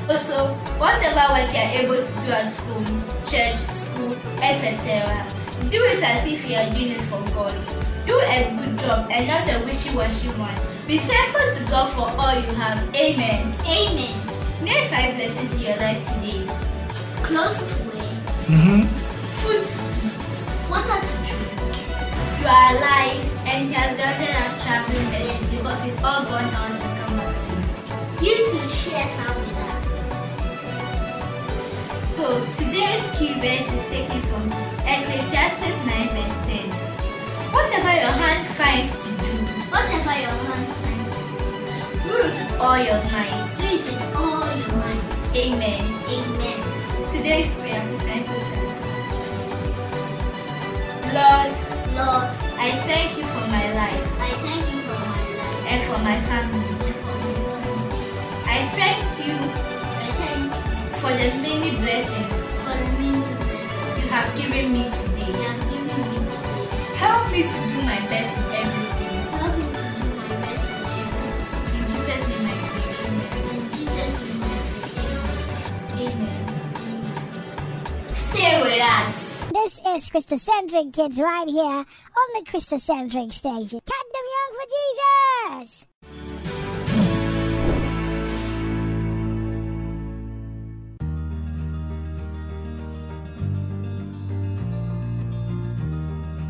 Also, 0.09 0.47
whatever 0.77 1.33
work 1.33 1.49
you 1.51 1.59
are 1.59 1.71
able 1.81 1.97
to 1.97 2.13
do 2.25 2.31
at 2.31 2.53
home, 2.55 3.03
church, 3.25 3.57
school, 3.69 4.15
etc., 4.41 5.31
do 5.69 5.81
it 5.81 6.03
as 6.03 6.25
if 6.27 6.47
you 6.49 6.55
are 6.55 6.73
doing 6.73 6.91
it 6.91 7.01
for 7.01 7.21
God. 7.33 7.55
Do 8.05 8.19
a 8.19 8.55
good 8.57 8.77
job 8.77 9.09
and 9.11 9.27
not 9.27 9.41
a 9.49 9.63
wishy-washy 9.65 10.29
one. 10.37 10.55
Be 10.87 10.99
thankful 10.99 11.63
to 11.63 11.71
God 11.71 11.89
for 11.89 12.21
all 12.21 12.35
you 12.35 12.47
have. 12.55 12.77
Amen. 12.95 13.53
Amen. 13.65 14.63
Name 14.63 14.87
five 14.89 15.15
blessings 15.15 15.55
in 15.55 15.61
your 15.61 15.77
life 15.77 16.05
today. 16.13 16.45
Clothes 17.23 17.77
to 17.77 17.83
wear. 17.89 17.95
Mm-hmm. 18.45 19.04
Food 19.45 19.61
to. 19.61 19.85
Water 20.73 20.99
to 21.05 21.15
drink. 21.21 21.77
You 22.41 22.47
are 22.49 22.69
alive 22.73 23.21
and 23.45 23.69
He 23.69 23.73
has 23.77 23.93
granted 23.93 24.33
us 24.41 24.57
traveling 24.65 25.05
mercies 25.13 25.53
because 25.53 25.85
we've 25.85 26.01
all 26.03 26.25
gone 26.25 26.49
out 26.49 26.73
and 26.73 26.81
come 26.97 27.13
back 27.13 27.29
safe. 27.37 28.25
You 28.25 28.33
too 28.41 28.65
share 28.65 29.05
some 29.05 29.37
with 29.37 29.69
us. 29.69 29.85
So 32.17 32.25
today's 32.57 33.05
key 33.13 33.37
verse 33.37 33.69
is 33.69 33.85
taken 33.85 34.17
from 34.33 34.49
Ecclesiastes 34.81 35.77
9 35.93 36.09
verse 36.17 36.37
10. 36.49 36.65
Whatever 37.53 37.93
your 38.01 38.17
hand 38.17 38.49
finds 38.49 38.97
to 38.97 39.09
do, 39.13 39.29
whatever 39.69 40.13
your 40.25 40.37
hand 40.41 40.67
finds 40.81 41.13
to 41.21 41.37
do, 41.37 41.53
do 42.01 42.17
it 42.17 42.33
with 42.33 42.57
all 42.57 42.81
your 42.81 42.97
might. 43.13 43.45
Do 43.61 43.69
it 43.69 43.85
with 43.93 44.09
all 44.17 44.41
your 44.57 44.73
might. 44.81 45.05
Amen. 45.37 45.85
Amen. 46.09 46.57
Today's 47.13 47.53
prayer 47.53 47.85
is. 47.93 48.44
Lord, 51.13 51.51
Lord, 51.93 52.27
I 52.57 52.71
thank 52.87 53.17
you 53.17 53.23
for 53.23 53.45
my 53.47 53.65
life. 53.73 54.09
I 54.21 54.29
thank 54.45 54.63
you 54.73 54.81
for 54.89 54.99
my 54.99 55.23
life. 55.37 55.71
And 55.71 55.81
for 55.83 55.99
my 55.99 56.17
family. 56.21 56.65
And 56.87 56.95
for 57.03 57.15
my 57.21 57.33
family. 57.35 58.01
I 58.45 58.59
thank 58.77 59.05
you. 59.27 59.35
I 59.37 60.09
thank 60.21 60.49
you 60.49 60.97
for 61.01 61.11
the 61.13 61.29
many 61.45 61.71
blessings. 61.77 62.39
For 62.63 62.73
the 62.73 62.89
many 62.97 63.21
blessings 63.37 64.01
you 64.01 64.07
have 64.09 64.29
given 64.37 64.73
me 64.73 64.83
today. 64.89 65.29
You 65.29 65.43
have 65.45 65.61
given 65.69 66.01
me 66.09 66.19
today. 66.25 66.65
Help 66.97 67.31
me 67.31 67.41
to 67.43 67.57
do 67.69 67.77
my 67.85 67.99
best 68.09 68.37
in 68.39 68.45
everything. 68.63 69.17
Help 69.37 69.53
me 69.57 69.65
to 69.77 69.85
do 69.99 70.07
my 70.17 70.29
best 70.41 70.67
in 70.73 70.81
everything. 71.03 71.75
In 71.75 71.83
Jesus' 71.91 72.23
name 72.29 72.47
I 72.49 72.55
pray. 72.65 72.89
Amen. 73.05 73.53
In 73.55 73.63
Jesus' 73.77 74.17
name 74.25 74.43
I 74.43 74.57
pray. 75.93 76.05
Amen. 76.07 76.45
Stay 78.13 78.61
with 78.63 78.81
us. 78.81 79.24
This 79.65 79.79
is 79.79 80.09
Christocentric 80.11 80.93
Kids 80.93 81.19
right 81.19 81.47
here 81.47 81.63
on 81.63 81.85
the 82.35 82.43
Christocentric 82.47 83.33
station. 83.33 83.81
Cut 83.83 84.05
them 84.13 84.25
young 84.35 84.51
for 84.59 84.67
Jesus! 85.57 85.87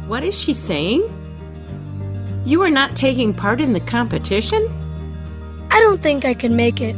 What 0.09 0.25
is 0.25 0.37
she 0.37 0.53
saying? 0.53 1.07
You 2.45 2.61
are 2.63 2.69
not 2.69 2.97
taking 2.97 3.33
part 3.33 3.61
in 3.61 3.71
the 3.71 3.79
competition? 3.79 4.67
I 5.71 5.79
don't 5.79 6.03
think 6.03 6.25
I 6.25 6.33
can 6.33 6.57
make 6.57 6.81
it. 6.81 6.97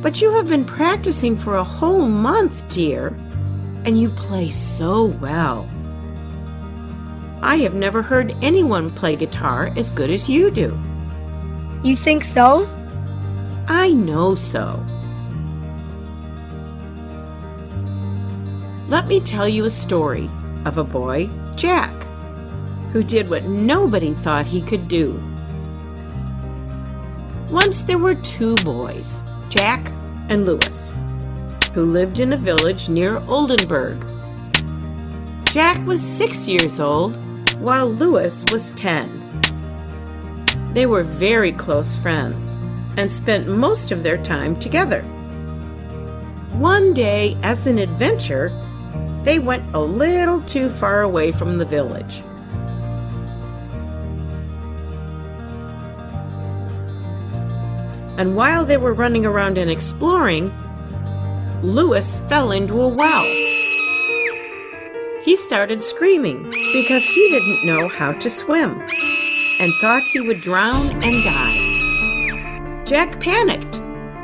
But 0.00 0.22
you 0.22 0.30
have 0.30 0.48
been 0.48 0.64
practicing 0.64 1.36
for 1.36 1.56
a 1.56 1.64
whole 1.64 2.06
month, 2.06 2.68
dear, 2.68 3.16
and 3.84 4.00
you 4.00 4.08
play 4.10 4.50
so 4.50 5.06
well. 5.06 5.68
I 7.40 7.56
have 7.58 7.74
never 7.74 8.02
heard 8.02 8.34
anyone 8.42 8.90
play 8.90 9.16
guitar 9.16 9.72
as 9.76 9.90
good 9.90 10.10
as 10.10 10.28
you 10.28 10.50
do. 10.50 10.78
You 11.84 11.94
think 11.94 12.24
so? 12.24 12.68
I 13.68 13.92
know 13.92 14.34
so. 14.34 14.84
Let 18.88 19.06
me 19.06 19.20
tell 19.20 19.48
you 19.48 19.66
a 19.66 19.70
story 19.70 20.28
of 20.64 20.78
a 20.78 20.84
boy, 20.84 21.28
Jack, 21.54 21.92
who 22.92 23.02
did 23.02 23.28
what 23.28 23.44
nobody 23.44 24.14
thought 24.14 24.46
he 24.46 24.62
could 24.62 24.88
do. 24.88 25.22
Once 27.50 27.82
there 27.82 27.98
were 27.98 28.14
two 28.16 28.56
boys, 28.56 29.22
Jack 29.48 29.92
and 30.28 30.44
Louis, 30.44 30.92
who 31.68 31.84
lived 31.84 32.20
in 32.20 32.32
a 32.32 32.36
village 32.36 32.88
near 32.88 33.18
Oldenburg. 33.28 34.06
Jack 35.44 35.84
was 35.86 36.02
six 36.02 36.46
years 36.46 36.80
old, 36.80 37.16
while 37.60 37.86
Louis 37.90 38.44
was 38.52 38.70
ten. 38.72 39.08
They 40.74 40.86
were 40.86 41.02
very 41.02 41.52
close 41.52 41.96
friends 41.96 42.56
and 42.96 43.10
spent 43.10 43.48
most 43.48 43.90
of 43.90 44.02
their 44.02 44.18
time 44.18 44.58
together. 44.58 45.02
One 46.52 46.92
day, 46.92 47.36
as 47.42 47.66
an 47.66 47.78
adventure, 47.78 48.50
they 49.22 49.38
went 49.38 49.74
a 49.74 49.80
little 49.80 50.40
too 50.42 50.68
far 50.68 51.02
away 51.02 51.32
from 51.32 51.58
the 51.58 51.64
village. 51.64 52.22
And 58.18 58.34
while 58.34 58.64
they 58.64 58.76
were 58.76 58.94
running 58.94 59.24
around 59.24 59.58
and 59.58 59.70
exploring, 59.70 60.52
Louis 61.62 62.18
fell 62.28 62.52
into 62.52 62.80
a 62.80 62.88
well. 62.88 63.24
He 65.24 65.34
started 65.34 65.82
screaming 65.82 66.44
because 66.72 67.04
he 67.04 67.30
didn't 67.30 67.66
know 67.66 67.88
how 67.88 68.12
to 68.12 68.30
swim 68.30 68.80
and 69.60 69.72
thought 69.80 70.04
he 70.12 70.20
would 70.20 70.40
drown 70.40 70.90
and 71.02 71.24
die. 71.24 72.84
Jack 72.84 73.20
panicked 73.20 73.78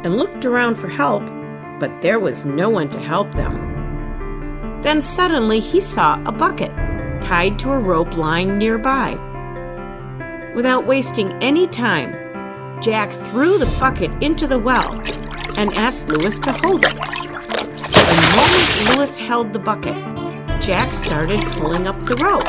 and 0.04 0.16
looked 0.16 0.44
around 0.44 0.76
for 0.76 0.88
help, 0.88 1.24
but 1.80 2.00
there 2.00 2.20
was 2.20 2.44
no 2.44 2.70
one 2.70 2.88
to 2.90 3.00
help 3.00 3.32
them. 3.32 4.80
Then 4.82 5.02
suddenly 5.02 5.58
he 5.58 5.80
saw 5.80 6.22
a 6.24 6.32
bucket 6.32 6.70
tied 7.20 7.58
to 7.58 7.72
a 7.72 7.78
rope 7.78 8.16
lying 8.16 8.58
nearby. 8.58 9.18
Without 10.54 10.86
wasting 10.86 11.32
any 11.42 11.66
time, 11.66 12.14
Jack 12.84 13.10
threw 13.10 13.56
the 13.56 13.74
bucket 13.80 14.10
into 14.22 14.46
the 14.46 14.58
well 14.58 14.92
and 15.56 15.72
asked 15.72 16.06
Louis 16.08 16.38
to 16.40 16.52
hold 16.52 16.84
it. 16.84 16.94
The 16.94 18.32
moment 18.36 18.98
Louis 18.98 19.16
held 19.16 19.54
the 19.54 19.58
bucket, 19.58 19.96
Jack 20.60 20.92
started 20.92 21.40
pulling 21.52 21.86
up 21.86 21.96
the 22.04 22.16
rope. 22.16 22.44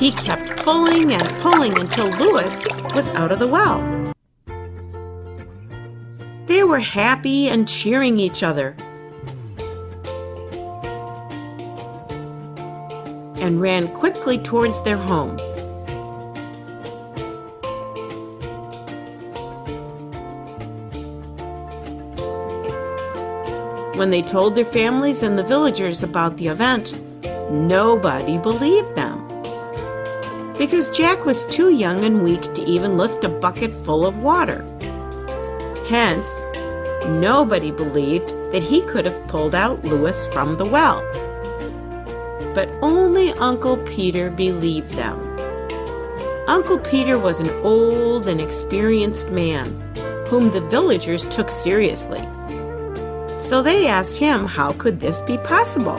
He 0.00 0.10
kept 0.10 0.64
pulling 0.64 1.12
and 1.12 1.28
pulling 1.40 1.78
until 1.78 2.08
Louis 2.16 2.66
was 2.94 3.10
out 3.10 3.30
of 3.30 3.38
the 3.38 3.46
well. 3.46 4.14
They 6.46 6.62
were 6.62 6.80
happy 6.80 7.50
and 7.50 7.68
cheering 7.68 8.18
each 8.18 8.42
other. 8.42 8.74
And 13.38 13.60
ran 13.60 13.88
quickly 13.88 14.38
towards 14.38 14.80
their 14.80 14.96
home. 14.96 15.36
When 24.00 24.08
they 24.08 24.22
told 24.22 24.54
their 24.54 24.64
families 24.64 25.22
and 25.22 25.38
the 25.38 25.44
villagers 25.44 26.02
about 26.02 26.38
the 26.38 26.46
event, 26.46 26.98
nobody 27.50 28.38
believed 28.38 28.94
them. 28.94 29.28
Because 30.56 30.96
Jack 30.96 31.26
was 31.26 31.44
too 31.44 31.68
young 31.68 32.02
and 32.02 32.24
weak 32.24 32.40
to 32.54 32.62
even 32.62 32.96
lift 32.96 33.24
a 33.24 33.28
bucket 33.28 33.74
full 33.74 34.06
of 34.06 34.22
water. 34.22 34.64
Hence, 35.86 36.40
nobody 37.08 37.70
believed 37.70 38.28
that 38.52 38.62
he 38.62 38.80
could 38.86 39.04
have 39.04 39.26
pulled 39.28 39.54
out 39.54 39.84
Louis 39.84 40.26
from 40.28 40.56
the 40.56 40.64
well. 40.64 41.02
But 42.54 42.70
only 42.80 43.32
Uncle 43.32 43.76
Peter 43.76 44.30
believed 44.30 44.92
them. 44.92 45.20
Uncle 46.48 46.78
Peter 46.78 47.18
was 47.18 47.38
an 47.38 47.50
old 47.62 48.28
and 48.28 48.40
experienced 48.40 49.28
man 49.28 49.66
whom 50.28 50.50
the 50.52 50.66
villagers 50.70 51.26
took 51.26 51.50
seriously. 51.50 52.26
So 53.50 53.62
they 53.62 53.88
asked 53.88 54.16
him 54.16 54.46
how 54.46 54.70
could 54.74 55.00
this 55.00 55.20
be 55.22 55.36
possible? 55.38 55.98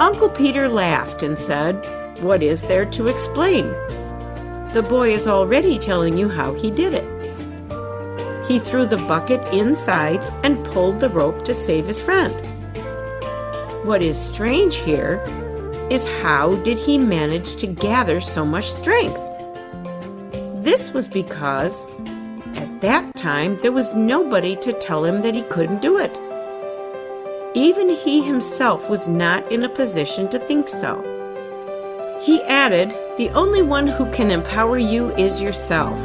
Uncle 0.00 0.30
Peter 0.30 0.66
laughed 0.66 1.22
and 1.22 1.38
said, 1.38 1.74
What 2.22 2.42
is 2.42 2.62
there 2.62 2.86
to 2.86 3.08
explain? 3.08 3.66
The 4.72 4.86
boy 4.88 5.12
is 5.12 5.26
already 5.26 5.78
telling 5.78 6.16
you 6.16 6.30
how 6.30 6.54
he 6.54 6.70
did 6.70 6.94
it. 6.94 7.04
He 8.46 8.58
threw 8.58 8.86
the 8.86 9.04
bucket 9.06 9.46
inside 9.52 10.20
and 10.44 10.64
pulled 10.64 10.98
the 10.98 11.10
rope 11.10 11.44
to 11.44 11.54
save 11.54 11.86
his 11.86 12.00
friend. 12.00 12.34
What 13.84 14.00
is 14.00 14.18
strange 14.18 14.76
here 14.76 15.22
is 15.90 16.08
how 16.22 16.54
did 16.62 16.78
he 16.78 16.96
manage 16.96 17.56
to 17.56 17.66
gather 17.66 18.18
so 18.18 18.46
much 18.46 18.70
strength? 18.70 19.20
This 20.64 20.90
was 20.94 21.06
because 21.06 21.86
at 22.78 22.82
that 22.82 23.16
time 23.16 23.58
there 23.58 23.72
was 23.72 23.94
nobody 23.94 24.54
to 24.54 24.72
tell 24.72 25.04
him 25.04 25.20
that 25.20 25.34
he 25.34 25.42
couldn't 25.42 25.82
do 25.82 25.98
it. 25.98 26.16
Even 27.56 27.88
he 27.88 28.22
himself 28.22 28.88
was 28.88 29.08
not 29.08 29.50
in 29.50 29.64
a 29.64 29.68
position 29.68 30.28
to 30.28 30.38
think 30.38 30.68
so. 30.68 30.94
He 32.22 32.40
added, 32.44 32.90
The 33.16 33.30
only 33.30 33.62
one 33.62 33.88
who 33.88 34.08
can 34.12 34.30
empower 34.30 34.78
you 34.78 35.10
is 35.16 35.42
yourself. 35.42 35.98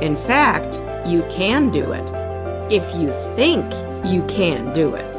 In 0.00 0.16
fact, 0.16 0.76
you 1.04 1.24
can 1.28 1.68
do 1.70 1.90
it 1.90 2.08
if 2.70 2.84
you 2.94 3.10
think 3.34 3.66
you 4.06 4.22
can 4.28 4.72
do 4.72 4.94
it. 4.94 5.12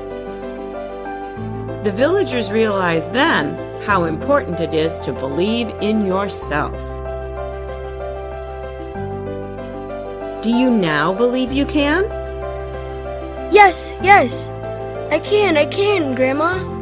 The 1.84 1.92
villagers 1.92 2.54
realized 2.54 3.12
then 3.12 3.84
how 3.84 4.06
important 4.06 4.62
it 4.62 4.74
is 4.74 4.98
to 5.00 5.12
believe 5.12 5.68
in 5.82 6.06
yourself. 6.06 6.99
Do 10.42 10.52
you 10.52 10.72
now 10.72 11.12
believe 11.14 11.52
you 11.52 11.66
can? 11.66 12.04
Yes, 13.52 13.92
yes. 14.02 14.48
I 15.12 15.20
can, 15.20 15.58
I 15.58 15.66
can, 15.66 16.16
Grandma. 16.16 16.79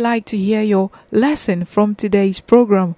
Like 0.00 0.24
to 0.26 0.36
hear 0.36 0.62
your 0.62 0.90
lesson 1.10 1.64
from 1.64 1.94
today's 1.94 2.40
program. 2.40 2.96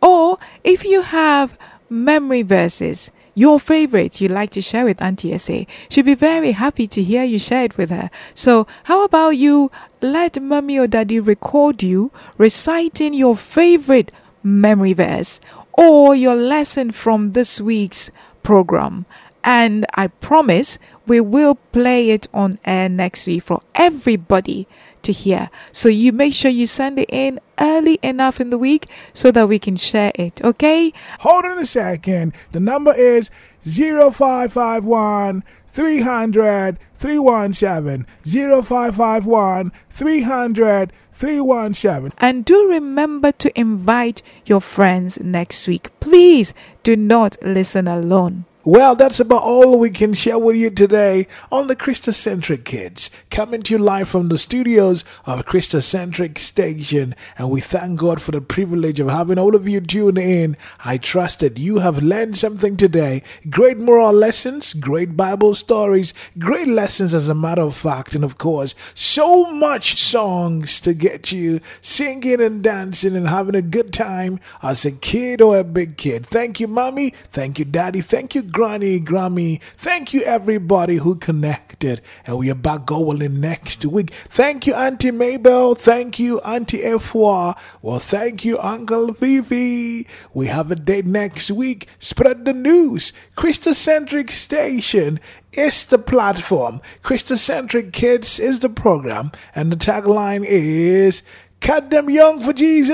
Or 0.00 0.38
if 0.64 0.84
you 0.84 1.02
have 1.02 1.58
memory 1.88 2.42
verses, 2.42 3.10
your 3.34 3.60
favorite 3.60 4.20
you'd 4.20 4.30
like 4.30 4.50
to 4.50 4.62
share 4.62 4.84
with 4.84 5.02
Auntie 5.02 5.36
SA, 5.38 5.64
she'll 5.88 6.04
be 6.04 6.14
very 6.14 6.52
happy 6.52 6.86
to 6.88 7.02
hear 7.02 7.24
you 7.24 7.38
share 7.38 7.64
it 7.64 7.76
with 7.76 7.90
her. 7.90 8.10
So, 8.34 8.66
how 8.84 9.04
about 9.04 9.30
you 9.30 9.70
let 10.00 10.40
mommy 10.40 10.78
or 10.78 10.86
daddy 10.86 11.20
record 11.20 11.82
you 11.82 12.12
reciting 12.38 13.14
your 13.14 13.36
favorite 13.36 14.10
memory 14.42 14.92
verse 14.92 15.40
or 15.72 16.14
your 16.14 16.36
lesson 16.36 16.92
from 16.92 17.28
this 17.28 17.60
week's 17.60 18.10
program? 18.42 19.06
And 19.42 19.86
I 19.94 20.08
promise 20.08 20.78
we 21.06 21.20
will 21.20 21.54
play 21.72 22.10
it 22.10 22.28
on 22.34 22.58
air 22.64 22.88
next 22.88 23.26
week 23.26 23.44
for 23.44 23.62
everybody 23.74 24.68
to 25.04 25.12
hear. 25.12 25.50
So 25.72 25.88
you 25.88 26.12
make 26.12 26.34
sure 26.34 26.50
you 26.50 26.66
send 26.66 26.98
it 26.98 27.08
in 27.10 27.40
early 27.58 27.98
enough 28.02 28.40
in 28.40 28.50
the 28.50 28.58
week 28.58 28.86
so 29.12 29.30
that 29.30 29.48
we 29.48 29.58
can 29.58 29.76
share 29.76 30.12
it, 30.14 30.42
okay? 30.42 30.92
Hold 31.20 31.44
on 31.44 31.58
a 31.58 31.66
second. 31.66 32.34
The 32.52 32.60
number 32.60 32.94
is 32.94 33.30
0551 33.62 35.44
300 35.68 36.78
317. 36.94 38.06
0551 38.24 39.72
300 39.90 40.92
317. 41.12 42.12
And 42.18 42.44
do 42.44 42.68
remember 42.68 43.32
to 43.32 43.58
invite 43.58 44.22
your 44.46 44.60
friends 44.60 45.20
next 45.20 45.68
week. 45.68 45.90
Please 46.00 46.54
do 46.82 46.96
not 46.96 47.36
listen 47.42 47.86
alone. 47.86 48.46
Well, 48.70 48.94
that's 48.94 49.18
about 49.18 49.42
all 49.42 49.80
we 49.80 49.90
can 49.90 50.14
share 50.14 50.38
with 50.38 50.54
you 50.54 50.70
today 50.70 51.26
on 51.50 51.66
the 51.66 51.74
Christocentric 51.74 52.64
Kids, 52.64 53.10
coming 53.28 53.62
to 53.62 53.74
you 53.74 53.78
live 53.78 54.08
from 54.08 54.28
the 54.28 54.38
studios 54.38 55.04
of 55.26 55.44
Christocentric 55.44 56.38
Station. 56.38 57.16
And 57.36 57.50
we 57.50 57.60
thank 57.60 57.98
God 57.98 58.22
for 58.22 58.30
the 58.30 58.40
privilege 58.40 59.00
of 59.00 59.08
having 59.08 59.40
all 59.40 59.56
of 59.56 59.66
you 59.66 59.80
tune 59.80 60.18
in. 60.18 60.56
I 60.84 60.98
trust 60.98 61.40
that 61.40 61.58
you 61.58 61.80
have 61.80 62.00
learned 62.00 62.38
something 62.38 62.76
today. 62.76 63.24
Great 63.50 63.78
moral 63.78 64.12
lessons, 64.12 64.72
great 64.72 65.16
Bible 65.16 65.54
stories, 65.54 66.14
great 66.38 66.68
lessons 66.68 67.12
as 67.12 67.28
a 67.28 67.34
matter 67.34 67.62
of 67.62 67.74
fact, 67.74 68.14
and 68.14 68.22
of 68.22 68.38
course, 68.38 68.76
so 68.94 69.46
much 69.46 70.00
songs 70.00 70.78
to 70.82 70.94
get 70.94 71.32
you 71.32 71.60
singing 71.80 72.40
and 72.40 72.62
dancing 72.62 73.16
and 73.16 73.26
having 73.26 73.56
a 73.56 73.62
good 73.62 73.92
time 73.92 74.38
as 74.62 74.84
a 74.84 74.92
kid 74.92 75.42
or 75.42 75.58
a 75.58 75.64
big 75.64 75.96
kid. 75.96 76.24
Thank 76.24 76.60
you, 76.60 76.68
mommy. 76.68 77.10
Thank 77.32 77.58
you, 77.58 77.64
daddy. 77.64 78.00
Thank 78.00 78.36
you, 78.36 78.42
Granny, 78.60 79.00
Grammy. 79.00 79.58
Thank 79.78 80.12
you, 80.12 80.20
everybody 80.20 80.96
who 80.96 81.16
connected. 81.16 82.02
And 82.26 82.36
we 82.36 82.50
are 82.50 82.54
back 82.54 82.84
going 82.84 83.40
next 83.40 83.86
week. 83.86 84.10
Thank 84.12 84.66
you, 84.66 84.74
Auntie 84.74 85.12
Mabel. 85.12 85.74
Thank 85.74 86.18
you, 86.18 86.40
Auntie 86.40 86.82
Efua. 86.82 87.58
Well, 87.80 88.00
thank 88.00 88.44
you, 88.44 88.58
Uncle 88.58 89.14
Vivi. 89.14 90.06
We 90.34 90.48
have 90.48 90.70
a 90.70 90.76
date 90.76 91.06
next 91.06 91.50
week. 91.50 91.88
Spread 91.98 92.44
the 92.44 92.52
news. 92.52 93.14
Christocentric 93.34 94.30
Station 94.30 95.20
is 95.54 95.86
the 95.86 95.96
platform. 95.96 96.82
Christocentric 97.02 97.94
Kids 97.94 98.38
is 98.38 98.58
the 98.58 98.68
program. 98.68 99.32
And 99.54 99.72
the 99.72 99.76
tagline 99.76 100.44
is 100.44 101.22
Cut 101.62 101.90
them 101.90 102.08
young 102.08 102.40
for 102.40 102.52
Jesus. 102.54 102.90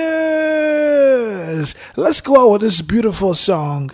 Let's 1.96 2.20
go 2.20 2.36
out 2.40 2.50
with 2.50 2.62
this 2.62 2.82
beautiful 2.82 3.34
song. 3.34 3.90